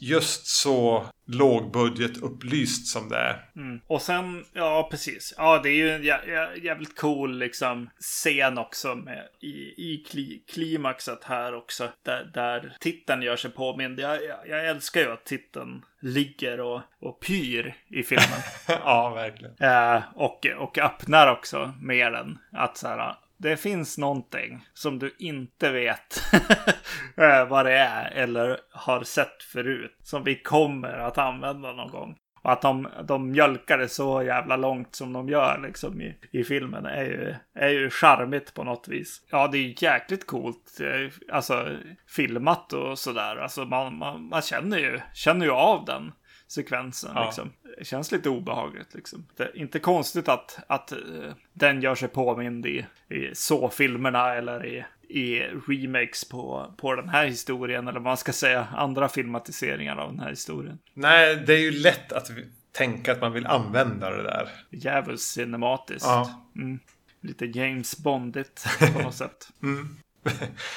just 0.00 0.46
så 0.46 1.06
lågbudget 1.26 2.22
upplyst 2.22 2.86
som 2.86 3.08
det 3.08 3.16
är. 3.16 3.50
Mm. 3.56 3.80
Och 3.86 4.02
sen, 4.02 4.44
ja 4.52 4.88
precis. 4.90 5.34
Ja, 5.36 5.60
det 5.62 5.68
är 5.68 5.74
ju 5.74 5.90
en 5.90 6.02
jä 6.02 6.20
jä 6.26 6.56
jävligt 6.62 6.98
cool 6.98 7.38
liksom 7.38 7.90
scen 8.00 8.58
också 8.58 8.94
med, 8.94 9.28
i, 9.40 9.92
i 9.92 10.04
kli 10.10 10.42
klimaxet 10.52 11.24
här 11.24 11.54
också. 11.54 11.88
Där, 12.02 12.30
där 12.34 12.76
titeln 12.80 13.22
gör 13.22 13.36
sig 13.36 13.50
påmind. 13.50 14.00
Jag, 14.00 14.24
jag, 14.24 14.48
jag, 14.48 14.68
älskar 14.68 15.00
ju 15.00 15.12
att 15.12 15.24
titeln 15.24 15.84
ligger 16.00 16.60
och, 16.60 16.80
och 17.00 17.20
pyr 17.20 17.74
i 17.88 18.02
filmen. 18.02 18.40
ja, 18.66 19.10
verkligen. 19.10 19.54
Eh, 19.60 20.02
och, 20.14 20.46
och 20.58 20.78
öppnar 20.78 21.32
också 21.32 21.72
med 21.80 22.12
den. 22.12 22.38
Att 22.52 22.76
så 22.76 22.88
här, 22.88 23.16
det 23.42 23.56
finns 23.56 23.98
någonting 23.98 24.64
som 24.74 24.98
du 24.98 25.14
inte 25.18 25.72
vet 25.72 26.22
eh, 27.16 27.48
vad 27.48 27.66
det 27.66 27.72
är 27.72 28.10
eller 28.10 28.58
har 28.70 29.02
sett 29.02 29.42
förut. 29.42 29.96
Som 30.02 30.24
vi 30.24 30.34
kommer 30.42 30.92
att 30.92 31.18
använda 31.18 31.72
någon 31.72 31.90
gång. 31.90 32.16
Och 32.42 32.52
att 32.52 32.62
de, 32.62 32.88
de 33.04 33.30
mjölkar 33.30 33.78
det 33.78 33.88
så 33.88 34.22
jävla 34.22 34.56
långt 34.56 34.94
som 34.94 35.12
de 35.12 35.28
gör 35.28 35.60
liksom 35.62 36.00
i, 36.00 36.16
i 36.30 36.44
filmen 36.44 36.86
är 36.86 37.04
ju, 37.04 37.34
är 37.54 37.68
ju 37.68 37.90
charmigt 37.90 38.54
på 38.54 38.64
något 38.64 38.88
vis. 38.88 39.22
Ja, 39.30 39.48
det 39.48 39.58
är 39.58 39.62
ju 39.62 39.74
jäkligt 39.78 40.26
coolt. 40.26 40.80
Eh, 40.80 41.34
alltså 41.34 41.68
filmat 42.08 42.72
och 42.72 42.98
sådär. 42.98 43.36
Alltså 43.36 43.64
man, 43.64 43.98
man, 43.98 44.28
man 44.28 44.42
känner, 44.42 44.78
ju, 44.78 45.00
känner 45.14 45.46
ju 45.46 45.52
av 45.52 45.84
den 45.84 46.12
sekvensen. 46.52 47.10
Ja. 47.14 47.24
Liksom. 47.24 47.52
Det 47.78 47.84
känns 47.84 48.12
lite 48.12 48.28
obehagligt. 48.28 48.94
Liksom. 48.94 49.26
Det 49.36 49.42
är 49.42 49.56
inte 49.56 49.78
konstigt 49.78 50.28
att, 50.28 50.58
att 50.66 50.92
uh, 50.92 51.32
den 51.52 51.82
gör 51.82 51.94
sig 51.94 52.08
påmind 52.08 52.66
i, 52.66 52.86
i 53.08 53.34
så-filmerna 53.34 54.34
eller 54.34 54.66
i, 54.66 54.84
i 55.08 55.40
remakes 55.68 56.24
på, 56.24 56.74
på 56.76 56.94
den 56.94 57.08
här 57.08 57.26
historien. 57.26 57.88
Eller 57.88 58.00
vad 58.00 58.02
man 58.02 58.16
ska 58.16 58.32
säga, 58.32 58.66
andra 58.76 59.08
filmatiseringar 59.08 59.96
av 59.96 60.10
den 60.10 60.20
här 60.20 60.30
historien. 60.30 60.78
Nej, 60.94 61.42
det 61.46 61.54
är 61.54 61.60
ju 61.60 61.70
lätt 61.70 62.12
att 62.12 62.30
tänka 62.72 63.12
att 63.12 63.20
man 63.20 63.32
vill 63.32 63.46
använda 63.46 64.10
det 64.10 64.22
där. 64.22 64.48
Jävligt 64.70 65.20
cinematiskt. 65.20 66.06
Ja. 66.06 66.50
Mm. 66.56 66.78
Lite 67.20 67.46
James 67.46 67.98
Bondigt 67.98 68.66
på 68.94 69.02
något 69.02 69.14
sätt. 69.14 69.48
Mm. 69.62 69.96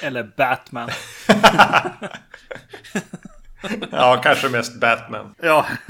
Eller 0.02 0.32
Batman. 0.36 0.90
ja, 3.90 4.20
kanske 4.22 4.48
mest 4.48 4.80
Batman. 4.80 5.34
Ja. 5.42 5.66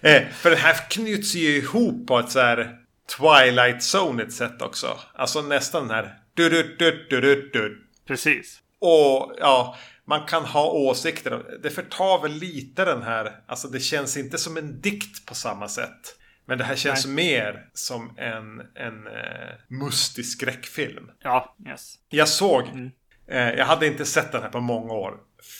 eh, 0.00 0.22
för 0.32 0.50
det 0.50 0.56
här 0.56 0.90
knyts 0.90 1.34
ju 1.34 1.56
ihop 1.56 2.06
på 2.06 2.18
ett 2.18 2.30
så 2.30 2.40
här 2.40 2.76
Twilight 3.18 3.82
Zone 3.94 4.30
sätt 4.30 4.62
också. 4.62 4.98
Alltså 5.14 5.42
nästan 5.42 5.88
den 5.88 5.96
här... 5.96 6.14
Du, 6.34 6.48
du, 6.48 6.76
du, 6.78 7.06
du, 7.10 7.20
du, 7.20 7.50
du. 7.52 7.86
Precis. 8.06 8.60
Och 8.78 9.34
ja, 9.38 9.76
man 10.04 10.26
kan 10.26 10.44
ha 10.44 10.70
åsikter. 10.70 11.42
Det 11.62 11.70
förtar 11.70 12.22
väl 12.22 12.32
lite 12.32 12.84
den 12.84 13.02
här... 13.02 13.32
Alltså 13.46 13.68
det 13.68 13.80
känns 13.80 14.16
inte 14.16 14.38
som 14.38 14.56
en 14.56 14.80
dikt 14.80 15.26
på 15.26 15.34
samma 15.34 15.68
sätt. 15.68 16.16
Men 16.46 16.58
det 16.58 16.64
här 16.64 16.76
känns 16.76 17.06
Nej. 17.06 17.14
mer 17.14 17.68
som 17.72 18.14
en, 18.16 18.60
en 18.74 19.06
uh, 19.06 19.80
mustig 19.80 20.26
skräckfilm. 20.26 21.10
Ja, 21.22 21.56
yes. 21.68 21.94
Jag 22.08 22.28
såg... 22.28 22.68
Mm. 22.68 22.90
Eh, 23.28 23.50
jag 23.50 23.64
hade 23.64 23.86
inte 23.86 24.04
sett 24.04 24.32
den 24.32 24.42
här 24.42 24.48
på 24.48 24.60
många 24.60 24.92
år. 24.92 25.16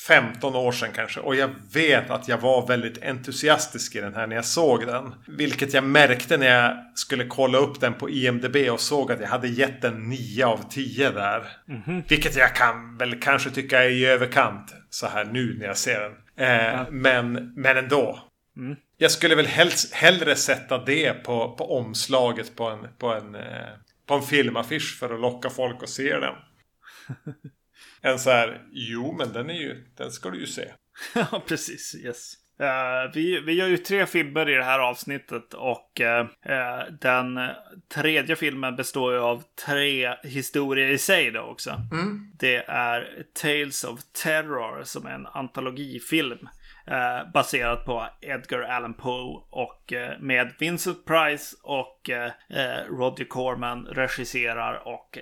15 0.07 0.57
år 0.57 0.73
sedan 0.73 0.89
kanske. 0.95 1.21
Och 1.21 1.37
jag 1.37 1.51
vet 1.73 2.11
att 2.11 2.29
jag 2.29 2.39
var 2.39 2.67
väldigt 2.67 3.03
entusiastisk 3.03 3.97
i 3.97 4.01
den 4.01 4.15
här 4.15 4.27
när 4.27 4.37
jag 4.37 4.45
såg 4.45 4.87
den. 4.87 5.15
Vilket 5.27 5.75
jag 5.75 5.85
märkte 5.85 6.37
när 6.37 6.47
jag 6.47 6.77
skulle 6.95 7.27
kolla 7.27 7.59
upp 7.59 7.81
den 7.81 7.95
på 7.95 8.11
IMDB 8.11 8.57
och 8.57 8.81
såg 8.81 9.13
att 9.13 9.21
jag 9.21 9.29
hade 9.29 9.49
gett 9.49 9.83
den 9.83 10.09
9 10.09 10.47
av 10.47 10.71
10 10.71 11.11
där. 11.11 11.49
Mm 11.69 11.83
-hmm. 11.83 12.03
Vilket 12.09 12.37
jag 12.37 12.57
kan 12.57 12.97
väl 12.97 13.21
kanske 13.21 13.51
tycka 13.51 13.85
är 13.85 13.91
i 13.91 14.07
överkant 14.07 14.75
så 14.91 15.07
här 15.07 15.25
nu 15.25 15.57
när 15.59 15.67
jag 15.67 15.79
ser 15.79 16.01
den. 16.01 16.13
Eh, 16.47 16.67
ja. 16.67 16.87
men, 16.91 17.53
men 17.57 17.77
ändå. 17.77 18.19
Mm. 18.57 18.77
Jag 18.97 19.11
skulle 19.11 19.35
väl 19.35 19.47
helst, 19.47 19.95
hellre 19.95 20.37
sätta 20.37 20.79
det 20.85 21.13
på, 21.13 21.57
på 21.57 21.77
omslaget 21.79 22.57
på 22.57 22.65
en, 22.65 22.89
på, 22.99 23.15
en, 23.15 23.35
eh, 23.35 23.69
på 24.07 24.15
en 24.15 24.23
filmaffisch 24.23 24.99
för 24.99 25.15
att 25.15 25.21
locka 25.21 25.51
folk 25.51 25.83
att 25.83 25.89
se 25.89 26.17
den. 26.17 26.35
än 28.03 28.19
så 28.19 28.31
här, 28.31 28.63
jo 28.73 29.13
men 29.13 29.33
den 29.33 29.51
är 29.51 29.61
ju, 29.61 29.85
den 29.97 30.11
ska 30.11 30.31
du 30.31 30.41
ju 30.41 30.47
se. 30.47 30.73
ja, 31.15 31.43
precis, 31.49 31.95
yes. 32.05 32.35
Uh, 32.61 33.13
vi, 33.15 33.41
vi 33.41 33.53
gör 33.53 33.67
ju 33.67 33.77
tre 33.77 34.07
filmer 34.07 34.49
i 34.49 34.55
det 34.55 34.65
här 34.65 34.79
avsnittet 34.79 35.55
och 35.55 36.01
uh, 36.01 36.91
den 37.01 37.41
tredje 37.95 38.37
filmen 38.37 38.77
består 38.77 39.13
ju 39.13 39.19
av 39.19 39.43
tre 39.67 40.15
historier 40.23 40.89
i 40.89 40.99
sig 40.99 41.31
då 41.31 41.41
också. 41.41 41.71
Mm. 41.93 42.33
Det 42.39 42.57
är 42.69 43.25
Tales 43.43 43.85
of 43.85 44.01
Terror 44.23 44.85
som 44.85 45.07
är 45.07 45.11
en 45.11 45.27
antologifilm 45.27 46.49
eh, 46.87 47.33
baserat 47.33 47.85
på 47.85 48.09
Edgar 48.21 48.61
Allan 48.61 48.95
Poe 48.95 49.43
och 49.51 49.93
eh, 49.93 50.19
med 50.21 50.53
Vincent 50.59 51.05
Price 51.05 51.57
och 51.63 52.11
eh, 52.11 52.33
Roger 52.89 53.25
Corman 53.25 53.87
regisserar 53.87 54.89
och 54.89 55.19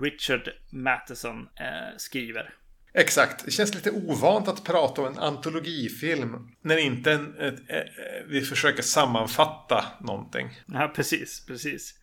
Richard 0.00 0.48
Matheson 0.70 1.48
skriver. 1.96 2.54
Exakt. 2.94 3.44
Det 3.44 3.50
känns 3.50 3.74
lite 3.74 3.90
ovant 3.90 4.48
att 4.48 4.64
prata 4.64 5.02
om 5.02 5.06
en 5.06 5.18
antologifilm 5.18 6.48
när 6.62 6.76
inte 6.76 7.12
en, 7.12 7.40
ett, 7.40 7.70
ett, 7.70 7.86
vi 8.28 8.40
försöker 8.40 8.82
sammanfatta 8.82 9.84
någonting. 10.00 10.60
Ja, 10.66 10.92
precis. 10.94 11.46
Precis. 11.46 11.94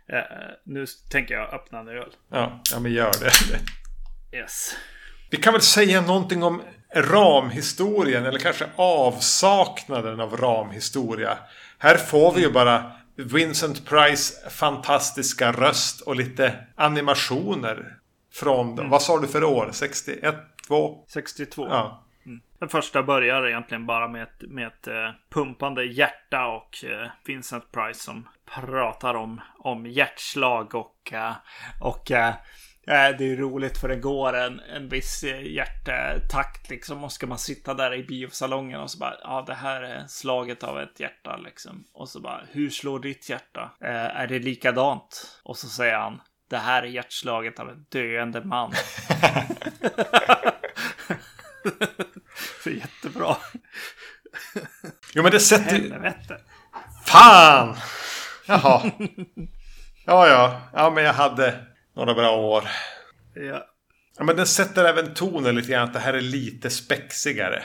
nu 0.64 0.86
tänker 1.12 1.34
jag 1.34 1.54
öppna 1.54 1.80
en 1.80 1.88
öl. 1.88 2.10
Ja, 2.32 2.62
ja 2.72 2.80
men 2.80 2.94
gör 2.94 3.14
det. 3.20 3.32
Yes. 4.38 4.76
Vi 5.30 5.38
kan 5.38 5.54
väl 5.54 5.62
säga 5.62 6.02
någonting 6.02 6.44
om 6.44 6.62
ramhistorien 6.96 8.26
eller 8.26 8.40
kanske 8.40 8.66
avsaknaden 8.76 10.20
av 10.20 10.38
ramhistoria. 10.38 11.38
Här 11.78 11.98
får 11.98 12.34
vi 12.34 12.42
ju 12.42 12.52
bara 12.52 12.92
Vincent 13.16 13.86
Price 13.86 14.50
fantastiska 14.50 15.52
röst 15.52 16.02
och 16.02 16.16
lite 16.16 16.56
animationer. 16.76 17.96
Från, 18.34 18.74
mm. 18.74 18.90
vad 18.90 19.02
sa 19.02 19.20
du 19.20 19.28
för 19.28 19.44
år? 19.44 19.70
61? 19.74 20.36
2? 20.68 21.06
62. 21.08 21.68
Ja. 21.70 22.06
Mm. 22.26 22.42
Den 22.60 22.70
första 22.70 23.04
börjar 23.04 23.48
egentligen 23.48 23.86
bara 23.86 24.08
med 24.08 24.24
ett, 24.24 24.42
med 24.42 24.68
ett 24.68 24.88
uh, 24.88 24.94
pumpande 25.30 25.86
hjärta 25.86 26.48
och 26.48 26.84
uh, 26.84 27.08
Vincent 27.26 27.72
Price 27.72 28.00
som 28.00 28.28
pratar 28.56 29.14
om, 29.14 29.42
om 29.58 29.86
hjärtslag 29.86 30.76
och, 30.76 31.14
uh, 31.14 31.32
och 31.82 32.12
Eh, 32.12 32.34
det 32.90 33.32
är 33.32 33.36
roligt 33.36 33.78
för 33.78 33.88
det 33.88 33.96
går 33.96 34.34
en, 34.34 34.60
en 34.60 34.90
viss 34.90 35.24
eh, 35.24 35.42
hjärtakt 35.42 36.70
liksom. 36.70 37.04
Och 37.04 37.12
ska 37.12 37.28
man 37.28 37.40
sitta 37.40 37.74
där 37.74 37.94
i 37.94 38.04
biosalongen 38.04 38.80
och 38.80 38.92
så 38.92 38.98
bara, 38.98 39.16
ja 39.22 39.44
det 39.48 39.54
här 39.54 39.82
är 39.82 40.08
slaget 40.08 40.64
av 40.64 40.80
ett 40.80 41.00
hjärta 41.00 41.38
liksom. 41.38 41.84
Och 41.94 42.10
så 42.10 42.20
bara, 42.20 42.42
hur 42.52 42.70
slår 42.70 43.00
ditt 43.00 43.30
hjärta? 43.30 43.72
Eh, 43.82 44.20
är 44.20 44.28
det 44.28 44.40
likadant? 44.40 45.42
Och 45.44 45.58
så 45.58 45.68
säger 45.68 45.96
han, 45.96 46.22
det 46.50 46.58
här 46.58 46.84
är 46.84 46.88
hjärtslaget 46.88 47.60
av 47.60 47.70
en 47.70 47.86
döende 47.90 48.42
man. 48.44 48.72
det 52.64 52.70
är 52.70 52.76
jättebra. 52.76 53.38
Jo 55.14 55.24
men 55.24 55.32
det 55.32 55.40
sätter 55.40 55.76
ju... 55.76 55.94
Fan! 57.06 57.78
Jaha. 58.48 58.92
Ja, 60.06 60.28
ja. 60.28 60.62
Ja, 60.74 60.90
men 60.90 61.04
jag 61.04 61.14
hade 61.14 61.66
några 62.06 62.14
bra 62.22 62.38
år. 62.38 62.64
Ja. 63.34 63.66
Ja, 64.18 64.24
men 64.24 64.36
den 64.36 64.46
sätter 64.48 64.86
även 64.86 65.14
tonen 65.14 65.56
lite 65.56 65.72
grann 65.72 65.84
att 65.84 65.94
det 65.94 66.00
här 66.00 66.14
är 66.14 66.22
lite 66.22 66.70
spexigare. 66.70 67.64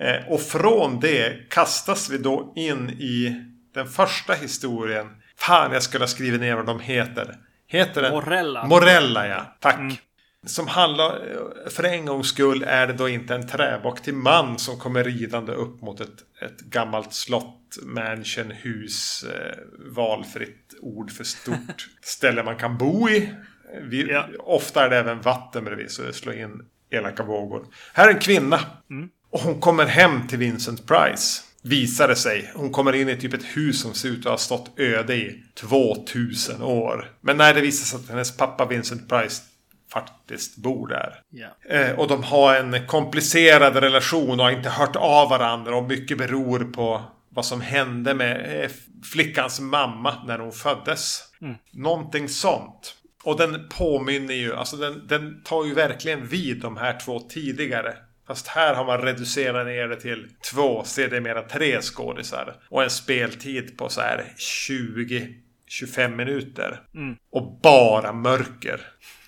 Eh, 0.00 0.32
och 0.32 0.40
från 0.40 1.00
det 1.00 1.50
kastas 1.50 2.10
vi 2.10 2.18
då 2.18 2.52
in 2.56 2.90
i 2.90 3.44
den 3.74 3.86
första 3.86 4.32
historien. 4.32 5.06
Fan, 5.36 5.72
jag 5.72 5.82
skulle 5.82 6.02
ha 6.02 6.08
skrivit 6.08 6.40
ner 6.40 6.56
vad 6.56 6.66
de 6.66 6.80
heter. 6.80 7.34
Heter 7.66 8.02
den? 8.02 8.12
Morella. 8.12 8.66
Morella, 8.66 9.28
ja. 9.28 9.56
Tack. 9.60 10.02
Som 10.48 10.68
handlar, 10.68 11.20
för 11.70 11.84
en 11.84 12.06
gångs 12.06 12.28
skull 12.28 12.64
är 12.66 12.86
det 12.86 12.92
då 12.92 13.08
inte 13.08 13.34
en 13.34 13.48
träbock 13.48 14.02
till 14.02 14.14
man 14.14 14.58
som 14.58 14.78
kommer 14.78 15.04
ridande 15.04 15.52
upp 15.52 15.80
mot 15.80 16.00
ett, 16.00 16.24
ett 16.42 16.60
gammalt 16.60 17.14
slott, 17.14 17.78
mansion, 17.82 18.50
hus, 18.50 19.24
eh, 19.24 19.58
valfritt 19.94 20.74
ord 20.80 21.10
för 21.10 21.24
stort 21.24 21.88
ställe 22.02 22.42
man 22.42 22.56
kan 22.56 22.78
bo 22.78 23.08
i. 23.08 23.34
Vi, 23.82 24.12
Ja. 24.12 24.26
Ofta 24.38 24.84
är 24.84 24.90
det 24.90 24.96
även 24.96 25.20
vatten 25.20 25.64
bredvid 25.64 25.90
så 25.90 26.02
det 26.02 26.12
slår 26.12 26.34
in 26.34 26.62
elaka 26.90 27.22
vågor. 27.22 27.66
Här 27.92 28.08
är 28.08 28.14
en 28.14 28.20
kvinna. 28.20 28.60
Och 29.30 29.40
hon 29.40 29.60
kommer 29.60 29.86
hem 29.86 30.28
till 30.28 30.38
Vincent 30.38 30.86
Price. 30.86 31.42
Visar 31.62 32.08
det 32.08 32.16
sig. 32.16 32.50
Hon 32.54 32.70
kommer 32.70 32.94
in 32.94 33.08
i 33.08 33.16
typ 33.16 33.34
ett 33.34 33.44
hus 33.44 33.80
som 33.80 33.94
ser 33.94 34.08
ut 34.08 34.26
att 34.26 34.30
ha 34.30 34.38
stått 34.38 34.78
öde 34.78 35.14
i 35.14 35.44
2000 35.54 36.62
år. 36.62 37.10
Men 37.20 37.36
när 37.36 37.54
det 37.54 37.60
visar 37.60 37.84
sig 37.84 38.04
att 38.04 38.10
hennes 38.10 38.36
pappa 38.36 38.66
Vincent 38.66 39.08
Price 39.08 39.42
faktiskt 39.92 40.56
bor 40.56 40.88
där. 40.88 41.20
Eh, 41.68 41.98
och 41.98 42.08
de 42.08 42.22
har 42.22 42.54
en 42.54 42.86
komplicerad 42.86 43.76
relation 43.76 44.40
och 44.40 44.44
har 44.46 44.52
inte 44.52 44.68
hört 44.70 44.96
av 44.96 45.28
varandra. 45.30 45.76
Och 45.76 45.84
mycket 45.88 46.18
beror 46.18 46.64
på 46.64 47.02
vad 47.28 47.44
som 47.44 47.60
hände 47.60 48.14
med 48.14 48.62
eh, 48.64 48.70
flickans 49.12 49.60
mamma 49.60 50.14
när 50.26 50.38
hon 50.38 50.52
föddes. 50.52 51.24
Någonting 51.72 52.28
sånt. 52.28 52.94
Och 53.24 53.36
den 53.38 53.68
påminner 53.68 54.34
ju, 54.34 54.54
alltså 54.54 54.76
den, 54.76 55.06
den 55.06 55.42
tar 55.42 55.64
ju 55.64 55.74
verkligen 55.74 56.26
vid 56.26 56.60
de 56.60 56.76
här 56.76 57.00
två 57.00 57.20
tidigare. 57.20 57.96
Fast 58.26 58.46
här 58.46 58.74
har 58.74 58.84
man 58.84 58.98
reducerat 58.98 59.66
ner 59.66 59.88
det 59.88 60.00
till 60.00 60.28
två, 60.52 60.84
sedermera 60.84 61.42
tre 61.42 61.82
skådisar. 61.82 62.54
Och 62.68 62.82
en 62.82 62.90
speltid 62.90 63.78
på 63.78 63.88
så 63.88 64.00
här 64.00 64.24
20-25 64.38 66.16
minuter. 66.16 66.80
Och 67.32 67.60
bara 67.62 68.12
mörker. 68.12 68.80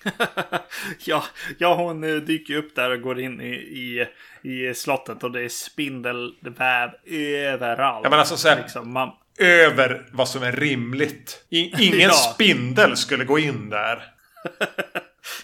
ja, 1.05 1.23
ja, 1.57 1.75
hon 1.75 2.03
eh, 2.03 2.15
dyker 2.15 2.55
upp 2.55 2.75
där 2.75 2.89
och 2.91 3.01
går 3.01 3.19
in 3.19 3.41
i, 3.41 3.53
i, 3.53 4.07
i 4.49 4.73
slottet 4.73 5.23
och 5.23 5.31
det 5.31 5.41
är 5.41 5.49
spindelväv 5.49 6.89
överallt. 7.05 8.01
Ja 8.03 8.09
men 8.09 8.19
alltså 8.19 8.37
så 8.37 8.49
här, 8.49 8.57
Liksom, 8.61 8.93
man, 8.93 9.11
över 9.39 10.05
vad 10.11 10.29
som 10.29 10.43
är 10.43 10.51
rimligt. 10.51 11.45
I, 11.49 11.85
ingen 11.85 11.99
Ja. 12.09 12.11
spindel 12.11 12.97
skulle 12.97 13.25
gå 13.25 13.39
in 13.39 13.69
där. 13.69 14.03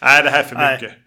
Nej, 0.01 0.23
det 0.23 0.29
här 0.29 0.39
är 0.39 0.43
för 0.43 0.71
mycket. 0.73 0.97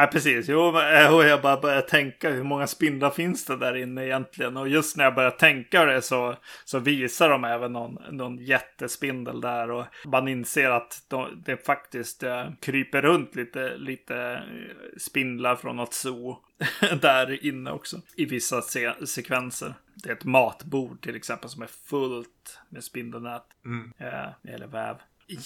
Nej, 0.00 0.08
precis. 0.08 0.48
Jo, 0.48 0.78
eh, 0.80 1.14
och 1.14 1.24
jag 1.24 1.42
bara 1.42 1.60
började 1.60 1.82
tänka 1.82 2.30
hur 2.30 2.42
många 2.42 2.66
spindlar 2.66 3.10
finns 3.10 3.44
det 3.44 3.56
där 3.56 3.76
inne 3.76 4.04
egentligen? 4.06 4.56
Och 4.56 4.68
just 4.68 4.96
när 4.96 5.04
jag 5.04 5.14
började 5.14 5.36
tänka 5.36 5.84
det 5.84 6.02
så, 6.02 6.36
så 6.64 6.78
visar 6.78 7.28
de 7.28 7.44
även 7.44 7.72
någon, 7.72 7.98
någon 8.10 8.38
jättespindel 8.38 9.40
där. 9.40 9.70
Och 9.70 9.84
man 10.04 10.28
inser 10.28 10.70
att 10.70 11.02
de, 11.08 11.42
det 11.46 11.66
faktiskt 11.66 12.22
eh, 12.22 12.50
kryper 12.60 13.02
runt 13.02 13.34
lite, 13.34 13.76
lite 13.76 14.16
eh, 14.16 14.98
spindlar 14.98 15.56
från 15.56 15.76
något 15.76 15.94
zoo 15.94 16.38
där 17.00 17.44
inne 17.46 17.70
också. 17.70 17.96
I 18.16 18.24
vissa 18.24 18.62
se- 18.62 19.06
sekvenser. 19.06 19.74
Det 19.94 20.08
är 20.08 20.12
ett 20.14 20.24
matbord 20.24 21.02
till 21.02 21.16
exempel 21.16 21.50
som 21.50 21.62
är 21.62 21.70
fullt 21.90 22.58
med 22.68 22.84
spindelnät. 22.84 23.44
Eh, 23.98 24.54
eller 24.54 24.66
väv. 24.66 24.96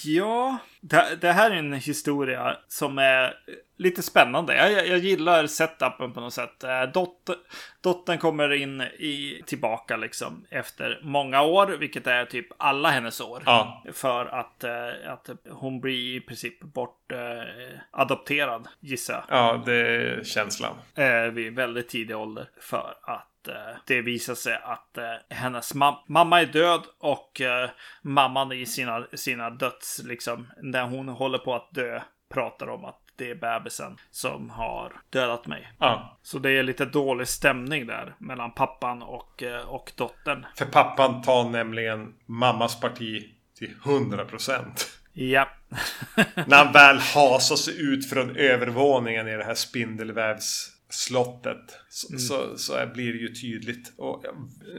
Ja, 0.03 0.57
det, 0.81 1.17
det 1.21 1.31
här 1.31 1.51
är 1.51 1.55
en 1.55 1.73
historia 1.73 2.57
som 2.67 2.97
är 2.97 3.33
lite 3.77 4.01
spännande. 4.01 4.55
Jag, 4.55 4.87
jag, 4.87 4.97
gillar 4.97 5.47
setupen 5.47 6.13
på 6.13 6.21
något 6.21 6.33
sätt. 6.33 6.63
Eh, 6.63 6.83
Dotter, 6.83 7.35
dottern 7.81 8.17
kommer 8.17 8.53
in 8.53 8.81
i, 8.81 9.41
tillbaka 9.45 9.97
liksom 9.97 10.45
efter 10.49 10.99
många 11.03 11.41
år, 11.41 11.67
vilket 11.67 12.07
är 12.07 12.25
typ 12.25 12.47
alla 12.57 12.89
hennes 12.89 13.21
år. 13.21 13.43
Ja. 13.45 13.83
För 13.93 14.25
att, 14.25 14.63
eh, 14.63 15.11
att 15.13 15.29
hon 15.49 15.81
blir 15.81 16.15
i 16.17 16.21
princip 16.21 16.59
bort 16.59 17.11
eh, 17.11 17.79
adopterad, 17.91 18.67
gissar 18.79 19.25
jag 19.29 19.37
Ja, 19.37 19.63
det 19.65 19.75
är 19.75 20.23
känslan. 20.23 20.75
vid 21.33 21.55
väldigt 21.55 21.89
tidig 21.89 22.17
ålder. 22.17 22.49
För 22.61 22.93
att 23.03 23.34
det 23.85 24.01
visar 24.01 24.35
sig 24.35 24.59
att 24.63 24.97
eh, 24.97 25.03
hennes 25.29 25.75
mam- 25.75 26.03
mamma 26.07 26.41
är 26.41 26.45
död 26.45 26.81
och 26.99 27.41
eh, 27.41 27.69
mamman 28.01 28.51
i 28.51 28.65
sina, 28.65 29.07
sina 29.13 29.49
döds, 29.49 30.01
liksom, 30.05 30.47
när 30.61 30.83
hon 30.83 31.09
håller 31.09 31.37
på 31.37 31.55
att 31.55 31.71
dö, 31.71 32.01
pratar 32.33 32.69
om 32.69 32.85
att 32.85 32.99
det 33.15 33.31
är 33.31 33.35
bebisen 33.35 33.97
som 34.11 34.49
har 34.49 35.01
dödat 35.09 35.47
mig. 35.47 35.71
Ja. 35.79 36.17
Så 36.21 36.39
det 36.39 36.51
är 36.51 36.63
lite 36.63 36.85
dålig 36.85 37.27
stämning 37.27 37.87
där 37.87 38.15
mellan 38.17 38.51
pappan 38.51 39.01
och, 39.01 39.43
eh, 39.43 39.67
och 39.67 39.91
dottern. 39.95 40.45
För 40.55 40.65
pappan 40.65 41.21
tar 41.21 41.49
nämligen 41.49 42.13
mammas 42.25 42.79
parti 42.79 43.29
till 43.57 43.75
100%. 43.83 44.89
Ja. 45.13 45.47
När 46.47 46.63
han 46.63 46.73
väl 46.73 46.97
hasar 46.99 47.55
sig 47.55 47.81
ut 47.81 48.09
från 48.09 48.35
övervåningen 48.35 49.27
i 49.27 49.37
det 49.37 49.43
här 49.43 49.55
spindelvävsslottet. 50.89 51.77
Så, 51.89 52.17
så, 52.19 52.57
så 52.57 52.73
är- 52.73 52.87
blir 52.87 53.13
det 53.13 53.19
ju 53.19 53.33
tydligt. 53.33 53.93
Och, 53.97 54.25
eh, 54.25 54.31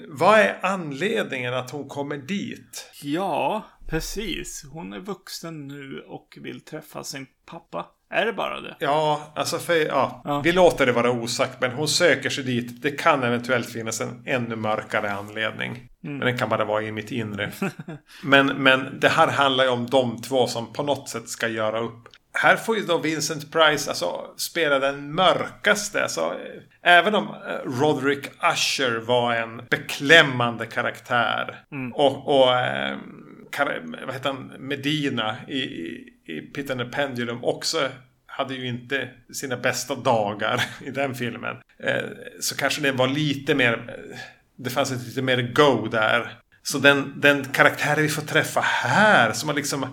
vad 0.09 0.39
är 0.39 0.59
anledningen 0.63 1.55
att 1.55 1.71
hon 1.71 1.89
kommer 1.89 2.17
dit? 2.17 2.91
ja, 3.03 3.65
precis. 3.89 4.65
Hon 4.73 4.93
är 4.93 5.01
vuxen 5.01 5.69
nu 5.69 6.01
och 6.09 6.39
vill 6.41 6.61
träffa 6.61 7.05
sin 7.05 7.27
pappa. 7.47 7.87
Är 8.11 8.27
det 8.27 8.33
bara 8.33 8.61
det? 8.61 8.77
Ja, 8.81 9.33
alltså 9.35 9.59
för, 9.59 9.75
ja, 9.87 10.23
Ja. 10.25 10.41
vi 10.41 10.53
låter 10.53 10.87
det 10.87 10.93
vara 10.93 11.11
osagt. 11.11 11.61
Men 11.61 11.71
hon 11.73 11.89
söker 11.89 12.31
sig 12.31 12.45
dit. 12.45 12.83
Det 12.83 12.91
kan 12.91 13.23
eventuellt 13.23 13.71
finnas 13.71 14.01
en 14.01 14.23
ännu 14.27 14.57
mörkare 14.57 15.11
anledning. 15.13 15.89
Men 16.01 16.19
den 16.21 16.39
kan 16.39 16.49
bara 16.49 16.65
vara 16.65 16.83
i 16.83 16.93
mitt 16.93 17.11
inre. 17.13 17.53
men, 18.25 18.47
men 18.47 19.01
det 19.01 19.09
här 19.09 19.29
handlar 19.29 19.65
ju 19.65 19.71
om 19.71 19.87
de 19.87 20.23
två 20.23 20.47
som 20.47 20.73
på 20.73 20.83
något 20.83 21.09
sätt 21.09 21.29
ska 21.29 21.49
göra 21.49 21.81
upp. 21.81 22.09
Här 22.39 22.57
får 22.57 22.76
ju 22.76 22.82
då 22.87 22.99
Vincent 22.99 23.53
Price 23.53 23.91
alltså, 23.91 24.34
spela 24.37 24.78
den 24.78 25.14
mörkaste. 25.14 26.03
Alltså, 26.03 26.34
även 26.82 27.14
om 27.14 27.24
eh, 27.28 27.70
Roderick 27.80 28.26
Usher 28.53 28.99
var 29.01 29.34
en 29.34 29.62
beklämmande 29.70 30.66
karaktär. 30.66 31.64
Och, 31.95 32.28
och 32.41 32.55
eh, 32.59 32.99
kar- 33.53 34.05
vad 34.07 34.14
heter 34.14 34.28
han? 34.32 34.53
Medina 34.59 35.37
i, 35.49 35.59
i, 35.59 36.09
i 36.26 36.41
Pit 36.41 36.70
and 36.70 36.80
the 36.80 36.87
Pendulum 36.87 37.45
också 37.45 37.89
hade 38.26 38.55
ju 38.55 38.68
inte 38.68 39.09
sina 39.34 39.57
bästa 39.57 39.95
dagar 39.95 40.62
i 40.84 40.91
den 40.91 41.14
filmen. 41.14 41.57
Eh, 41.84 42.05
så 42.41 42.57
kanske 42.57 42.80
det 42.82 42.93
var 42.93 43.09
lite 43.09 43.55
mer... 43.55 43.72
eh, 43.72 44.18
Det 44.59 44.70
fanns 44.70 44.93
ett 44.93 45.07
lite 45.07 45.22
mer 45.22 45.53
go 45.55 45.89
där. 45.89 46.39
Så 46.62 46.78
den, 46.78 47.14
den 47.20 47.45
karaktär 47.45 47.97
vi 47.97 48.09
får 48.09 48.22
träffa 48.22 48.61
här 48.61 49.32
som 49.32 49.49
har 49.49 49.57
liksom 49.57 49.87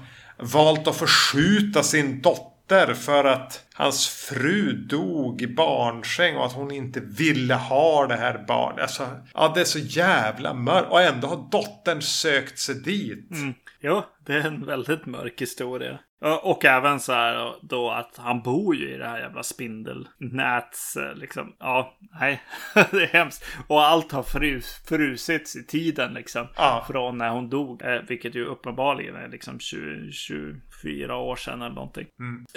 valt 0.43 0.87
att 0.87 0.95
förskjuta 0.95 1.83
sin 1.83 2.21
dotter 2.21 2.93
för 2.93 3.23
att 3.23 3.65
hans 3.73 4.07
fru 4.07 4.73
dog 4.73 5.41
i 5.41 5.47
barnsäng 5.47 6.35
och 6.35 6.45
att 6.45 6.53
hon 6.53 6.71
inte 6.71 6.99
ville 6.99 7.53
ha 7.53 8.07
det 8.07 8.15
här 8.15 8.45
barnet. 8.47 8.81
Alltså, 8.81 9.07
ja, 9.33 9.51
det 9.55 9.61
är 9.61 9.65
så 9.65 9.79
jävla 9.79 10.53
mörkt. 10.53 10.91
Och 10.91 11.01
ändå 11.01 11.27
har 11.27 11.49
dottern 11.51 12.01
sökt 12.01 12.59
sig 12.59 12.75
dit. 12.75 13.31
Mm. 13.31 13.53
Jo, 13.81 14.03
det 14.25 14.33
är 14.33 14.47
en 14.47 14.65
väldigt 14.65 15.05
mörk 15.05 15.41
historia. 15.41 15.99
Och 16.43 16.65
även 16.65 16.99
så 16.99 17.13
här 17.13 17.55
då 17.61 17.91
att 17.91 18.17
han 18.17 18.41
bor 18.41 18.76
ju 18.76 18.93
i 18.93 18.97
det 18.97 19.07
här 19.07 19.19
jävla 19.19 19.43
spindelnäts 19.43 20.97
eh, 20.97 21.15
liksom. 21.15 21.55
Ja, 21.59 21.97
nej, 22.19 22.41
det 22.74 23.03
är 23.03 23.07
hemskt. 23.07 23.45
Och 23.67 23.84
allt 23.84 24.11
har 24.11 24.24
frus, 24.24 24.82
frusits 24.88 25.55
i 25.55 25.65
tiden 25.65 26.13
liksom. 26.13 26.47
Ja. 26.55 26.86
Från 26.88 27.17
när 27.17 27.30
hon 27.30 27.49
dog, 27.49 27.82
eh, 27.82 28.01
vilket 28.07 28.36
ju 28.36 28.45
uppenbarligen 28.45 29.15
är 29.15 29.28
liksom 29.28 29.59
20, 29.59 30.11
24 30.11 31.15
år 31.15 31.36
sedan 31.36 31.61
eller 31.61 31.76
någonting. 31.76 32.07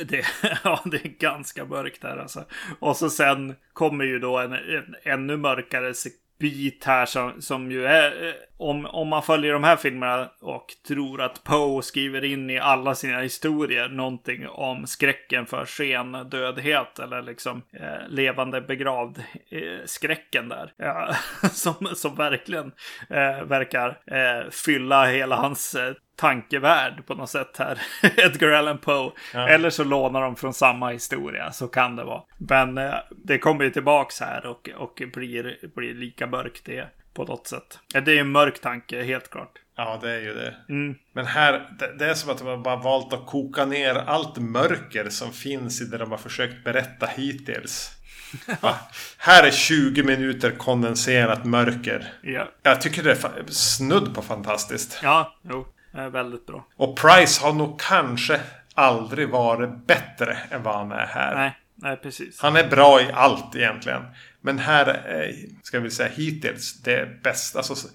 Det, 0.07 0.25
ja, 0.65 0.81
det 0.85 1.05
är 1.05 1.19
ganska 1.19 1.65
mörkt 1.65 2.03
här 2.03 2.17
alltså. 2.17 2.45
Och 2.79 2.97
så 2.97 3.11
sen 3.11 3.55
kommer 3.73 4.05
ju 4.05 4.19
då 4.19 4.39
en, 4.39 4.53
en 4.53 4.95
ännu 5.03 5.37
mörkare 5.37 5.95
se- 5.95 6.11
bit 6.39 6.85
här 6.85 7.07
som, 7.07 7.43
som 7.43 7.71
ju 7.71 7.87
är, 7.87 8.29
eh, 8.29 8.35
om, 8.57 8.87
om 8.87 9.09
man 9.09 9.23
följer 9.23 9.53
de 9.53 9.65
här 9.65 9.77
filmerna 9.77 10.31
och 10.41 10.67
tror 10.89 11.23
att 11.23 11.45
Poe 11.45 11.83
skriver 11.83 12.25
in 12.25 12.51
i 12.51 12.59
alla 12.59 12.95
sina 12.95 13.21
historier 13.21 13.89
någonting 13.89 14.49
om 14.49 14.87
skräcken 14.87 15.47
för 15.47 15.65
skendödhet 15.65 16.99
eller 16.99 17.23
liksom 17.23 17.63
eh, 17.73 18.09
levande 18.09 18.61
begravd 18.61 19.19
eh, 19.51 19.85
skräcken 19.85 20.49
där. 20.49 20.73
Ja, 20.77 21.15
som, 21.53 21.75
som 21.95 22.15
verkligen 22.15 22.73
eh, 23.11 23.43
verkar 23.45 23.89
eh, 24.07 24.51
fylla 24.51 25.07
hela 25.07 25.37
hans 25.37 25.75
eh, 25.75 25.95
tankevärld 26.17 27.07
på 27.07 27.15
något 27.15 27.31
sätt 27.31 27.57
här. 27.59 27.79
Edgar 28.17 28.49
Allan 28.49 28.79
Poe. 28.79 29.11
Eller 29.33 29.71
så 29.71 29.85
lånar 29.85 30.23
de 30.23 30.37
från 30.37 30.55
samma 30.55 30.91
historia, 30.91 31.53
så 31.53 31.69
kan 31.69 31.97
det 31.97 32.05
vara. 32.05 32.23
Men 32.39 32.79
eh, 32.79 32.95
det 33.25 33.39
kommer 33.39 33.65
ju 33.65 33.71
tillbaks 33.71 34.21
här 34.21 34.47
och, 34.47 34.71
och 34.77 35.03
blir, 35.15 35.57
blir 35.77 35.95
lika 35.95 36.27
mörkt 36.27 36.65
det 36.65 36.89
på 37.15 37.25
något 37.25 37.47
sätt. 37.47 37.79
Ja, 37.95 38.01
Det 38.01 38.13
är 38.13 38.21
en 38.21 38.31
mörk 38.31 38.61
tanke, 38.61 39.03
helt 39.03 39.31
klart. 39.31 39.53
Ja, 39.77 39.99
det 40.03 40.11
är 40.11 40.21
ju 40.21 40.35
det. 40.35 40.55
Mm. 40.69 40.95
Men 41.13 41.27
här, 41.27 41.53
det, 41.79 41.97
det 41.99 42.07
är 42.11 42.15
som 42.15 42.31
att 42.31 42.39
de 42.39 42.47
har 42.47 42.57
bara 42.57 42.77
valt 42.77 43.13
att 43.13 43.27
koka 43.27 43.65
ner 43.65 43.95
allt 43.95 44.37
mörker 44.39 45.09
som 45.09 45.33
finns 45.33 45.81
i 45.81 45.85
det 45.85 45.99
de 45.99 46.11
har 46.11 46.19
försökt 46.19 46.65
berätta 46.65 47.07
hittills. 47.07 47.91
Va? 48.61 48.75
Här 49.19 49.47
är 49.47 49.51
20 49.51 50.03
minuter 50.03 50.51
kondenserat 50.51 51.45
mörker. 51.45 52.13
Ja, 52.23 52.49
Jag 52.63 52.81
tycker 52.81 53.03
det 53.03 53.11
är 53.13 53.45
snudd 53.53 54.15
på 54.15 54.23
fantastiskt. 54.23 55.01
ja 55.03 55.35
jo, 55.51 55.67
är 55.99 56.09
väldigt 56.09 56.47
bra. 56.47 56.67
Och 56.77 56.97
Price 56.97 57.43
har 57.43 57.53
nog 57.53 57.81
kanske 57.81 58.41
aldrig 58.75 59.29
varit 59.29 59.87
bättre 59.87 60.39
än 60.51 60.63
vad 60.63 60.75
han 60.75 60.93
är 60.93 61.07
här. 61.07 61.35
Nej, 61.35 61.59
nej 61.75 61.97
precis. 61.97 62.41
Han 62.41 62.57
är 62.57 62.69
bra 62.69 63.01
i 63.01 63.13
allt 63.13 63.57
egentligen. 63.57 64.03
Men 64.41 64.59
här 64.59 64.87
är, 64.87 65.33
ska 65.63 65.81
vi 65.81 65.91
säga 65.91 66.09
hittills, 66.09 66.83
det 66.83 67.23
bästa. 67.23 67.59
Alltså, 67.59 67.89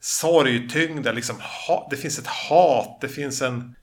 sorgtyngda, 0.00 1.12
liksom, 1.12 1.36
det 1.90 1.96
finns 1.96 2.18
ett 2.18 2.26
hat, 2.26 2.98
det 3.00 3.08
finns 3.08 3.42
en... 3.42 3.74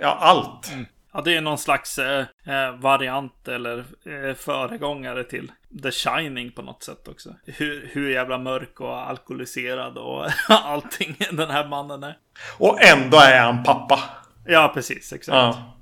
Ja, 0.00 0.18
allt. 0.20 0.72
Ja, 1.12 1.20
det 1.20 1.36
är 1.36 1.40
någon 1.40 1.58
slags 1.58 1.98
eh, 1.98 2.26
eh, 2.46 2.76
variant 2.76 3.48
eller 3.48 3.78
eh, 3.78 4.34
föregångare 4.34 5.24
till 5.24 5.52
The 5.82 5.90
Shining 5.90 6.52
på 6.52 6.62
något 6.62 6.82
sätt 6.82 7.08
också. 7.08 7.34
Hur, 7.46 7.90
hur 7.92 8.10
jävla 8.10 8.38
mörk 8.38 8.80
och 8.80 9.08
alkoholiserad 9.10 9.98
och 9.98 10.26
allting 10.48 11.16
den 11.32 11.50
här 11.50 11.68
mannen 11.68 12.02
är. 12.02 12.16
Och 12.58 12.82
ändå 12.82 13.16
är 13.18 13.40
han 13.40 13.62
pappa. 13.62 14.00
Ja, 14.46 14.70
precis. 14.74 15.12
Exakt. 15.12 15.36
Ja. 15.36 15.74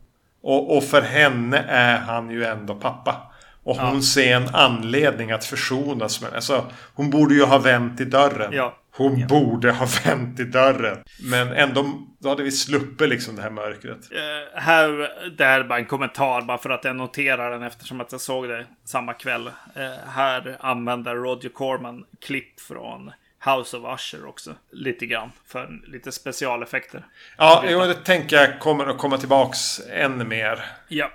Och, 0.42 0.76
och 0.76 0.84
för 0.84 1.02
henne 1.02 1.58
är 1.68 1.98
han 1.98 2.30
ju 2.30 2.44
ändå 2.44 2.74
pappa. 2.74 3.32
Och 3.62 3.76
hon 3.76 3.94
Ja. 3.94 4.02
ser 4.02 4.36
en 4.36 4.54
anledning 4.54 5.30
att 5.30 5.44
försonas 5.44 6.22
med 6.22 6.34
alltså, 6.34 6.64
Hon 6.94 7.10
borde 7.10 7.34
ju 7.34 7.44
ha 7.44 7.58
vänt 7.58 8.00
i 8.00 8.04
dörren. 8.04 8.52
Ja. 8.52 8.76
Hon 8.96 9.26
borde 9.26 9.72
ha 9.72 9.86
vänt 10.04 10.40
i 10.40 10.44
dörren. 10.44 10.98
Men 11.20 11.52
ändå 11.52 12.06
då 12.18 12.28
hade 12.28 12.42
vi 12.42 12.50
sluppit 12.50 13.08
liksom 13.08 13.36
det 13.36 13.42
här 13.42 13.50
mörkret. 13.50 14.12
Eh, 14.12 14.60
här, 14.60 14.90
det 15.36 15.44
här 15.44 15.60
är 15.60 15.64
bara 15.64 15.78
en 15.78 15.86
kommentar 15.86 16.42
bara 16.42 16.58
för 16.58 16.70
att 16.70 16.84
jag 16.84 16.96
noterar 16.96 17.50
den 17.50 17.62
eftersom 17.62 18.00
att 18.00 18.12
jag 18.12 18.20
såg 18.20 18.48
det 18.48 18.66
samma 18.84 19.12
kväll. 19.12 19.46
Eh, 19.46 19.92
här 20.08 20.56
använder 20.60 21.14
Roger 21.14 21.48
Corman 21.48 22.04
klipp 22.20 22.60
från 22.60 23.12
House 23.44 23.76
of 23.76 24.00
Usher 24.00 24.28
också. 24.28 24.54
Lite 24.70 25.06
grann. 25.06 25.32
För 25.46 25.80
lite 25.86 26.12
specialeffekter. 26.12 27.04
Ja, 27.38 27.64
jo, 27.68 27.80
det 27.80 27.94
tänker 27.94 28.36
jag 28.36 28.60
kommer 28.60 28.86
att 28.86 28.98
komma 28.98 29.18
tillbaks 29.18 29.80
ännu 29.90 30.24
mer. 30.24 30.64
Ja, 30.88 31.10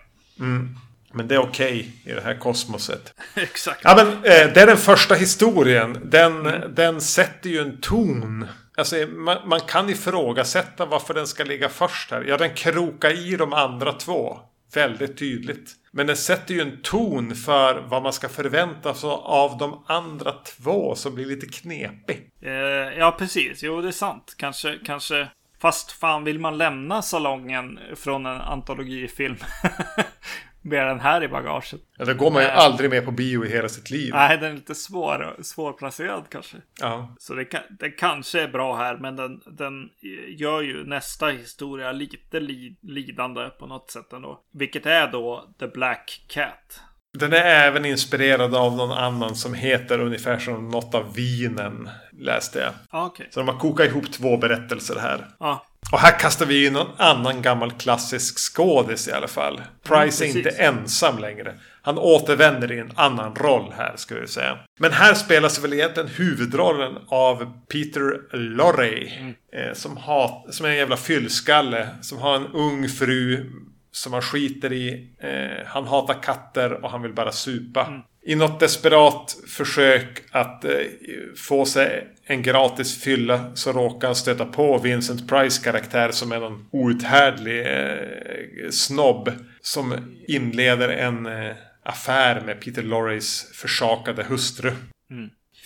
Men 1.13 1.27
det 1.27 1.35
är 1.35 1.39
okej 1.39 1.95
i 2.03 2.11
det 2.11 2.21
här 2.21 2.35
kosmoset. 2.39 3.13
exakt. 3.35 3.81
Ja, 3.83 3.95
men 3.95 4.07
eh, 4.07 4.53
det 4.53 4.61
är 4.61 4.67
den 4.67 4.77
första 4.77 5.15
historien. 5.15 5.97
Den, 6.03 6.43
den 6.75 7.01
sätter 7.01 7.49
ju 7.49 7.59
en 7.59 7.81
ton. 7.81 8.47
Alltså, 8.77 8.95
man, 8.95 9.37
man 9.49 9.59
kan 9.59 9.89
ifrågasätta 9.89 10.85
varför 10.85 11.13
den 11.13 11.27
ska 11.27 11.43
ligga 11.43 11.69
först 11.69 12.11
här. 12.11 12.25
Ja, 12.27 12.37
den 12.37 12.53
krokar 12.53 13.31
i 13.31 13.35
de 13.35 13.53
andra 13.53 13.93
två. 13.93 14.39
Väldigt 14.73 15.17
tydligt. 15.17 15.75
Men 15.91 16.07
den 16.07 16.17
sätter 16.17 16.53
ju 16.53 16.61
en 16.61 16.81
ton 16.81 17.35
för 17.35 17.81
vad 17.87 18.03
man 18.03 18.13
ska 18.13 18.29
förvänta 18.29 18.93
sig 18.93 19.09
av 19.09 19.57
de 19.57 19.83
andra 19.87 20.31
två 20.31 20.95
som 20.95 21.15
blir 21.15 21.25
llir 21.25 21.51
knepig. 21.51 22.29
Eh, 22.41 22.51
ja, 22.99 23.15
precis. 23.19 23.63
Jo, 23.63 23.81
det 23.81 23.87
är 23.87 23.91
sant. 23.91 24.35
Kanske, 24.37 24.79
kanske. 24.85 25.27
Fast 25.61 25.91
fan, 25.91 26.23
vill 26.23 26.39
man 26.39 26.57
lämna 26.57 27.01
salongen 27.01 27.79
från 27.95 28.25
en 28.25 28.41
antologifilm 28.41 29.35
med 30.61 30.87
den 30.87 30.99
här 30.99 31.23
i 31.23 31.27
bagaget? 31.27 31.81
Ja, 31.97 32.05
då 32.05 32.13
går 32.13 32.31
man 32.31 32.41
ju 32.41 32.47
Nej. 32.47 32.57
aldrig 32.57 32.89
med 32.89 33.05
på 33.05 33.11
bio 33.11 33.45
i 33.45 33.49
hela 33.49 33.69
sitt 33.69 33.89
liv. 33.89 34.13
Nej, 34.13 34.37
den 34.37 34.51
är 34.51 34.55
lite 34.55 34.75
svår, 34.75 35.35
svårplacerad 35.41 36.23
kanske. 36.29 36.57
Ja. 36.79 37.15
Så 37.19 37.33
det, 37.33 37.63
det 37.79 37.89
kanske 37.89 38.41
är 38.41 38.47
bra 38.47 38.75
här, 38.75 38.97
men 38.97 39.15
den, 39.15 39.41
den 39.45 39.89
gör 40.37 40.61
ju 40.61 40.83
nästa 40.83 41.27
historia 41.27 41.91
lite 41.91 42.39
li, 42.39 42.77
lidande 42.81 43.49
på 43.59 43.67
något 43.67 43.91
sätt 43.91 44.13
ändå. 44.13 44.39
Vilket 44.53 44.85
är 44.85 45.11
då 45.11 45.53
The 45.59 45.67
Black 45.67 46.25
Cat. 46.27 46.81
Den 47.13 47.33
är 47.33 47.45
även 47.45 47.85
inspirerad 47.85 48.55
av 48.55 48.75
någon 48.75 48.91
annan 48.91 49.35
som 49.35 49.53
heter 49.53 49.99
ungefär 49.99 50.39
som 50.39 50.69
något 50.69 50.95
av 50.95 51.15
vinen. 51.15 51.89
Läste 52.11 52.59
jag. 52.59 52.73
Ja, 52.91 53.05
okej. 53.05 53.27
Så 53.31 53.39
de 53.39 53.49
har 53.49 53.59
kokat 53.59 53.87
ihop 53.87 54.11
två 54.11 54.37
berättelser 54.37 54.99
här. 54.99 55.27
Ja, 55.39 55.65
Och 55.91 55.99
här 55.99 56.19
kastar 56.19 56.45
vi 56.45 56.65
in 56.65 56.73
någon 56.73 56.91
annan 56.97 57.41
gammal 57.41 57.71
klassisk 57.71 58.39
skådis 58.39 59.07
i 59.07 59.11
alla 59.11 59.27
fall. 59.27 59.61
Price 59.83 60.25
är 60.25 60.37
inte 60.37 60.49
ensam 60.49 61.19
längre. 61.19 61.53
Han 61.81 61.97
återvänder 61.97 62.71
i 62.71 62.79
en 62.79 62.91
annan 62.95 63.35
roll 63.35 63.73
här, 63.77 63.93
ska 63.95 64.15
vi 64.15 64.27
säga. 64.27 64.57
Men 64.79 64.91
här 64.91 65.13
spelas 65.13 65.63
väl 65.63 65.73
egentligen 65.73 66.09
huvudrollen 66.09 66.97
av 67.07 67.53
Peter 67.71 68.35
Lorre. 68.37 69.11
Eh, 69.53 69.73
som, 69.73 69.97
har, 69.97 70.51
som 70.51 70.65
är 70.65 70.69
en 70.69 70.77
jävla 70.77 70.97
fyllskalle. 70.97 71.87
Som 72.01 72.17
har 72.17 72.35
en 72.35 72.47
ung 72.47 72.89
fru 72.89 73.51
som 73.91 74.13
han 74.13 74.21
skiter 74.21 74.73
i. 74.73 75.07
Eh, 75.19 75.67
han 75.67 75.87
hatar 75.87 76.23
katter 76.23 76.83
och 76.83 76.91
han 76.91 77.01
vill 77.01 77.13
bara 77.13 77.31
supa. 77.31 78.01
I 78.25 78.35
något 78.35 78.59
desperat 78.59 79.37
försök 79.47 80.23
att 80.31 80.65
eh, 80.65 80.71
få 81.37 81.65
sig 81.65 82.07
en 82.31 82.41
gratis 82.41 83.01
fylla 83.01 83.51
så 83.55 83.71
råkar 83.71 84.07
han 84.07 84.15
stöta 84.15 84.45
på 84.45 84.77
Vincent 84.77 85.29
Price 85.29 85.63
karaktär 85.63 86.11
som 86.11 86.31
är 86.31 86.39
någon 86.39 86.65
outhärdlig 86.71 87.59
eh, 87.59 88.69
snobb. 88.71 89.31
Som 89.61 89.95
inleder 90.27 90.89
en 90.89 91.25
eh, 91.25 91.55
affär 91.83 92.41
med 92.41 92.61
Peter 92.61 92.83
Lorres 92.83 93.51
försakade 93.53 94.23
hustru. 94.23 94.71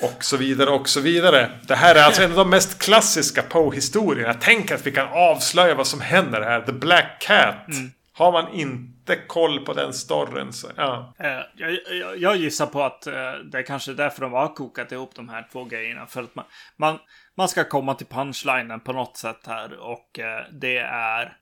Och 0.01 0.23
så 0.23 0.37
vidare 0.37 0.69
och 0.69 0.89
så 0.89 0.99
vidare. 1.01 1.51
Det 1.67 1.75
här 1.75 1.95
är 1.95 2.03
alltså 2.03 2.23
en 2.23 2.31
av 2.31 2.37
de 2.37 2.49
mest 2.49 2.79
klassiska 2.79 3.41
Poe-historierna. 3.41 4.33
Tänk 4.33 4.71
att 4.71 4.87
vi 4.87 4.91
kan 4.91 5.07
avslöja 5.11 5.75
vad 5.75 5.87
som 5.87 6.01
händer 6.01 6.41
här. 6.41 6.61
The 6.61 6.71
Black 6.71 7.17
Cat. 7.19 7.67
Har 8.13 8.31
man 8.31 8.53
inte 8.53 8.94
koll 9.27 9.59
på 9.59 9.73
den 9.73 9.93
storyn 9.93 10.53
så... 10.53 10.67
Ja. 10.77 11.13
Eh, 11.19 11.27
jag, 11.55 11.77
jag, 11.91 12.17
jag 12.17 12.35
gissar 12.37 12.65
på 12.65 12.83
att 12.83 13.07
eh, 13.07 13.13
det 13.51 13.57
är 13.57 13.63
kanske 13.63 13.93
därför 13.93 14.21
de 14.21 14.33
har 14.33 14.47
kokat 14.47 14.91
ihop 14.91 15.15
de 15.15 15.29
här 15.29 15.47
två 15.51 15.63
grejerna. 15.63 16.05
För 16.05 16.23
att 16.23 16.35
man, 16.35 16.45
man, 16.77 16.99
man 17.37 17.49
ska 17.49 17.63
komma 17.63 17.93
till 17.93 18.07
punchlinen 18.07 18.79
på 18.79 18.93
något 18.93 19.17
sätt 19.17 19.39
här. 19.47 19.79
Och 19.79 20.19
eh, 20.19 20.45
det 20.51 20.77
är... 20.77 21.37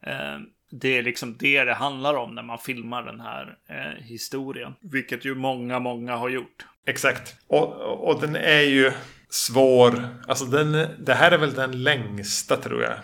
Det 0.76 0.98
är 0.98 1.04
liksom 1.04 1.38
det 1.40 1.64
det 1.64 1.74
handlar 1.74 2.14
om 2.14 2.36
när 2.36 2.44
man 2.44 2.58
filmar 2.58 3.04
den 3.04 3.20
här 3.20 3.58
eh, 3.70 4.04
historien. 4.04 4.74
Vilket 4.82 5.26
ju 5.26 5.36
många, 5.36 5.80
många 5.80 6.16
har 6.16 6.30
gjort. 6.30 6.66
Exakt. 6.88 7.36
Och, 7.48 8.08
och 8.10 8.22
den 8.22 8.36
är 8.36 8.62
ju 8.62 8.92
svår. 9.30 10.08
Alltså 10.28 10.46
den, 10.46 10.88
det 11.00 11.14
här 11.14 11.32
är 11.32 11.38
väl 11.38 11.54
den 11.54 11.84
längsta 11.84 12.58
tror 12.58 12.84
jag. 12.84 12.98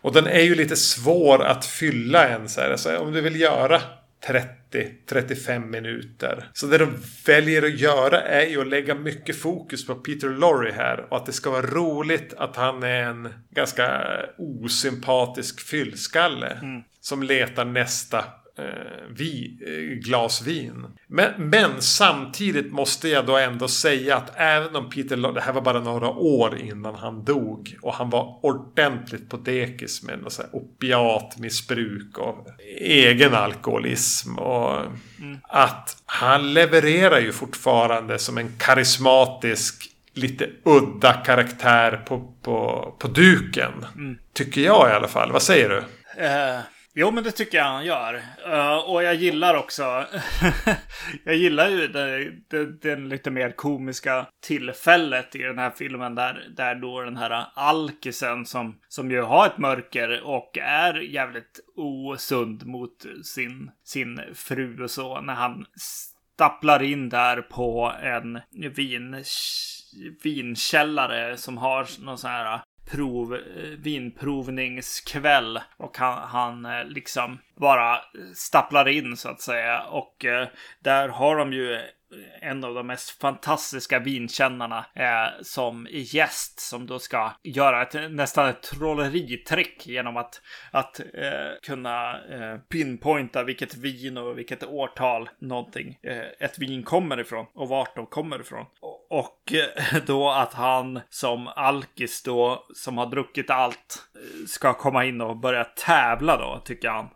Och 0.00 0.12
den 0.12 0.26
är 0.26 0.40
ju 0.40 0.54
lite 0.54 0.76
svår 0.76 1.44
att 1.44 1.66
fylla 1.66 2.28
än 2.28 2.48
så 2.48 2.60
här. 2.60 2.70
Alltså, 2.70 2.98
om 2.98 3.12
du 3.12 3.20
vill 3.20 3.40
göra 3.40 3.80
30-35 4.26 5.66
minuter. 5.66 6.50
Så 6.52 6.66
det 6.66 6.78
de 6.78 6.98
väljer 7.26 7.62
att 7.62 7.80
göra 7.80 8.20
är 8.20 8.46
ju 8.46 8.60
att 8.60 8.66
lägga 8.66 8.94
mycket 8.94 9.36
fokus 9.36 9.86
på 9.86 9.94
Peter 9.94 10.28
Lorre 10.28 10.72
här. 10.72 11.06
Och 11.10 11.16
att 11.16 11.26
det 11.26 11.32
ska 11.32 11.50
vara 11.50 11.66
roligt 11.66 12.34
att 12.34 12.56
han 12.56 12.82
är 12.82 13.02
en 13.02 13.28
ganska 13.50 14.06
osympatisk 14.38 15.60
fyllskalle. 15.60 16.58
Som 17.00 17.22
letar 17.22 17.64
nästa 17.64 18.24
eh, 18.58 18.64
vi, 19.10 19.58
eh, 19.66 20.08
glas 20.08 20.42
vin. 20.42 20.86
Men, 21.06 21.32
men 21.38 21.82
samtidigt 21.82 22.72
måste 22.72 23.08
jag 23.08 23.26
då 23.26 23.36
ändå 23.36 23.68
säga 23.68 24.16
att 24.16 24.32
även 24.36 24.76
om 24.76 24.90
Peter 24.90 25.16
Lorre, 25.16 25.34
det 25.34 25.40
här 25.40 25.52
var 25.52 25.60
bara 25.60 25.80
några 25.80 26.08
år 26.08 26.58
innan 26.58 26.94
han 26.94 27.24
dog. 27.24 27.76
Och 27.82 27.94
han 27.94 28.10
var 28.10 28.38
ordentligt 28.42 29.28
på 29.28 29.36
dekis 29.36 30.02
med 30.02 30.22
något 30.22 30.32
så 30.32 30.42
här 30.42 30.50
opiatmissbruk 30.52 32.18
och 32.18 32.46
egen 32.80 33.34
alkoholism. 33.34 34.38
Och 34.38 34.80
att 35.42 36.02
han 36.06 36.54
levererar 36.54 37.20
ju 37.20 37.32
fortfarande 37.32 38.18
som 38.18 38.38
en 38.38 38.52
karismatisk 38.58 39.90
lite 40.14 40.48
udda 40.64 41.12
karaktär 41.12 42.02
på, 42.06 42.32
på, 42.42 42.94
på 42.98 43.08
duken. 43.08 43.72
Tycker 44.32 44.60
jag 44.60 44.90
i 44.90 44.92
alla 44.92 45.08
fall. 45.08 45.32
Vad 45.32 45.42
säger 45.42 45.68
du? 45.68 45.78
Eh, 46.24 46.60
jo, 46.98 47.10
men 47.10 47.24
det 47.24 47.30
tycker 47.30 47.58
jag 47.58 47.64
han 47.64 47.84
gör. 47.84 48.14
Uh, 48.48 48.90
och 48.90 49.02
jag 49.02 49.14
gillar 49.14 49.54
också... 49.54 49.82
jag 51.24 51.34
gillar 51.34 51.68
ju 51.68 51.88
det, 51.88 52.32
det, 52.48 52.80
den 52.82 53.08
lite 53.08 53.30
mer 53.30 53.50
komiska 53.50 54.26
tillfället 54.46 55.36
i 55.36 55.38
den 55.38 55.58
här 55.58 55.70
filmen. 55.70 56.14
Där, 56.14 56.48
där 56.56 56.74
då 56.74 57.00
den 57.00 57.16
här 57.16 57.46
alkisen 57.54 58.46
som, 58.46 58.78
som 58.88 59.10
ju 59.10 59.22
har 59.22 59.46
ett 59.46 59.58
mörker 59.58 60.22
och 60.24 60.58
är 60.62 60.94
jävligt 60.94 61.60
osund 61.76 62.66
mot 62.66 63.06
sin, 63.24 63.70
sin 63.84 64.20
fru 64.34 64.82
och 64.82 64.90
så. 64.90 65.20
När 65.20 65.34
han 65.34 65.66
stapplar 66.36 66.82
in 66.82 67.08
där 67.08 67.42
på 67.42 67.92
en 68.02 68.40
vin, 68.74 69.24
vinkällare 70.22 71.36
som 71.36 71.58
har 71.58 72.04
någon 72.04 72.18
sån 72.18 72.30
här 72.30 72.60
prov, 72.90 73.34
eh, 73.34 73.40
vinprovningskväll. 73.78 75.60
Och 75.76 75.98
han, 75.98 76.28
han 76.28 76.64
eh, 76.64 76.84
liksom 76.84 77.38
bara 77.60 78.00
stapplar 78.34 78.88
in 78.88 79.16
så 79.16 79.28
att 79.28 79.40
säga. 79.40 79.82
Och 79.82 80.24
eh, 80.24 80.48
där 80.80 81.08
har 81.08 81.36
de 81.36 81.52
ju 81.52 81.80
en 82.40 82.64
av 82.64 82.74
de 82.74 82.86
mest 82.86 83.20
fantastiska 83.20 83.98
vinkännarna 83.98 84.86
eh, 84.94 85.42
som 85.42 85.86
gäst 85.90 86.60
som 86.60 86.86
då 86.86 86.98
ska 86.98 87.32
göra 87.42 87.82
ett, 87.82 88.12
nästan 88.12 88.48
ett 88.48 88.62
trolleritrick 88.62 89.86
genom 89.86 90.16
att, 90.16 90.40
att 90.70 91.00
eh, 91.00 91.06
kunna 91.62 92.12
eh, 92.12 92.58
pinpointa 92.68 93.42
vilket 93.42 93.76
vin 93.76 94.18
och 94.18 94.38
vilket 94.38 94.64
årtal 94.64 95.28
någonting, 95.38 95.98
eh, 96.02 96.22
ett 96.38 96.58
vin 96.58 96.82
kommer 96.82 97.20
ifrån 97.20 97.46
och 97.54 97.68
vart 97.68 97.96
de 97.96 98.06
kommer 98.06 98.40
ifrån. 98.40 98.66
Och, 98.80 99.12
och 99.18 99.52
eh, 99.52 100.02
då 100.06 100.30
att 100.30 100.54
han 100.54 101.00
som 101.08 101.48
alkis 101.48 102.22
då, 102.22 102.66
som 102.74 102.98
har 102.98 103.06
druckit 103.06 103.50
allt, 103.50 104.02
eh, 104.14 104.46
ska 104.46 104.74
komma 104.74 105.04
in 105.04 105.20
och 105.20 105.36
börja 105.36 105.64
tävla 105.64 106.36
då, 106.36 106.62
tycker 106.64 106.88
han. 106.88 107.08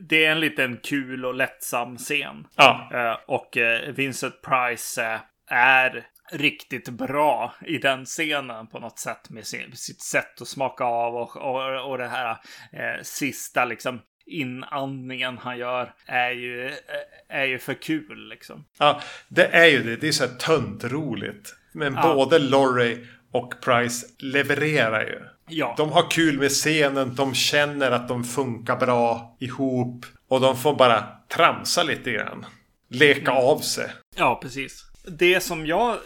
Det 0.00 0.24
är 0.24 0.32
en 0.32 0.40
liten 0.40 0.76
kul 0.82 1.24
och 1.24 1.34
lättsam 1.34 1.96
scen. 1.96 2.46
Ja. 2.56 3.20
Och 3.26 3.58
Vincent 3.88 4.42
Price 4.46 5.20
är 5.50 6.06
riktigt 6.32 6.88
bra 6.88 7.54
i 7.66 7.78
den 7.78 8.04
scenen 8.04 8.66
på 8.66 8.78
något 8.78 8.98
sätt 8.98 9.30
med 9.30 9.46
sitt 9.46 10.02
sätt 10.02 10.40
att 10.40 10.48
smaka 10.48 10.84
av 10.84 11.16
och, 11.16 11.36
och, 11.36 11.90
och 11.90 11.98
det 11.98 12.08
här 12.08 12.30
eh, 12.72 13.02
sista 13.02 13.64
liksom 13.64 14.00
inandningen 14.26 15.38
han 15.38 15.58
gör 15.58 15.94
är 16.06 16.30
ju, 16.30 16.72
är 17.28 17.44
ju 17.44 17.58
för 17.58 17.74
kul 17.74 18.28
liksom. 18.28 18.64
Ja, 18.78 19.00
det 19.28 19.46
är 19.46 19.66
ju 19.66 19.82
det. 19.82 19.96
Det 19.96 20.08
är 20.08 20.12
så 20.12 20.26
här 20.26 20.34
töntroligt. 20.34 21.54
Men 21.72 21.94
ja. 21.94 22.14
både 22.14 22.38
Laurie 22.38 23.06
och 23.32 23.54
Price 23.60 24.06
levererar 24.18 25.04
ju. 25.04 25.22
Ja. 25.48 25.74
De 25.76 25.92
har 25.92 26.10
kul 26.10 26.38
med 26.38 26.50
scenen, 26.50 27.14
de 27.14 27.34
känner 27.34 27.90
att 27.90 28.08
de 28.08 28.24
funkar 28.24 28.76
bra 28.76 29.36
ihop. 29.40 30.06
Och 30.28 30.40
de 30.40 30.56
får 30.56 30.74
bara 30.74 31.04
tramsa 31.28 31.82
lite 31.82 32.12
grann. 32.12 32.46
Leka 32.88 33.30
mm. 33.30 33.44
av 33.44 33.58
sig. 33.58 33.92
Ja, 34.16 34.38
precis. 34.42 34.82
Det 35.04 35.40
som 35.40 35.66
jag 35.66 35.98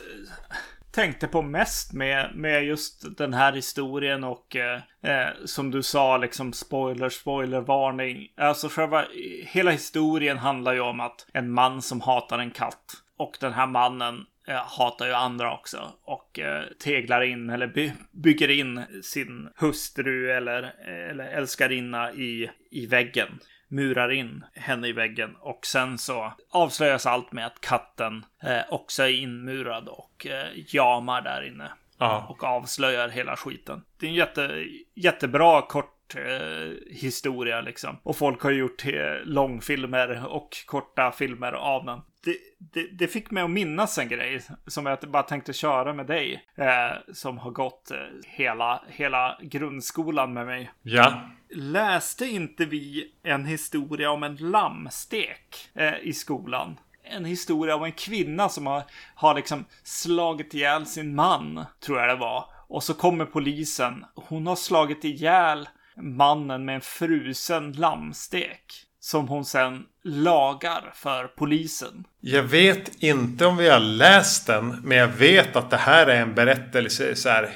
tänkte 0.93 1.26
på 1.26 1.43
mest 1.43 1.93
med, 1.93 2.31
med 2.35 2.64
just 2.64 3.18
den 3.18 3.35
här 3.35 3.53
historien 3.53 4.24
och 4.24 4.57
eh, 4.57 4.81
eh, 5.03 5.28
som 5.45 5.70
du 5.70 5.83
sa, 5.83 6.16
liksom 6.16 6.53
spoiler, 6.53 7.09
spoiler, 7.09 7.61
varning. 7.61 8.28
Alltså 8.37 8.68
själva, 8.68 9.05
hela 9.47 9.70
historien 9.70 10.39
handlar 10.39 10.72
ju 10.72 10.81
om 10.81 11.01
att 11.01 11.26
en 11.33 11.51
man 11.51 11.83
som 11.83 12.01
hatar 12.01 12.39
en 12.39 12.51
katt. 12.51 12.93
Och 13.16 13.37
den 13.41 13.53
här 13.53 13.66
mannen 13.66 14.26
eh, 14.49 14.55
hatar 14.55 15.07
ju 15.07 15.12
andra 15.12 15.55
också. 15.55 15.93
Och 16.05 16.39
eh, 16.39 16.64
teglar 16.83 17.22
in 17.22 17.51
eller 17.51 17.66
by 17.66 17.93
bygger 18.11 18.51
in 18.51 18.83
sin 19.03 19.49
hustru 19.57 20.31
eller, 20.31 20.74
eller 21.11 21.24
älskarinna 21.24 22.12
i, 22.12 22.51
i 22.70 22.87
väggen 22.87 23.28
murar 23.70 24.12
in 24.12 24.44
henne 24.54 24.88
i 24.88 24.92
väggen 24.92 25.36
och 25.40 25.66
sen 25.66 25.98
så 25.98 26.32
avslöjas 26.50 27.06
allt 27.06 27.32
med 27.32 27.46
att 27.46 27.60
katten 27.60 28.24
eh, 28.42 28.60
också 28.68 29.02
är 29.02 29.20
inmurad 29.20 29.88
och 29.88 30.26
eh, 30.26 30.46
jamar 30.74 31.22
där 31.22 31.46
inne. 31.46 31.70
Ja. 31.98 32.26
Och 32.28 32.44
avslöjar 32.44 33.08
hela 33.08 33.36
skiten. 33.36 33.82
Det 34.00 34.06
är 34.06 34.10
en 34.10 34.16
jätte, 34.16 34.64
jättebra 34.94 35.62
kort 35.62 36.14
eh, 36.16 36.72
historia 36.90 37.60
liksom. 37.60 37.96
Och 38.02 38.16
folk 38.16 38.42
har 38.42 38.50
gjort 38.50 38.86
eh, 38.86 38.92
långfilmer 39.24 40.26
och 40.26 40.48
korta 40.66 41.12
filmer 41.12 41.52
av 41.52 41.84
den. 41.84 42.00
Det, 42.24 42.36
det, 42.58 42.88
det, 42.98 43.08
fick 43.08 43.30
mig 43.30 43.42
att 43.42 43.50
minnas 43.50 43.98
en 43.98 44.08
grej 44.08 44.40
som 44.66 44.86
jag 44.86 44.98
bara 44.98 45.22
tänkte 45.22 45.52
köra 45.52 45.92
med 45.92 46.06
dig. 46.06 46.44
Eh, 46.54 47.12
som 47.12 47.38
har 47.38 47.50
gått 47.50 47.90
eh, 47.90 47.96
hela, 48.26 48.82
hela 48.88 49.38
grundskolan 49.42 50.32
med 50.32 50.46
mig. 50.46 50.70
Ja. 50.82 51.22
Läste 51.53 52.26
inte 52.26 52.64
vi 52.64 53.12
en 53.22 53.44
historia 53.44 54.11
om 54.11 54.22
en 54.22 54.36
lammstek 54.36 55.68
eh, 55.74 55.94
i 56.03 56.12
skolan? 56.12 56.76
En 57.05 57.24
historia 57.24 57.76
om 57.76 57.84
en 57.84 57.92
kvinna 57.92 58.48
som 58.48 58.66
har, 58.66 58.82
har 59.14 59.34
liksom 59.34 59.64
slagit 59.82 60.55
ihjäl 60.55 60.86
sin 60.86 61.14
man, 61.14 61.64
tror 61.80 62.01
jag 62.01 62.09
det 62.09 62.16
var. 62.16 62.44
Och 62.68 62.82
så 62.82 62.94
kommer 62.94 63.24
polisen. 63.24 64.05
Hon 64.14 64.46
har 64.46 64.57
slagit 64.57 65.05
ihjäl 65.05 65.68
mannen 65.96 66.64
med 66.64 66.74
en 66.74 66.80
frusen 66.80 67.72
lammstek. 67.72 68.64
Som 69.01 69.28
hon 69.28 69.44
sen 69.44 69.84
lagar 70.05 70.90
för 70.94 71.26
polisen. 71.26 72.05
Jag 72.20 72.42
vet 72.42 73.03
inte 73.03 73.46
om 73.46 73.57
vi 73.57 73.68
har 73.68 73.80
läst 73.80 74.46
den. 74.46 74.68
Men 74.68 74.98
jag 74.98 75.09
vet 75.09 75.57
att 75.57 75.70
det 75.70 75.76
här 75.76 76.07
är 76.07 76.22
en 76.22 76.34
berättelse 76.34 77.16
så 77.16 77.28
här 77.28 77.51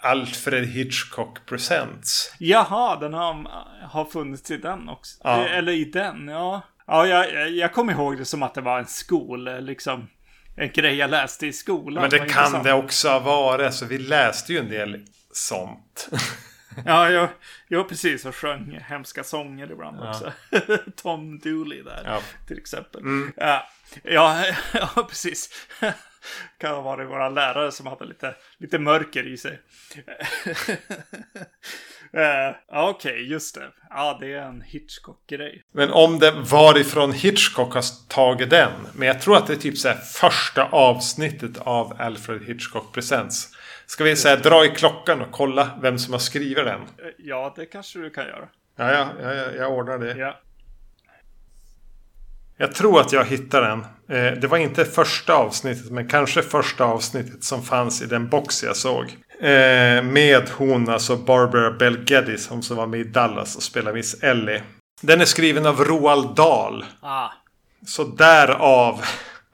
Alfred 0.00 0.64
Hitchcock 0.64 1.46
Presents. 1.46 2.34
Jaha, 2.38 2.96
den 2.96 3.14
har, 3.14 3.48
har 3.82 4.04
funnits 4.04 4.50
i 4.50 4.56
den 4.56 4.88
också. 4.88 5.20
Ja. 5.24 5.48
Eller 5.48 5.72
i 5.72 5.84
den, 5.84 6.28
ja. 6.28 6.62
Ja, 6.86 7.06
jag, 7.06 7.50
jag 7.50 7.72
kommer 7.72 7.92
ihåg 7.92 8.18
det 8.18 8.24
som 8.24 8.42
att 8.42 8.54
det 8.54 8.60
var 8.60 8.78
en 8.78 8.86
skol, 8.86 9.64
liksom. 9.64 10.08
En 10.56 10.70
grej 10.70 10.94
jag 10.94 11.10
läste 11.10 11.46
i 11.46 11.52
skolan. 11.52 12.02
Men 12.02 12.10
det, 12.10 12.18
det 12.18 12.28
kan 12.28 12.62
det 12.62 12.72
också 12.72 13.08
ha 13.08 13.18
varit. 13.18 13.74
Så 13.74 13.86
vi 13.86 13.98
läste 13.98 14.52
ju 14.52 14.58
en 14.58 14.68
del 14.68 15.06
sånt. 15.32 16.08
ja, 16.86 17.10
jag, 17.10 17.28
jag 17.68 17.88
precis 17.88 18.24
och 18.24 18.36
sjöng 18.36 18.80
hemska 18.88 19.24
sånger 19.24 19.72
ibland 19.72 19.98
ja. 20.00 20.10
också. 20.10 20.32
Tom 21.02 21.38
Dooley 21.38 21.82
där, 21.82 22.02
ja. 22.04 22.20
till 22.46 22.58
exempel. 22.58 23.00
Mm. 23.00 23.32
Ja, 23.36 23.66
ja, 24.02 24.44
ja, 24.72 25.06
precis 25.08 25.68
kan 26.58 26.74
ha 26.74 26.80
varit 26.80 27.08
våra 27.08 27.28
lärare 27.28 27.72
som 27.72 27.86
hade 27.86 28.04
lite, 28.04 28.34
lite 28.58 28.78
mörker 28.78 29.26
i 29.26 29.36
sig. 29.36 29.60
uh, 32.16 32.56
Okej, 32.68 33.12
okay, 33.12 33.22
just 33.22 33.54
det. 33.54 33.70
Ja, 33.90 34.18
det 34.20 34.32
är 34.32 34.42
en 34.42 34.62
Hitchcock-grej. 34.62 35.62
Men 35.72 35.90
om 35.90 36.18
det 36.18 36.30
varifrån 36.30 37.12
Hitchcock 37.12 37.74
har 37.74 38.08
tagit 38.08 38.50
den. 38.50 38.72
Men 38.94 39.08
jag 39.08 39.20
tror 39.20 39.36
att 39.36 39.46
det 39.46 39.52
är 39.52 39.56
typ 39.56 39.78
så 39.78 39.92
första 39.92 40.64
avsnittet 40.64 41.58
av 41.58 41.96
Alfred 41.98 42.44
Hitchcock 42.44 42.94
Presents. 42.94 43.53
Ska 43.86 44.04
vi 44.04 44.16
säga 44.16 44.36
dra 44.36 44.64
i 44.64 44.68
klockan 44.68 45.20
och 45.20 45.30
kolla 45.30 45.70
vem 45.82 45.98
som 45.98 46.12
har 46.12 46.20
skrivit 46.20 46.64
den? 46.64 46.80
Eh, 46.80 46.86
ja, 47.18 47.52
det 47.56 47.66
kanske 47.66 47.98
du 47.98 48.10
kan 48.10 48.26
göra. 48.26 48.48
Ja, 48.76 48.92
ja, 48.92 49.08
ja 49.22 49.50
jag 49.56 49.72
ordnar 49.72 49.98
det. 49.98 50.16
Ja. 50.16 50.40
Jag 52.56 52.74
tror 52.74 53.00
att 53.00 53.12
jag 53.12 53.24
hittade 53.24 53.66
den. 53.66 53.80
Eh, 54.08 54.38
det 54.38 54.46
var 54.46 54.58
inte 54.58 54.84
första 54.84 55.34
avsnittet 55.34 55.90
men 55.90 56.08
kanske 56.08 56.42
första 56.42 56.84
avsnittet 56.84 57.44
som 57.44 57.62
fanns 57.62 58.02
i 58.02 58.06
den 58.06 58.28
box 58.28 58.62
jag 58.62 58.76
såg. 58.76 59.04
Eh, 59.40 60.02
med 60.02 60.50
hon, 60.56 60.88
alltså 60.88 61.16
Barbara 61.16 61.70
Bel 61.70 62.04
Geddes, 62.10 62.48
hon 62.48 62.62
som 62.62 62.76
var 62.76 62.86
med 62.86 63.00
i 63.00 63.04
Dallas 63.04 63.56
och 63.56 63.62
spelade 63.62 63.96
Miss 63.96 64.22
Ellie. 64.22 64.62
Den 65.00 65.20
är 65.20 65.24
skriven 65.24 65.66
av 65.66 65.84
Roald 65.84 66.36
Dahl. 66.36 66.84
Ah. 67.00 67.28
Så 67.86 68.04
därav 68.04 69.04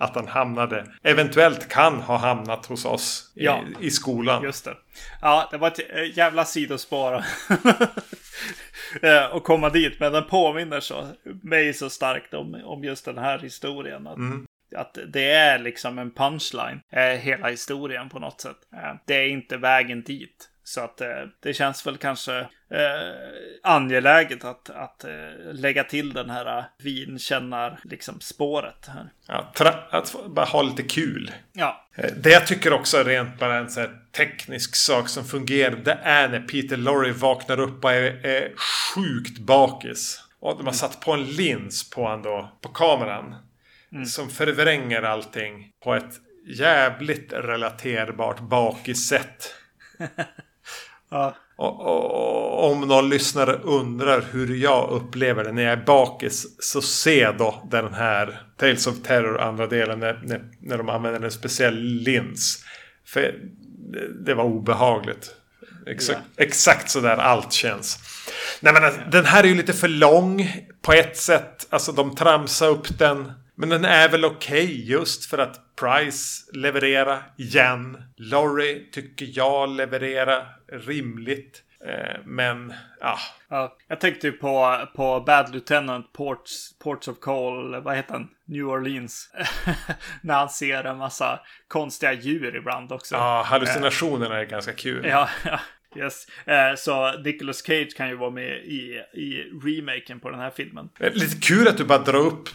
att 0.00 0.14
han 0.14 0.28
hamnade, 0.28 0.86
eventuellt 1.02 1.68
kan 1.68 2.00
ha 2.00 2.16
hamnat 2.16 2.66
hos 2.66 2.84
oss 2.84 3.32
i, 3.34 3.44
ja, 3.44 3.64
i 3.80 3.90
skolan. 3.90 4.42
Just 4.42 4.64
det. 4.64 4.76
Ja, 5.20 5.48
det 5.50 5.58
var 5.58 5.68
ett 5.68 5.80
eh, 5.90 6.18
jävla 6.18 6.44
sidospår. 6.44 7.24
och 9.32 9.44
komma 9.44 9.68
dit, 9.68 10.00
men 10.00 10.12
den 10.12 10.26
påminner 10.26 10.80
så, 10.80 11.08
mig 11.42 11.74
så 11.74 11.90
starkt 11.90 12.34
om, 12.34 12.62
om 12.64 12.84
just 12.84 13.04
den 13.04 13.18
här 13.18 13.38
historien. 13.38 14.06
Att, 14.06 14.16
mm. 14.16 14.46
att 14.76 14.98
det 15.08 15.30
är 15.30 15.58
liksom 15.58 15.98
en 15.98 16.10
punchline, 16.10 16.80
eh, 16.92 17.02
hela 17.02 17.48
historien 17.48 18.08
på 18.08 18.18
något 18.18 18.40
sätt. 18.40 18.58
Eh, 18.74 18.94
det 19.06 19.14
är 19.14 19.28
inte 19.28 19.56
vägen 19.56 20.02
dit. 20.02 20.49
Så 20.70 20.80
att 20.80 21.00
eh, 21.00 21.08
det 21.40 21.54
känns 21.54 21.86
väl 21.86 21.96
kanske 21.96 22.38
eh, 22.38 22.46
angeläget 23.62 24.44
att, 24.44 24.70
att 24.70 25.04
eh, 25.04 25.52
lägga 25.52 25.84
till 25.84 26.12
den 26.12 26.30
här 26.30 26.58
eh, 26.58 26.64
vinkännar 26.78 27.80
liksom 27.84 28.20
spåret 28.20 28.86
här. 28.86 29.10
Ja, 29.26 29.52
att 29.90 30.16
bara 30.26 30.46
ha 30.46 30.62
lite 30.62 30.82
kul. 30.82 31.30
Ja. 31.52 31.86
Det 32.16 32.30
jag 32.30 32.46
tycker 32.46 32.72
också 32.72 32.96
är 32.96 33.04
rent 33.04 33.38
bara 33.38 33.58
en 33.58 33.70
så 33.70 33.86
teknisk 34.16 34.76
sak 34.76 35.08
som 35.08 35.24
fungerar. 35.24 35.76
Det 35.76 35.98
är 36.02 36.28
när 36.28 36.40
Peter 36.40 36.76
Lorre 36.76 37.12
vaknar 37.12 37.60
upp 37.60 37.84
och 37.84 37.92
är, 37.92 38.26
är 38.26 38.52
sjukt 38.94 39.38
bakis. 39.38 40.24
Och 40.40 40.56
de 40.56 40.66
har 40.66 40.72
satt 40.72 41.00
på 41.00 41.12
en 41.12 41.24
lins 41.24 41.90
på 41.90 42.08
han 42.08 42.22
då, 42.22 42.58
på 42.60 42.68
kameran. 42.68 43.34
Mm. 43.92 44.06
Som 44.06 44.30
förvränger 44.30 45.02
allting 45.02 45.72
på 45.84 45.94
ett 45.94 46.14
jävligt 46.46 47.32
relaterbart 47.32 48.40
bakis 48.40 49.08
sätt. 49.08 49.54
Ja. 51.10 51.36
Och, 51.56 51.80
och, 51.80 52.70
om 52.70 52.80
någon 52.80 53.08
lyssnare 53.08 53.52
undrar 53.52 54.24
hur 54.32 54.56
jag 54.56 54.90
upplever 54.90 55.44
det 55.44 55.52
när 55.52 55.62
jag 55.62 55.72
är 55.72 55.84
bakis 55.84 56.56
så 56.58 56.82
se 56.82 57.32
då 57.38 57.68
den 57.70 57.94
här 57.94 58.42
Tales 58.56 58.86
of 58.86 58.94
Terror 59.02 59.40
andra 59.40 59.66
delen 59.66 60.00
när, 60.00 60.20
när, 60.24 60.42
när 60.60 60.78
de 60.78 60.88
använder 60.88 61.20
en 61.20 61.30
speciell 61.30 61.82
lins. 61.82 62.64
För 63.06 63.20
det, 63.92 64.24
det 64.24 64.34
var 64.34 64.44
obehagligt. 64.44 65.34
Exakt, 65.86 66.20
ja. 66.36 66.44
exakt 66.44 66.90
så 66.90 67.00
där 67.00 67.16
allt 67.16 67.52
känns. 67.52 67.98
Nej 68.60 68.72
men 68.72 69.10
den 69.10 69.24
här 69.24 69.44
är 69.44 69.48
ju 69.48 69.54
lite 69.54 69.72
för 69.72 69.88
lång 69.88 70.52
på 70.82 70.92
ett 70.92 71.16
sätt. 71.16 71.66
Alltså 71.70 71.92
de 71.92 72.14
tramsar 72.14 72.68
upp 72.68 72.98
den. 72.98 73.32
Men 73.54 73.68
den 73.68 73.84
är 73.84 74.08
väl 74.08 74.24
okej 74.24 74.64
okay 74.64 74.84
just 74.84 75.24
för 75.24 75.38
att 75.38 75.60
Price 75.80 76.50
leverera 76.52 77.18
igen. 77.38 78.02
Laurie 78.16 78.80
tycker 78.92 79.26
jag 79.32 79.68
leverera 79.68 80.46
rimligt. 80.72 81.62
Eh, 81.84 82.20
men, 82.24 82.74
ja. 83.00 83.18
Ja, 83.48 83.76
jag 83.88 84.00
tänkte 84.00 84.26
ju 84.26 84.32
på, 84.32 84.78
på 84.96 85.20
Bad 85.20 85.52
Lieutenant 85.52 86.12
Ports, 86.12 86.78
Ports 86.78 87.08
of 87.08 87.18
Call, 87.20 87.82
vad 87.82 87.96
heter 87.96 88.12
han? 88.12 88.28
New 88.44 88.68
Orleans. 88.68 89.30
När 90.22 90.34
han 90.34 90.48
ser 90.48 90.84
en 90.84 90.96
massa 90.96 91.40
konstiga 91.68 92.12
djur 92.12 92.56
ibland 92.56 92.92
också. 92.92 93.14
Ja, 93.14 93.42
hallucinationerna 93.46 94.38
är 94.38 94.44
ganska 94.44 94.72
kul. 94.72 95.06
Ja, 95.06 95.28
ja. 95.44 95.60
Yes. 95.96 96.26
Eh, 96.44 96.76
så 96.76 97.18
Nicolas 97.18 97.62
Cage 97.62 97.96
kan 97.96 98.08
ju 98.08 98.16
vara 98.16 98.30
med 98.30 98.64
i, 98.64 99.02
i 99.14 99.42
remaken 99.64 100.20
på 100.20 100.30
den 100.30 100.40
här 100.40 100.50
filmen. 100.50 100.88
Eh, 101.00 101.12
Lite 101.12 101.36
kul 101.36 101.68
att 101.68 101.76
du 101.76 101.84
bara 101.84 101.98
drar 101.98 102.18
upp 102.18 102.48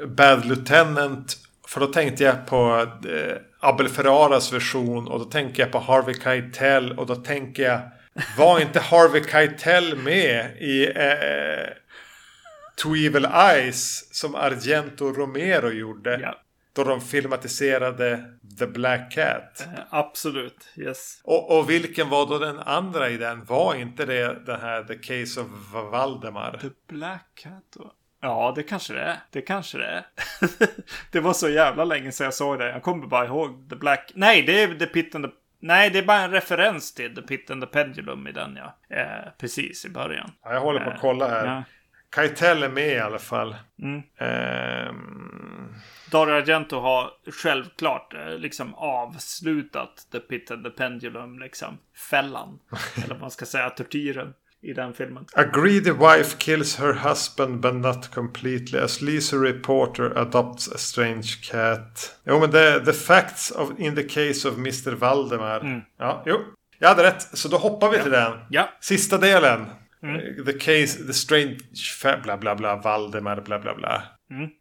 eh, 0.00 0.06
Bad 0.06 0.44
Lieutenant. 0.46 1.36
För 1.66 1.80
då 1.80 1.86
tänkte 1.86 2.24
jag 2.24 2.46
på 2.46 2.86
eh, 3.08 3.36
Abel 3.60 3.88
Ferraras 3.88 4.52
version. 4.52 5.08
Och 5.08 5.18
då 5.18 5.24
tänker 5.24 5.62
jag 5.62 5.72
på 5.72 5.78
Harvey 5.78 6.14
Keitel. 6.14 6.98
Och 6.98 7.06
då 7.06 7.14
tänker 7.16 7.62
jag. 7.62 7.80
Var 8.38 8.60
inte 8.60 8.80
Harvey 8.80 9.24
Keitel 9.24 9.96
med 9.96 10.56
i 10.58 10.86
eh, 10.86 11.72
Two 12.82 12.94
Evil 13.06 13.24
Eyes? 13.34 14.14
Som 14.14 14.34
Argento 14.34 15.12
Romero 15.12 15.70
gjorde. 15.70 16.18
Ja, 16.22 16.34
Då 16.72 16.84
de 16.84 17.00
filmatiserade 17.00 18.24
The 18.58 18.66
Black 18.66 19.12
Cat. 19.12 19.60
eh, 19.66 19.82
absolut. 19.90 20.68
Yes. 20.76 21.20
Och, 21.24 21.58
och 21.58 21.70
vilken 21.70 22.08
var 22.08 22.26
då 22.26 22.38
den 22.38 22.58
andra 22.58 23.08
i 23.08 23.16
den? 23.16 23.44
Var 23.44 23.74
inte 23.74 24.06
det 24.06 24.44
den 24.46 24.60
här 24.60 24.84
The 24.84 24.94
Case 24.94 25.40
of 25.40 25.46
Valdemar? 25.92 26.58
The 26.62 26.94
Black 26.94 27.26
Cat 27.34 27.64
då? 27.76 27.92
Ja, 28.26 28.52
det 28.56 28.62
kanske 28.62 28.94
det 28.94 29.00
är. 29.00 29.16
Det 29.30 29.40
kanske 29.40 29.78
det 29.78 29.86
är. 29.86 30.04
det 31.12 31.20
var 31.20 31.32
så 31.32 31.48
jävla 31.48 31.84
länge 31.84 32.12
sedan 32.12 32.24
jag 32.24 32.34
såg 32.34 32.58
det. 32.58 32.70
Jag 32.70 32.82
kommer 32.82 33.06
bara 33.06 33.26
ihåg 33.26 33.70
The 33.70 33.76
Black... 33.76 34.12
Nej, 34.14 34.42
det 34.42 34.62
är 34.62 34.74
The 34.74 34.86
Pit 34.86 35.14
and 35.14 35.24
the... 35.24 35.30
Nej, 35.60 35.90
det 35.90 35.98
är 35.98 36.02
bara 36.02 36.18
en 36.18 36.30
referens 36.30 36.94
till 36.94 37.14
The 37.14 37.22
Pit 37.22 37.50
and 37.50 37.62
the 37.62 37.66
Pendulum 37.66 38.26
i 38.26 38.32
den, 38.32 38.56
ja. 38.56 38.96
Eh, 38.96 39.30
precis 39.38 39.84
i 39.84 39.88
början. 39.88 40.30
Ja, 40.42 40.52
jag 40.52 40.60
håller 40.60 40.80
på 40.80 40.90
att 40.90 41.00
kolla 41.00 41.28
här. 41.28 41.46
Ja. 41.46 41.62
Keitel 42.14 42.62
är 42.62 42.68
med 42.68 42.88
i 42.88 42.98
alla 42.98 43.18
fall. 43.18 43.56
Mm. 43.82 44.02
Ehm, 44.18 45.74
Dario 46.10 46.34
Argento 46.34 46.80
har 46.80 47.10
självklart 47.42 48.14
eh, 48.14 48.38
liksom 48.38 48.74
avslutat 48.74 50.06
The 50.12 50.20
Pit 50.20 50.50
and 50.50 50.64
the 50.64 50.70
Pendulum, 50.70 51.38
liksom 51.38 51.78
fällan. 52.10 52.58
eller 52.96 53.14
vad 53.14 53.20
man 53.20 53.30
ska 53.30 53.46
säga, 53.46 53.70
tortyren 53.70 54.34
i 54.70 54.72
den 54.72 54.94
filmen. 54.94 55.24
A 55.32 55.44
greedy 55.44 55.90
wife 55.90 56.36
kills 56.38 56.76
her 56.76 56.92
husband 56.92 57.60
but 57.60 57.74
not 57.74 58.14
completely. 58.14 58.78
A 58.78 58.88
sleazy 58.88 59.36
reporter 59.36 60.18
adopts 60.18 60.68
a 60.68 60.78
strange 60.78 61.40
cat. 61.50 62.16
Jo 62.24 62.40
men 62.40 62.50
det 62.50 62.84
the 62.84 62.92
facts 62.92 63.50
of, 63.50 63.70
in 63.78 63.96
the 63.96 64.02
case 64.02 64.48
of 64.48 64.56
Mr. 64.58 64.90
Valdemar. 64.94 65.84
Ja, 65.98 66.22
jo. 66.26 66.40
Jag 66.78 66.88
hade 66.88 67.02
rätt. 67.02 67.22
Så 67.38 67.48
då 67.48 67.56
hoppar 67.56 67.90
vi 67.90 67.98
till 67.98 68.10
den. 68.10 68.32
Ja, 68.50 68.68
Sista 68.80 69.18
delen. 69.18 69.60
Eh, 70.02 70.44
The 70.44 70.52
case, 70.52 71.04
the 71.06 71.12
strange, 71.12 71.58
bla 72.22 72.36
bla 72.36 72.54
bla, 72.56 72.76
Valdemar, 72.76 73.40
bla 73.40 73.58
bla 73.58 73.74
bla. 73.74 74.02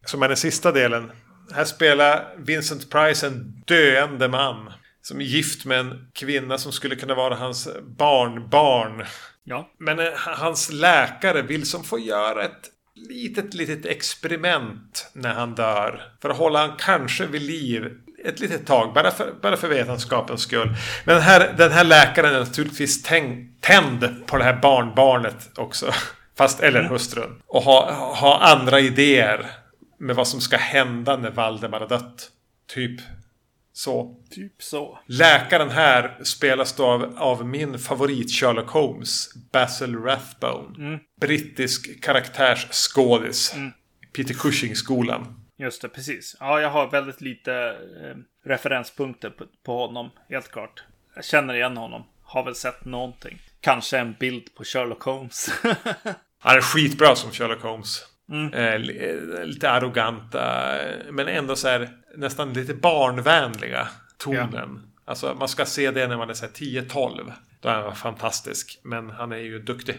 Som 0.05 0.23
är 0.23 0.27
den 0.27 0.37
sista 0.37 0.71
delen. 0.71 1.11
Här 1.53 1.63
spelar 1.65 2.35
Vincent 2.37 2.89
Price 2.91 3.27
en 3.27 3.63
döende 3.67 4.27
man. 4.27 4.71
Som 5.01 5.19
är 5.19 5.25
gift 5.25 5.65
med 5.65 5.79
en 5.79 6.07
kvinna 6.13 6.57
som 6.57 6.71
skulle 6.71 6.95
kunna 6.95 7.15
vara 7.15 7.35
hans 7.35 7.67
barnbarn. 7.97 9.03
Ja, 9.45 9.69
Men 9.77 9.99
eh, 9.99 10.05
hans 10.15 10.71
läkare 10.71 11.41
vill 11.41 11.65
som 11.65 11.83
få 11.83 11.99
göra 11.99 12.43
ett 12.43 12.71
litet, 13.09 13.53
litet 13.53 13.85
experiment 13.85 15.09
när 15.13 15.33
han 15.33 15.55
dör. 15.55 16.01
För 16.21 16.29
att 16.29 16.37
hålla 16.37 16.59
han 16.59 16.77
kanske 16.77 17.25
vid 17.25 17.41
liv 17.41 17.91
ett 18.25 18.39
litet 18.39 18.67
tag. 18.67 18.93
Bara 18.93 19.11
för, 19.11 19.33
bara 19.41 19.57
för 19.57 19.67
vetenskapens 19.67 20.41
skull. 20.41 20.75
Men 21.05 21.15
den 21.15 21.23
här, 21.23 21.53
den 21.57 21.71
här 21.71 21.83
läkaren 21.83 22.35
är 22.35 22.39
naturligtvis 22.39 23.03
tänk, 23.03 23.61
tänd 23.61 24.27
på 24.27 24.37
det 24.37 24.43
här 24.43 24.59
barnbarnet 24.61 25.49
också. 25.55 25.91
Fast, 26.37 26.59
eller 26.59 26.83
hustrun. 26.83 27.41
Och 27.47 27.63
ha, 27.63 27.91
ha 27.93 28.39
andra 28.39 28.79
idéer 28.79 29.51
med 29.99 30.15
vad 30.15 30.27
som 30.27 30.41
ska 30.41 30.57
hända 30.57 31.17
när 31.17 31.31
Valdemar 31.31 31.79
har 31.79 31.87
dött. 31.87 32.29
Typ 32.73 33.01
så. 33.77 34.15
typ 34.29 34.53
så. 34.63 34.99
Läkaren 35.07 35.69
här 35.69 36.23
spelas 36.23 36.73
då 36.75 36.85
av, 36.85 37.13
av 37.17 37.45
min 37.45 37.79
favorit 37.79 38.31
Sherlock 38.31 38.69
Holmes. 38.69 39.29
Basil 39.51 39.95
Rathbone. 39.95 40.99
Brittisk 41.21 42.03
karaktärsskådis. 42.03 43.55
Peter 44.15 44.33
Cushing-skolan. 44.33 45.41
Just 45.57 45.81
det, 45.81 45.89
precis. 45.89 46.35
Ja, 46.39 46.61
jag 46.61 46.69
har 46.69 46.91
väldigt 46.91 47.21
lite 47.21 47.53
eh, 48.03 48.49
referenspunkter 48.49 49.29
på, 49.29 49.45
på 49.65 49.77
honom, 49.77 50.09
helt 50.29 50.51
klart. 50.51 50.83
Jag 51.15 51.25
känner 51.25 51.53
igen 51.53 51.77
honom. 51.77 52.03
Har 52.23 52.43
väl 52.43 52.55
sett 52.55 52.85
någonting. 52.85 53.39
Kanske 53.61 53.97
en 53.97 54.15
bild 54.19 54.55
på 54.55 54.63
Sherlock 54.63 55.03
Holmes. 55.03 55.49
Han 56.39 56.57
är 56.57 56.61
skitbra 56.61 57.15
som 57.15 57.31
Sherlock 57.31 57.61
Holmes. 57.61 58.01
Eh, 58.53 58.79
li- 58.79 59.09
eh, 59.39 59.45
lite 59.45 59.69
arroganta. 59.71 60.75
eh, 60.83 61.11
Men 61.11 61.27
ändå 61.27 61.55
så 61.55 61.67
här 61.67 61.89
nästan 62.17 62.53
lite 62.53 62.73
barnvänliga 62.73 63.87
tonen. 64.17 64.91
Alltså 65.05 65.33
man 65.33 65.47
ska 65.47 65.65
se 65.65 65.91
det 65.91 66.07
när 66.07 66.17
man 66.17 66.29
är 66.29 66.33
så 66.33 66.45
här 66.45 66.51
10-12. 66.51 67.31
Då 67.59 67.69
är 67.69 67.81
han 67.81 67.95
fantastisk. 67.95 68.79
Men 68.83 69.09
han 69.09 69.31
är 69.31 69.37
ju 69.37 69.59
duktig. 69.59 69.95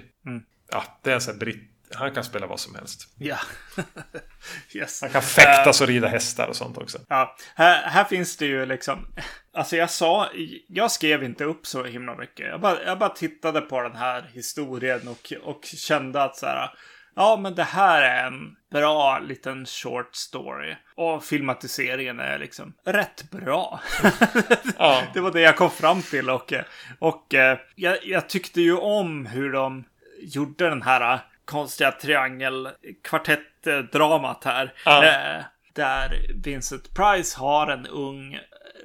Ja, 0.73 0.85
det 1.03 1.11
är 1.11 1.15
en 1.15 1.21
sån 1.21 1.39
britt. 1.39 1.73
Han 1.95 2.15
kan 2.15 2.25
spela 2.25 2.47
vad 2.47 2.61
som 2.61 2.75
helst. 2.75 3.09
ja. 3.19 3.39
yes. 4.73 5.03
Han 5.03 5.11
kan 5.11 5.23
fäktas 5.23 5.81
och 5.81 5.87
rida 5.87 6.09
hästar 6.09 6.49
och 6.49 6.57
sånt 6.57 6.79
också. 6.79 6.99
Ja, 7.09 7.37
här, 7.55 7.83
här 7.83 8.05
finns 8.05 8.37
det 8.37 8.47
ju 8.47 8.67
liksom. 8.67 9.07
Alltså 9.53 9.77
jag 9.77 9.91
sa, 9.91 10.29
jag 10.69 10.91
skrev 10.91 11.23
inte 11.23 11.45
upp 11.45 11.67
så 11.67 11.85
himla 11.85 12.17
mycket. 12.17 12.47
Jag 12.47 12.61
bara, 12.61 12.83
jag 12.83 12.99
bara 12.99 13.09
tittade 13.09 13.61
på 13.61 13.81
den 13.83 13.97
här 13.97 14.31
historien 14.33 15.09
och, 15.09 15.33
och 15.43 15.65
kände 15.65 16.23
att 16.23 16.37
så 16.37 16.47
här. 16.47 16.71
Ja, 17.19 17.37
men 17.37 17.55
det 17.55 17.63
här 17.63 18.03
är 18.03 18.27
en 18.27 18.57
bra 18.71 19.19
liten 19.19 19.67
short 19.67 20.15
story. 20.15 20.77
Och 20.95 21.25
filmatiseringen 21.25 22.21
är 22.21 22.39
liksom 22.39 22.73
rätt 22.85 23.31
bra. 23.31 23.81
Ja. 24.79 25.03
det 25.15 25.21
var 25.21 25.31
det 25.31 25.41
jag 25.41 25.57
kom 25.57 25.71
fram 25.71 26.03
till 26.03 26.31
och, 26.31 26.53
och 26.99 27.35
eh, 27.35 27.59
jag, 27.75 28.07
jag 28.07 28.29
tyckte 28.29 28.61
ju 28.61 28.77
om 28.77 29.27
hur 29.27 29.53
de 29.53 29.85
gjorde 30.21 30.69
den 30.69 30.83
här 30.83 31.21
konstiga 31.45 31.93
triangelkvartettdramat 31.93 34.45
här. 34.45 34.75
Ja. 34.85 35.05
Eh, 35.05 35.45
där 35.73 36.27
Vincent 36.45 36.95
Price 36.95 37.39
har 37.39 37.67
en 37.67 37.87
ung 37.87 38.39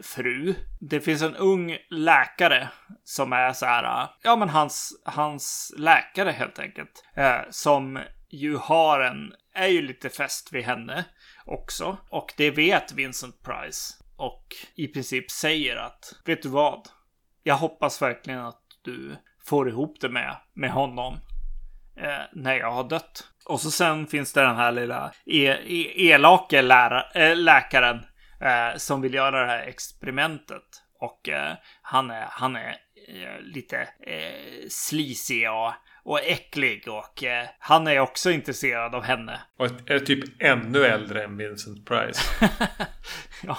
fru. 0.03 0.55
Det 0.79 1.01
finns 1.01 1.21
en 1.21 1.35
ung 1.35 1.77
läkare 1.89 2.67
som 3.03 3.33
är 3.33 3.53
så 3.53 3.65
här, 3.65 3.83
eh, 3.83 4.09
ja 4.23 4.35
men 4.35 4.49
hans, 4.49 5.01
hans 5.05 5.73
läkare 5.77 6.31
helt 6.31 6.59
enkelt. 6.59 7.03
Som 7.49 7.99
ju 8.31 8.55
har 8.57 8.99
en, 8.99 9.33
är 9.53 9.67
ju 9.67 9.81
lite 9.81 10.09
fäst 10.09 10.53
vid 10.53 10.63
henne 10.63 11.05
också. 11.45 11.97
Och 12.09 12.33
det 12.37 12.51
vet 12.51 12.93
Vincent 12.93 13.43
Price. 13.43 13.93
Och 14.15 14.55
i 14.75 14.87
princip 14.87 15.31
säger 15.31 15.75
att, 15.75 16.13
vet 16.25 16.41
du 16.41 16.49
vad? 16.49 16.87
Jag 17.43 17.55
hoppas 17.55 18.01
verkligen 18.01 18.39
att 18.39 18.61
du 18.81 19.15
får 19.45 19.69
ihop 19.69 20.01
det 20.01 20.09
med, 20.09 20.37
med 20.53 20.71
honom 20.71 21.13
eh, 21.97 22.21
när 22.33 22.55
jag 22.55 22.71
har 22.71 22.83
dött. 22.83 23.27
Och 23.45 23.61
så 23.61 23.71
sen 23.71 24.07
finns 24.07 24.33
det 24.33 24.41
den 24.41 24.55
här 24.55 24.71
lilla 24.71 25.13
e 25.25 25.57
e 25.65 26.09
elake 26.11 26.61
lära 26.61 27.11
eh, 27.11 27.35
läkaren 27.35 28.05
eh, 28.41 28.77
som 28.77 29.01
vill 29.01 29.13
göra 29.13 29.41
det 29.41 29.47
här 29.47 29.67
experimentet. 29.67 30.83
Och 30.99 31.29
eh, 31.29 31.53
han 31.81 32.11
är, 32.11 32.25
han 32.29 32.55
är 32.55 32.77
eh, 33.07 33.41
lite 33.41 33.77
eh, 33.99 34.67
sleazy 34.69 35.47
och, 35.47 35.73
och 36.03 36.19
äcklig 36.19 36.87
och 36.87 37.23
eh, 37.23 37.47
han 37.59 37.87
är 37.87 37.99
också 37.99 38.31
intresserad 38.31 38.95
av 38.95 39.03
henne. 39.03 39.39
Och 39.57 39.67
är 39.85 39.99
typ 39.99 40.41
ännu 40.41 40.85
äldre 40.85 41.23
än 41.23 41.37
Vincent 41.37 41.85
Price. 41.85 42.21
ja. 43.43 43.57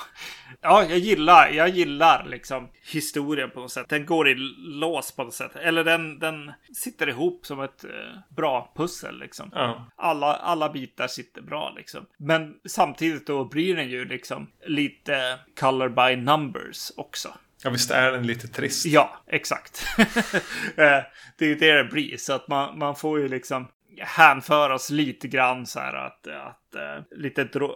ja, 0.61 0.85
jag 0.89 0.99
gillar, 0.99 1.49
jag 1.49 1.69
gillar 1.69 2.27
liksom 2.29 2.69
historien 2.93 3.51
på 3.51 3.61
något 3.61 3.73
sätt. 3.73 3.89
Den 3.89 4.07
går 4.07 4.29
i 4.29 4.35
lås 4.59 5.13
på 5.13 5.25
något 5.25 5.35
sätt. 5.35 5.57
Eller 5.57 5.85
den, 5.85 6.19
den 6.19 6.53
sitter 6.75 7.09
ihop 7.09 7.47
som 7.47 7.61
ett 7.61 7.85
eh, 7.85 7.91
bra 8.29 8.73
pussel 8.77 9.19
liksom. 9.19 9.51
Ja. 9.53 9.87
Alla, 9.97 10.35
alla 10.35 10.69
bitar 10.69 11.07
sitter 11.07 11.43
bra 11.43 11.73
liksom. 11.77 12.07
Men 12.17 12.55
samtidigt 12.65 13.27
då 13.27 13.45
blir 13.45 13.77
den 13.77 13.89
ju 13.89 14.05
liksom 14.05 14.51
lite 14.67 15.39
color 15.61 15.89
by 15.89 16.17
numbers 16.17 16.93
också 16.97 17.29
ja, 17.63 17.71
visst 17.71 17.91
är 17.91 18.13
den 18.13 18.27
lite 18.27 18.49
trist. 18.49 18.87
Ja, 18.87 19.25
exakt. 19.27 19.87
Eh, 20.77 21.03
det 21.39 21.45
är 21.45 21.49
ju 21.49 21.55
det 21.55 21.73
det 21.73 21.85
blir. 21.85 22.17
Så 22.17 22.33
att 22.33 22.49
man, 22.49 22.79
man 22.79 22.97
får 22.97 23.21
ju 23.21 23.29
liksom 23.29 23.69
hänföras 24.01 24.91
lite 24.91 25.29
grann 25.29 25.67
så 25.67 25.81
här 25.81 25.95
att, 25.95 26.27
att 26.27 26.77
uh, 26.77 27.19
lite 27.19 27.45
dro 27.45 27.75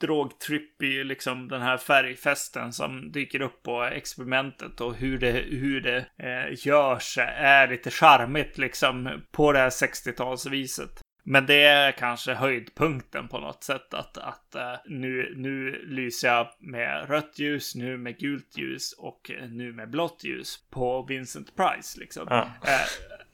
drogtripp 0.00 0.82
i 0.82 1.04
liksom 1.04 1.48
den 1.48 1.62
här 1.62 1.76
färgfesten 1.76 2.72
som 2.72 3.12
dyker 3.12 3.40
upp 3.40 3.62
på 3.62 3.82
experimentet 3.82 4.80
och 4.80 4.94
hur 4.94 5.18
det, 5.18 5.32
hur 5.32 5.80
det 5.80 6.06
eh, 6.18 6.50
uh, 6.50 6.66
görs 6.66 7.18
är 7.36 7.68
lite 7.68 7.90
charmigt 7.90 8.58
liksom 8.58 9.22
på 9.32 9.52
det 9.52 9.58
här 9.58 9.70
60-talsviset. 9.70 11.03
Men 11.26 11.46
det 11.46 11.62
är 11.62 11.92
kanske 11.92 12.34
höjdpunkten 12.34 13.28
på 13.28 13.38
något 13.38 13.64
sätt 13.64 13.94
att, 13.94 14.18
att 14.18 14.54
eh, 14.54 14.74
nu, 14.86 15.34
nu 15.36 15.84
lyser 15.86 16.28
jag 16.28 16.48
med 16.58 17.08
rött 17.08 17.38
ljus, 17.38 17.74
nu 17.74 17.96
med 17.96 18.18
gult 18.18 18.58
ljus 18.58 18.92
och 18.98 19.30
nu 19.50 19.72
med 19.72 19.90
blått 19.90 20.24
ljus 20.24 20.58
på 20.70 21.02
Vincent 21.02 21.56
Price 21.56 22.00
liksom. 22.00 22.26
Ja. 22.30 22.48
Eh, 22.66 22.80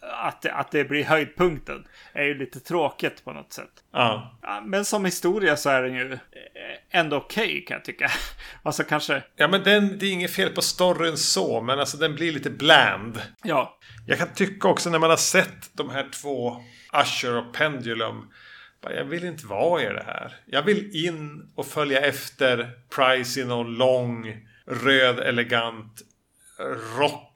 att, 0.03 0.43
det, 0.43 0.53
att 0.53 0.71
det 0.71 0.85
blir 0.85 1.05
höjdpunkten 1.05 1.87
är 2.13 2.25
ju 2.25 2.35
lite 2.35 2.61
tråkigt 2.61 3.25
på 3.25 3.33
något 3.33 3.53
sätt. 3.53 3.85
Ja. 3.93 4.39
Men 4.65 4.85
som 4.85 5.05
historia 5.05 5.57
så 5.57 5.71
är 5.71 5.83
den 5.83 5.95
ju 5.95 6.13
eh, 6.13 6.19
ändå 6.91 7.17
okej 7.17 7.65
kan 7.65 7.75
jag 7.75 7.85
tycka. 7.85 8.11
Alltså 8.63 8.85
kanske, 8.85 9.23
Ja, 9.37 9.49
men 9.49 9.63
den, 9.63 9.99
det 9.99 10.07
är 10.07 10.13
inget 10.13 10.35
fel 10.35 10.51
på 10.51 10.63
storyn 10.63 11.17
så, 11.17 11.61
men 11.61 11.81
alltså 11.81 11.97
den 11.97 12.15
blir 12.15 12.33
lite 12.33 12.51
bland. 12.51 13.23
ja, 13.43 13.79
Jag 14.07 14.19
kan 14.19 14.29
tycka 14.35 14.69
också 14.69 14.91
när 14.91 14.99
man 14.99 15.11
har 15.11 15.17
sett 15.17 15.71
de 15.77 15.91
här 15.91 16.09
två, 16.23 16.57
Usher 16.93 17.37
och 17.37 17.55
Pendulum. 17.55 18.31
Jag 18.83 19.05
vill 19.05 19.25
inte 19.25 19.47
vara 19.47 19.83
i 19.83 19.87
det 19.87 20.05
här. 20.07 20.35
Jag 20.47 20.63
vill 20.63 21.07
in 21.07 21.51
och 21.55 21.67
följa 21.67 22.01
efter 22.01 22.71
Price 22.95 23.41
i 23.41 23.45
någon 23.45 23.75
lång, 23.75 24.37
röd, 24.67 25.21
elegant 25.21 26.03
rock. 26.99 27.27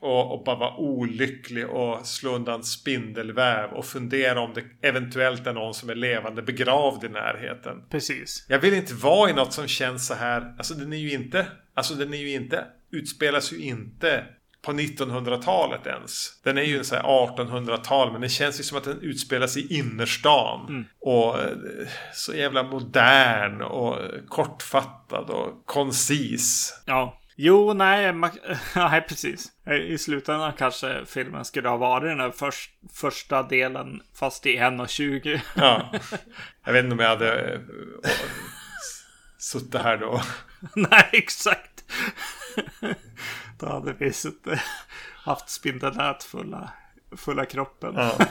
Och, 0.00 0.32
och 0.32 0.44
bara 0.44 0.56
vara 0.56 0.76
olycklig 0.76 1.68
och 1.68 2.06
slå 2.06 2.34
undan 2.34 2.64
spindelväv. 2.64 3.70
Och 3.70 3.84
fundera 3.86 4.40
om 4.40 4.54
det 4.54 4.88
eventuellt 4.88 5.46
är 5.46 5.52
någon 5.52 5.74
som 5.74 5.90
är 5.90 5.94
levande 5.94 6.42
begravd 6.42 7.04
i 7.04 7.08
närheten. 7.08 7.82
precis. 7.90 8.46
Jag 8.48 8.58
vill 8.58 8.74
inte 8.74 8.94
vara 8.94 9.30
i 9.30 9.32
något 9.32 9.52
som 9.52 9.66
känns 9.66 10.06
så 10.06 10.14
här. 10.14 10.54
Alltså 10.58 10.74
den 10.74 10.92
är 10.92 10.96
ju 10.96 11.12
inte. 11.12 11.46
Alltså 11.74 11.94
den 11.94 12.14
är 12.14 12.18
ju 12.18 12.32
inte. 12.32 12.64
Utspelas 12.90 13.52
ju 13.52 13.58
inte 13.60 14.24
på 14.68 14.74
1900-talet 14.74 15.86
ens. 15.86 16.40
Den 16.42 16.58
är 16.58 16.62
ju 16.62 16.78
en 16.78 16.84
så 16.84 16.94
här 16.94 17.02
1800-tal. 17.02 18.12
Men 18.12 18.20
det 18.20 18.28
känns 18.28 18.60
ju 18.60 18.64
som 18.64 18.78
att 18.78 18.84
den 18.84 19.00
utspelas 19.00 19.56
i 19.56 19.78
innerstan. 19.78 20.86
Och 21.00 21.38
eh, 21.40 21.48
så 22.14 22.34
jävla 22.34 22.62
modern 22.62 23.62
och 23.62 23.96
kortfattad 24.28 25.30
och 25.30 25.66
koncis. 25.66 26.74
Ja. 26.86 27.18
Jo, 27.36 27.72
nej, 27.72 28.12
nej, 28.76 29.00
precis. 29.08 29.46
I 29.88 29.98
slutändan 29.98 30.52
kanske 30.58 31.04
filmen 31.06 31.44
skulle 31.44 31.68
ha 31.68 31.76
varit 31.76 32.10
den 32.10 32.20
här 32.20 32.30
förs- 32.30 32.70
första 32.94 33.42
delen 33.42 34.00
fast 34.14 34.46
i 34.46 34.58
1.20. 34.58 35.40
Ja. 35.56 35.92
Jag 36.64 36.72
vet 36.72 36.84
inte 36.84 36.92
om 36.94 36.98
jag 37.00 37.08
hade 37.08 37.52
eh, 37.52 37.60
suttit 39.38 39.74
här 39.82 39.96
då. 39.96 40.22
nej, 40.74 41.08
exakt. 41.12 41.84
Då 43.58 43.66
hade 43.66 43.92
vi 43.92 44.12
suttit, 44.12 44.60
haft 45.24 45.48
spindelnät 45.48 46.22
fulla, 46.22 46.72
fulla 47.16 47.44
kroppen. 47.44 47.94
Ja. 47.96 48.18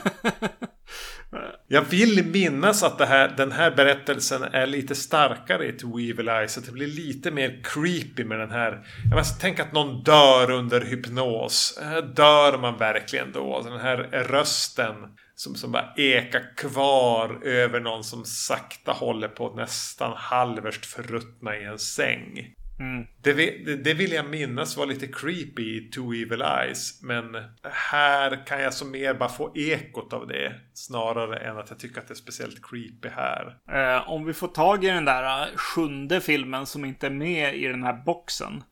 Jag 1.68 1.82
vill 1.82 2.26
minnas 2.26 2.84
att 2.84 3.02
här, 3.02 3.34
den 3.38 3.52
här 3.52 3.72
berättelsen 3.72 4.44
är 4.44 4.68
lite 4.68 4.96
starkare 4.96 5.68
i 5.68 5.72
To 5.72 6.00
Evil 6.00 6.30
Eyes. 6.30 6.58
Att 6.58 6.66
det 6.66 6.72
blir 6.72 6.88
lite 6.88 7.32
mer 7.32 7.62
creepy 7.64 8.24
med 8.24 8.40
den 8.40 8.52
här. 8.52 8.86
Jag 9.10 9.18
måste 9.18 9.42
tänka 9.42 9.64
att 9.64 9.74
någon 9.74 10.04
dör 10.04 10.52
under 10.52 10.82
hypnos. 10.82 11.80
Äh, 11.82 12.04
Dör 12.04 12.58
man 12.58 12.78
verkligen 12.78 13.32
då? 13.32 13.62
Den 13.62 13.80
här 13.80 13.98
rösten 14.12 14.96
som, 15.36 15.56
som 15.56 15.72
bara 15.72 15.94
ekar 15.98 16.56
kvar 16.58 17.40
över 17.44 17.80
någon 17.80 18.04
som 18.04 18.26
sakta 18.26 18.92
håller 18.92 19.28
på 19.28 19.48
att 19.48 19.56
nästan 19.56 20.14
halvvägs 20.16 20.88
förruttna 20.94 21.58
i 21.58 21.64
en 21.64 21.80
säng. 21.80 22.54
Mm. 22.80 23.08
Det, 23.22 23.34
det, 23.34 23.76
det 23.76 23.94
vill 23.94 24.12
jag 24.12 24.30
minnas 24.30 24.78
var 24.78 24.86
lite 24.86 25.08
creepy 25.08 25.78
i 25.78 25.90
Two 25.92 26.14
Evil 26.14 26.42
Eyes. 26.42 27.04
Men 27.04 27.26
här 27.72 28.46
kan 28.46 28.62
jag 28.62 28.74
som 28.74 28.92
mer 28.92 29.14
bara 29.14 29.30
få 29.30 29.52
ekot 29.58 30.14
av 30.14 30.28
det. 30.28 30.56
Snarare 30.74 31.38
än 31.38 31.58
att 31.58 31.70
jag 31.70 31.80
tycker 31.80 32.02
att 32.02 32.08
det 32.08 32.14
är 32.14 32.16
speciellt 32.16 32.66
creepy 32.70 33.10
här. 33.10 33.58
Eh, 33.72 34.10
om 34.10 34.26
vi 34.26 34.34
får 34.34 34.48
tag 34.48 34.84
i 34.84 34.88
den 34.88 35.06
där 35.06 35.42
eh, 35.42 35.56
sjunde 35.56 36.22
filmen 36.22 36.66
som 36.66 36.86
inte 36.86 37.06
är 37.08 37.12
med 37.12 37.56
i 37.56 37.68
den 37.68 37.84
här 37.84 37.94
boxen. 38.06 38.64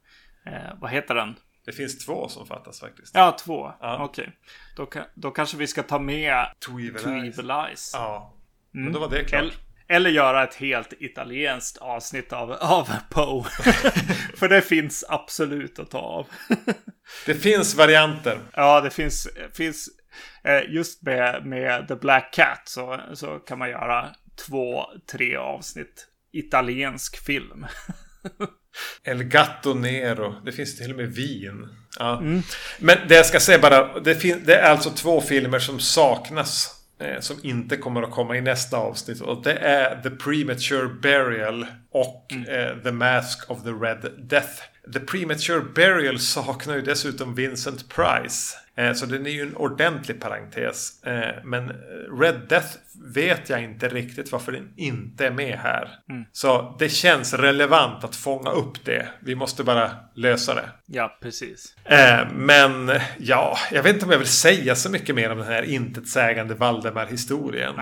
Eh, 0.46 0.80
vad 0.82 0.92
heter 0.92 1.16
den? 1.16 1.36
Det 1.66 1.72
finns 1.72 2.06
två 2.06 2.28
som 2.30 2.48
fattas 2.48 2.80
faktiskt. 2.80 3.16
Ja, 3.16 3.38
två. 3.46 3.74
Ja. 3.80 4.04
Okej. 4.04 4.32
Då, 4.76 4.86
ka- 4.86 5.06
då 5.16 5.32
kanske 5.32 5.58
vi 5.58 5.68
ska 5.68 5.84
ta 5.84 6.00
med 6.00 6.46
Two 6.66 6.72
Evil 6.80 6.94
Two 6.96 7.10
Eyes. 7.10 7.40
Evil 7.40 7.52
Eyes. 7.52 7.92
Ja. 7.94 8.34
Men 8.72 8.92
då 8.94 9.00
var 9.00 9.10
det 9.10 9.24
klart. 9.24 9.42
Eller, 9.42 9.54
eller 9.88 10.10
göra 10.10 10.44
ett 10.44 10.56
helt 10.56 10.94
italienskt 11.00 11.78
avsnitt 11.78 12.34
av, 12.34 12.52
av 12.52 12.90
Poe. 13.10 13.44
För 14.36 14.50
det 14.50 14.62
finns 14.62 15.06
absolut 15.10 15.80
att 15.80 15.92
ta 15.92 16.00
av. 16.00 16.28
Det 17.26 17.36
finns 17.36 17.76
varianter. 17.76 18.40
ja, 18.54 18.82
det 18.82 18.90
finns, 18.90 19.28
finns 19.54 19.90
eh, 20.44 20.74
just 20.74 21.02
med, 21.02 21.46
med 21.46 21.88
The 21.88 21.96
Black 21.96 22.34
Cat 22.34 22.62
så, 22.66 23.00
så 23.14 23.40
kan 23.40 23.60
man 23.60 23.70
göra 23.70 24.10
två, 24.48 24.86
tre 25.12 25.36
avsnitt 25.36 26.08
italiensk 26.32 27.26
film. 27.26 27.66
El 29.04 29.24
Gatto 29.24 29.74
Nero. 29.74 30.36
Det 30.46 30.52
finns 30.52 30.78
till 30.78 30.92
och 30.92 30.98
med 30.98 31.08
vin. 31.08 31.68
Ja. 32.00 32.22
Men 32.80 32.98
det 33.08 33.16
jag 33.16 33.26
ska 33.26 33.40
säga 33.40 33.60
bara. 33.60 34.00
Det, 34.00 34.46
det 34.46 34.56
är 34.56 34.72
alltså 34.72 34.90
två 34.90 35.22
filmer 35.22 35.60
som 35.60 35.80
saknas. 35.80 36.75
Eh, 37.00 37.20
som 37.20 37.40
inte 37.44 37.78
kommer 37.78 38.02
att 38.02 38.12
komma 38.12 38.38
i 38.38 38.42
nästa 38.42 38.78
avsnitt. 38.78 39.22
Och 39.22 39.44
det 39.44 39.54
är 39.54 40.02
The 40.02 40.10
Premature 40.10 40.88
Burial 40.88 41.66
och 41.92 42.34
eh, 42.48 42.78
The 42.78 42.92
Mask 42.92 43.52
of 43.52 43.64
the 43.64 43.70
Red 43.70 44.12
Death. 44.18 44.62
The 44.94 45.00
Premature 45.00 45.62
Burial 45.62 46.20
saknar 46.20 46.76
ju 46.76 46.82
dessutom 46.82 47.36
Vincent 47.36 47.90
Price. 47.90 48.58
Eh, 48.78 48.94
så 48.94 49.06
den 49.06 49.26
är 49.26 49.30
ju 49.30 49.42
en 49.42 49.56
ordentlig 49.56 50.22
parentes. 50.22 51.04
Eh, 51.04 51.44
men 51.44 51.74
Red 52.20 52.42
Death 52.50 52.68
vet 53.14 53.50
jag 53.50 53.64
inte 53.64 53.88
riktigt 53.88 54.32
varför 54.32 54.52
den 54.52 54.74
inte 54.76 55.28
är 55.28 55.32
med 55.32 55.60
här. 55.60 55.90
Så 56.32 56.76
det 56.80 56.90
känns 56.90 57.34
relevant 57.34 58.04
att 58.04 58.16
fånga 58.16 58.52
upp 58.52 58.86
det. 58.86 59.08
Vi 59.20 59.36
måste 59.36 59.64
bara 59.64 59.92
lösa 60.16 60.54
det. 60.54 60.70
ja, 60.86 61.18
precis. 61.22 61.76
Eh, 61.86 62.28
men 62.34 62.92
ja, 63.18 63.58
jag 63.72 63.84
vet 63.84 63.94
inte 63.94 64.06
om 64.06 64.12
jag 64.12 64.18
vill 64.18 64.28
säga 64.28 64.76
så 64.76 64.90
mycket 64.90 65.16
mer 65.16 65.32
om 65.32 65.38
den 65.38 65.48
här 65.48 65.64
intetsägande 65.64 66.54
Valdemar-historien. 66.56 67.76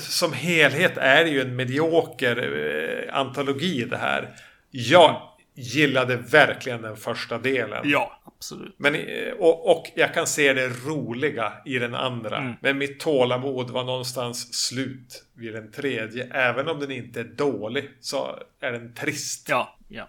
Som 0.00 0.32
helhet 0.32 0.96
är 0.96 1.24
det 1.24 1.30
ju 1.30 1.40
en 1.40 1.56
medioker 1.56 3.10
antologi 3.12 3.84
det 3.84 3.96
här. 3.96 4.28
Jag 4.70 5.33
gillade 5.56 6.16
verkligen 6.16 6.82
den 6.82 6.96
första 6.96 7.38
delen. 7.38 7.80
Ja, 7.84 8.22
absolut. 8.24 8.74
Men, 8.78 8.94
eh, 8.94 9.32
och, 9.38 9.70
och 9.70 9.90
jag 9.94 10.14
kan 10.14 10.26
se 10.26 10.52
det 10.52 10.68
roliga 10.68 11.52
i 11.64 11.78
den 11.78 11.94
andra. 11.94 12.56
Men 12.60 12.78
mitt 12.78 13.00
tålamod 13.00 13.70
var 13.70 13.84
någonstans 13.84 14.54
slut 14.54 15.24
vid 15.34 15.52
den 15.52 15.72
tredje. 15.72 16.28
Även 16.32 16.68
om 16.68 16.80
den 16.80 16.90
inte 16.90 17.20
är 17.20 17.24
dålig 17.24 17.90
så 18.00 18.38
är 18.60 18.72
den 18.72 18.94
trist. 18.94 19.48
Ja, 19.48 19.78
ja. 19.88 20.08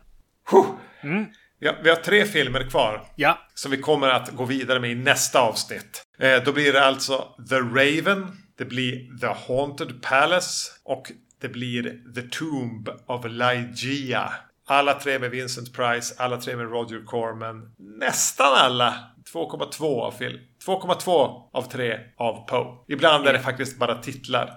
Vi, 1.59 1.67
har, 1.67 1.75
vi 1.83 1.89
har 1.89 1.95
tre 1.95 2.25
filmer 2.25 2.69
kvar. 2.69 3.01
Ja, 3.15 3.39
Som 3.53 3.71
vi 3.71 3.77
kommer 3.77 4.07
att 4.07 4.31
gå 4.31 4.45
vidare 4.45 4.79
med 4.79 4.91
i 4.91 4.95
nästa 4.95 5.39
avsnitt. 5.39 6.03
Eh, 6.19 6.43
då 6.43 6.51
blir 6.53 6.73
det 6.73 6.85
alltså 6.85 7.27
The 7.49 7.55
Raven. 7.55 8.37
Det 8.57 8.65
blir 8.65 9.19
The 9.19 9.27
Haunted 9.27 10.01
Palace. 10.01 10.71
Och 10.83 11.11
det 11.41 11.49
blir 11.49 12.13
The 12.15 12.21
Tomb 12.21 12.89
of 13.05 13.25
Lygia. 13.25 14.33
Alla 14.67 14.93
tre 14.93 15.19
med 15.19 15.31
Vincent 15.31 15.73
Price. 15.73 16.15
Alla 16.17 16.37
tre 16.37 16.55
med 16.55 16.69
Roger 16.69 17.05
Corman. 17.05 17.75
Nästan 17.77 18.53
alla 18.53 18.95
2,2 19.33 20.01
av 20.01 20.11
film. 20.11 20.39
2,2 20.65 21.49
av 21.53 21.71
3 21.71 21.99
av 22.17 22.47
Poe. 22.47 22.65
Ibland 22.87 23.27
är 23.27 23.33
det 23.33 23.39
faktiskt 23.39 23.77
bara 23.77 23.95
titlar. 23.95 24.53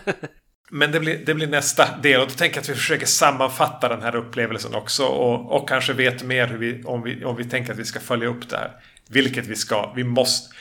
Men 0.70 0.92
det 0.92 1.00
blir, 1.00 1.26
det 1.26 1.34
blir 1.34 1.46
nästa 1.46 1.96
del 2.02 2.20
och 2.20 2.26
då 2.26 2.34
tänker 2.34 2.56
jag 2.56 2.62
att 2.62 2.68
vi 2.68 2.74
försöker 2.74 3.06
sammanfatta 3.06 3.88
den 3.88 4.02
här 4.02 4.16
upplevelsen 4.16 4.74
också 4.74 5.04
och, 5.04 5.52
och 5.52 5.68
kanske 5.68 5.92
vet 5.92 6.22
mer 6.22 6.46
hur 6.46 6.58
vi, 6.58 6.82
om, 6.84 7.02
vi, 7.02 7.24
om 7.24 7.36
vi 7.36 7.44
tänker 7.44 7.72
att 7.72 7.78
vi 7.78 7.84
ska 7.84 8.00
följa 8.00 8.28
upp 8.28 8.48
det 8.48 8.56
här. 8.56 8.70
Vilket 9.08 9.46
vi 9.46 9.56
ska. 9.56 9.92
Vi 9.96 10.04
måste. 10.04 10.54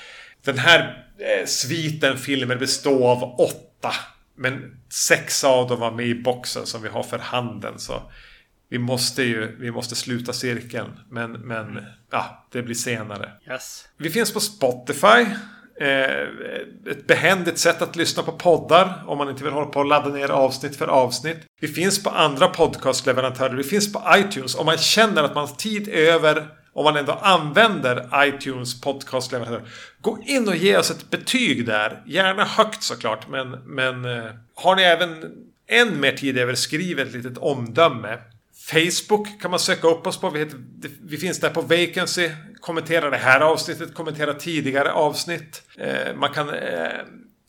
Den 0.44 0.58
här 0.58 1.08
eh, 1.20 1.46
sviten 1.46 2.18
filmer 2.18 2.56
består 2.56 3.12
av 3.12 3.24
åtta. 3.24 3.94
Men 4.38 4.82
sex 4.90 5.44
av 5.44 5.68
dem 5.68 5.80
var 5.80 5.92
med 5.92 6.06
i 6.06 6.16
boxen 6.16 6.66
som 6.66 6.82
vi 6.82 6.90
har 6.90 7.04
för 7.04 7.20
handen. 7.20 7.80
Så 7.80 8.12
vi 8.72 8.80
måste 8.80 9.24
ju 9.24 9.56
vi 9.60 9.72
måste 9.72 9.96
sluta 9.96 10.34
cirkeln. 10.34 11.00
Men, 11.10 11.32
men 11.32 11.86
ja, 12.12 12.48
det 12.52 12.62
blir 12.62 12.76
senare. 12.76 13.32
yes. 13.50 13.86
Vi 13.98 14.10
finns 14.10 14.34
på 14.34 14.40
Spotify. 14.40 15.26
Eh, 15.82 16.28
ett 16.92 17.08
behändigt 17.08 17.58
sätt 17.58 17.82
att 17.82 17.96
lyssna 17.96 18.24
på 18.24 18.32
poddar 18.32 19.04
om 19.08 19.18
man 19.18 19.30
inte 19.30 19.44
vill 19.44 19.54
hålla 19.54 19.66
på 19.66 19.80
och 19.80 19.86
ladda 19.86 20.10
ner 20.10 20.30
avsnitt 20.30 20.76
för 20.76 20.88
avsnitt. 20.88 21.38
Vi 21.62 21.68
finns 21.68 22.04
på 22.04 22.10
andra 22.10 22.48
podcastleverantörer. 22.48 23.54
Vi 23.54 23.64
finns 23.64 23.94
på 23.94 24.04
iTunes. 24.16 24.56
Om 24.56 24.66
man 24.66 24.78
känner 24.78 25.24
att 25.24 25.36
man 25.36 25.48
har 25.48 25.56
tid 25.56 25.88
över 25.88 26.48
om 26.74 26.84
man 26.84 26.98
ändå 26.98 27.12
använder 27.12 28.10
iTunes 28.26 28.82
podcastleverantör. 28.82 29.70
Gå 30.02 30.20
in 30.26 30.48
och 30.48 30.56
ge 30.56 30.78
oss 30.78 30.92
ett 30.92 31.10
betyg 31.10 31.66
där. 31.66 32.04
Gärna 32.06 32.46
högt 32.46 32.84
såklart. 32.84 33.30
Men, 33.30 33.50
men 33.52 34.06
eh, 34.06 34.32
har 34.56 34.76
ni 34.76 34.84
även 34.84 35.32
än 35.68 36.00
mer 36.00 36.12
tid 36.12 36.38
över 36.38 36.56
skriv 36.56 37.00
ett 37.00 37.14
litet 37.14 37.38
omdöme. 37.38 38.18
Facebook 38.72 39.42
kan 39.42 39.52
man 39.52 39.60
söka 39.60 39.88
upp 39.88 40.08
oss 40.08 40.20
på. 40.20 40.30
Vi, 40.30 40.40
heter, 40.40 40.60
vi 41.02 41.18
finns 41.18 41.40
där 41.40 41.50
på 41.50 41.62
Vacancy. 41.62 42.30
Kommentera 42.60 43.10
det 43.10 43.18
här 43.18 43.40
avsnittet. 43.40 43.94
Kommentera 43.94 44.34
tidigare 44.34 44.92
avsnitt. 44.92 45.64
Eh, 45.78 46.16
man 46.16 46.34
kan 46.34 46.50
eh, 46.50 46.90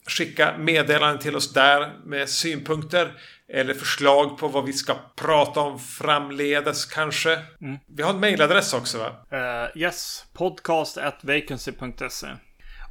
skicka 0.06 0.54
meddelanden 0.58 1.18
till 1.18 1.36
oss 1.36 1.52
där 1.52 1.92
med 2.04 2.28
synpunkter. 2.28 3.12
Eller 3.48 3.74
förslag 3.74 4.38
på 4.38 4.48
vad 4.48 4.64
vi 4.64 4.72
ska 4.72 4.94
prata 5.16 5.60
om 5.60 5.78
framledes 5.78 6.84
kanske. 6.84 7.38
Vi 7.86 8.02
har 8.02 8.10
en 8.10 8.20
mailadress 8.20 8.74
också 8.74 8.98
va? 8.98 9.10
Uh, 9.32 9.82
yes, 9.82 10.24
podcast 10.32 10.98
at 10.98 11.18
vacancy.se. 11.22 12.26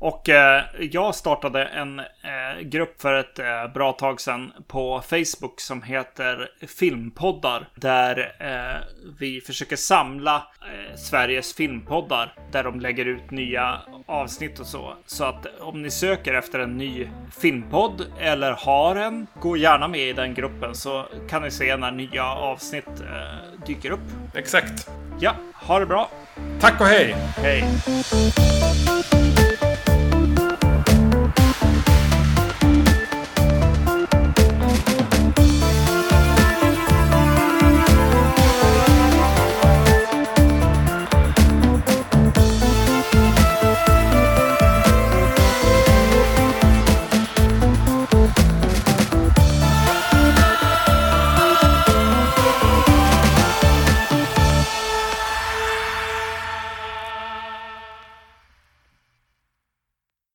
Och 0.02 0.30
eh, 0.30 0.64
jag 0.80 1.16
startade 1.16 1.64
en 1.64 2.00
eh, 2.00 2.62
grupp 2.62 3.02
för 3.02 3.14
ett 3.14 3.40
eh, 3.40 3.68
bra 3.74 3.92
tag 3.92 4.22
sedan 4.22 4.54
på 4.68 5.02
Facebook 5.02 5.62
som 5.62 5.82
heter 5.82 6.50
Filmpoddar. 6.68 7.70
Där 7.76 8.36
eh, 8.40 8.82
vi 9.20 9.42
försöker 9.42 9.76
samla 9.76 10.36
eh, 10.36 10.96
Sveriges 10.96 11.56
filmpoddar. 11.56 12.34
Där 12.52 12.64
de 12.64 12.80
lägger 12.80 13.06
ut 13.06 13.32
nya 13.32 13.82
avsnitt 14.06 14.60
och 14.60 14.66
så. 14.68 14.94
Så 15.06 15.24
att 15.24 15.46
om 15.60 15.82
ni 15.82 15.92
söker 15.92 16.34
efter 16.34 16.60
en 16.60 16.78
ny 16.78 17.08
filmpodd 17.42 18.06
eller 18.20 18.52
har 18.52 18.96
en, 18.96 19.28
gå 19.40 19.58
gärna 19.58 19.88
med 19.88 20.10
i 20.10 20.14
den 20.14 20.34
gruppen 20.34 20.76
så 20.76 21.06
kan 21.30 21.42
ni 21.42 21.52
se 21.52 21.78
när 21.78 21.92
nya 21.92 22.26
avsnitt 22.26 22.88
eh, 22.88 23.66
dyker 23.68 23.92
upp. 23.92 24.36
Exakt. 24.36 24.90
Ja, 25.20 25.36
ha 25.54 25.80
det 25.80 25.86
bra. 25.86 26.10
Tack 26.60 26.82
och 26.82 26.88
hej! 26.88 27.16
Hej! 27.38 27.64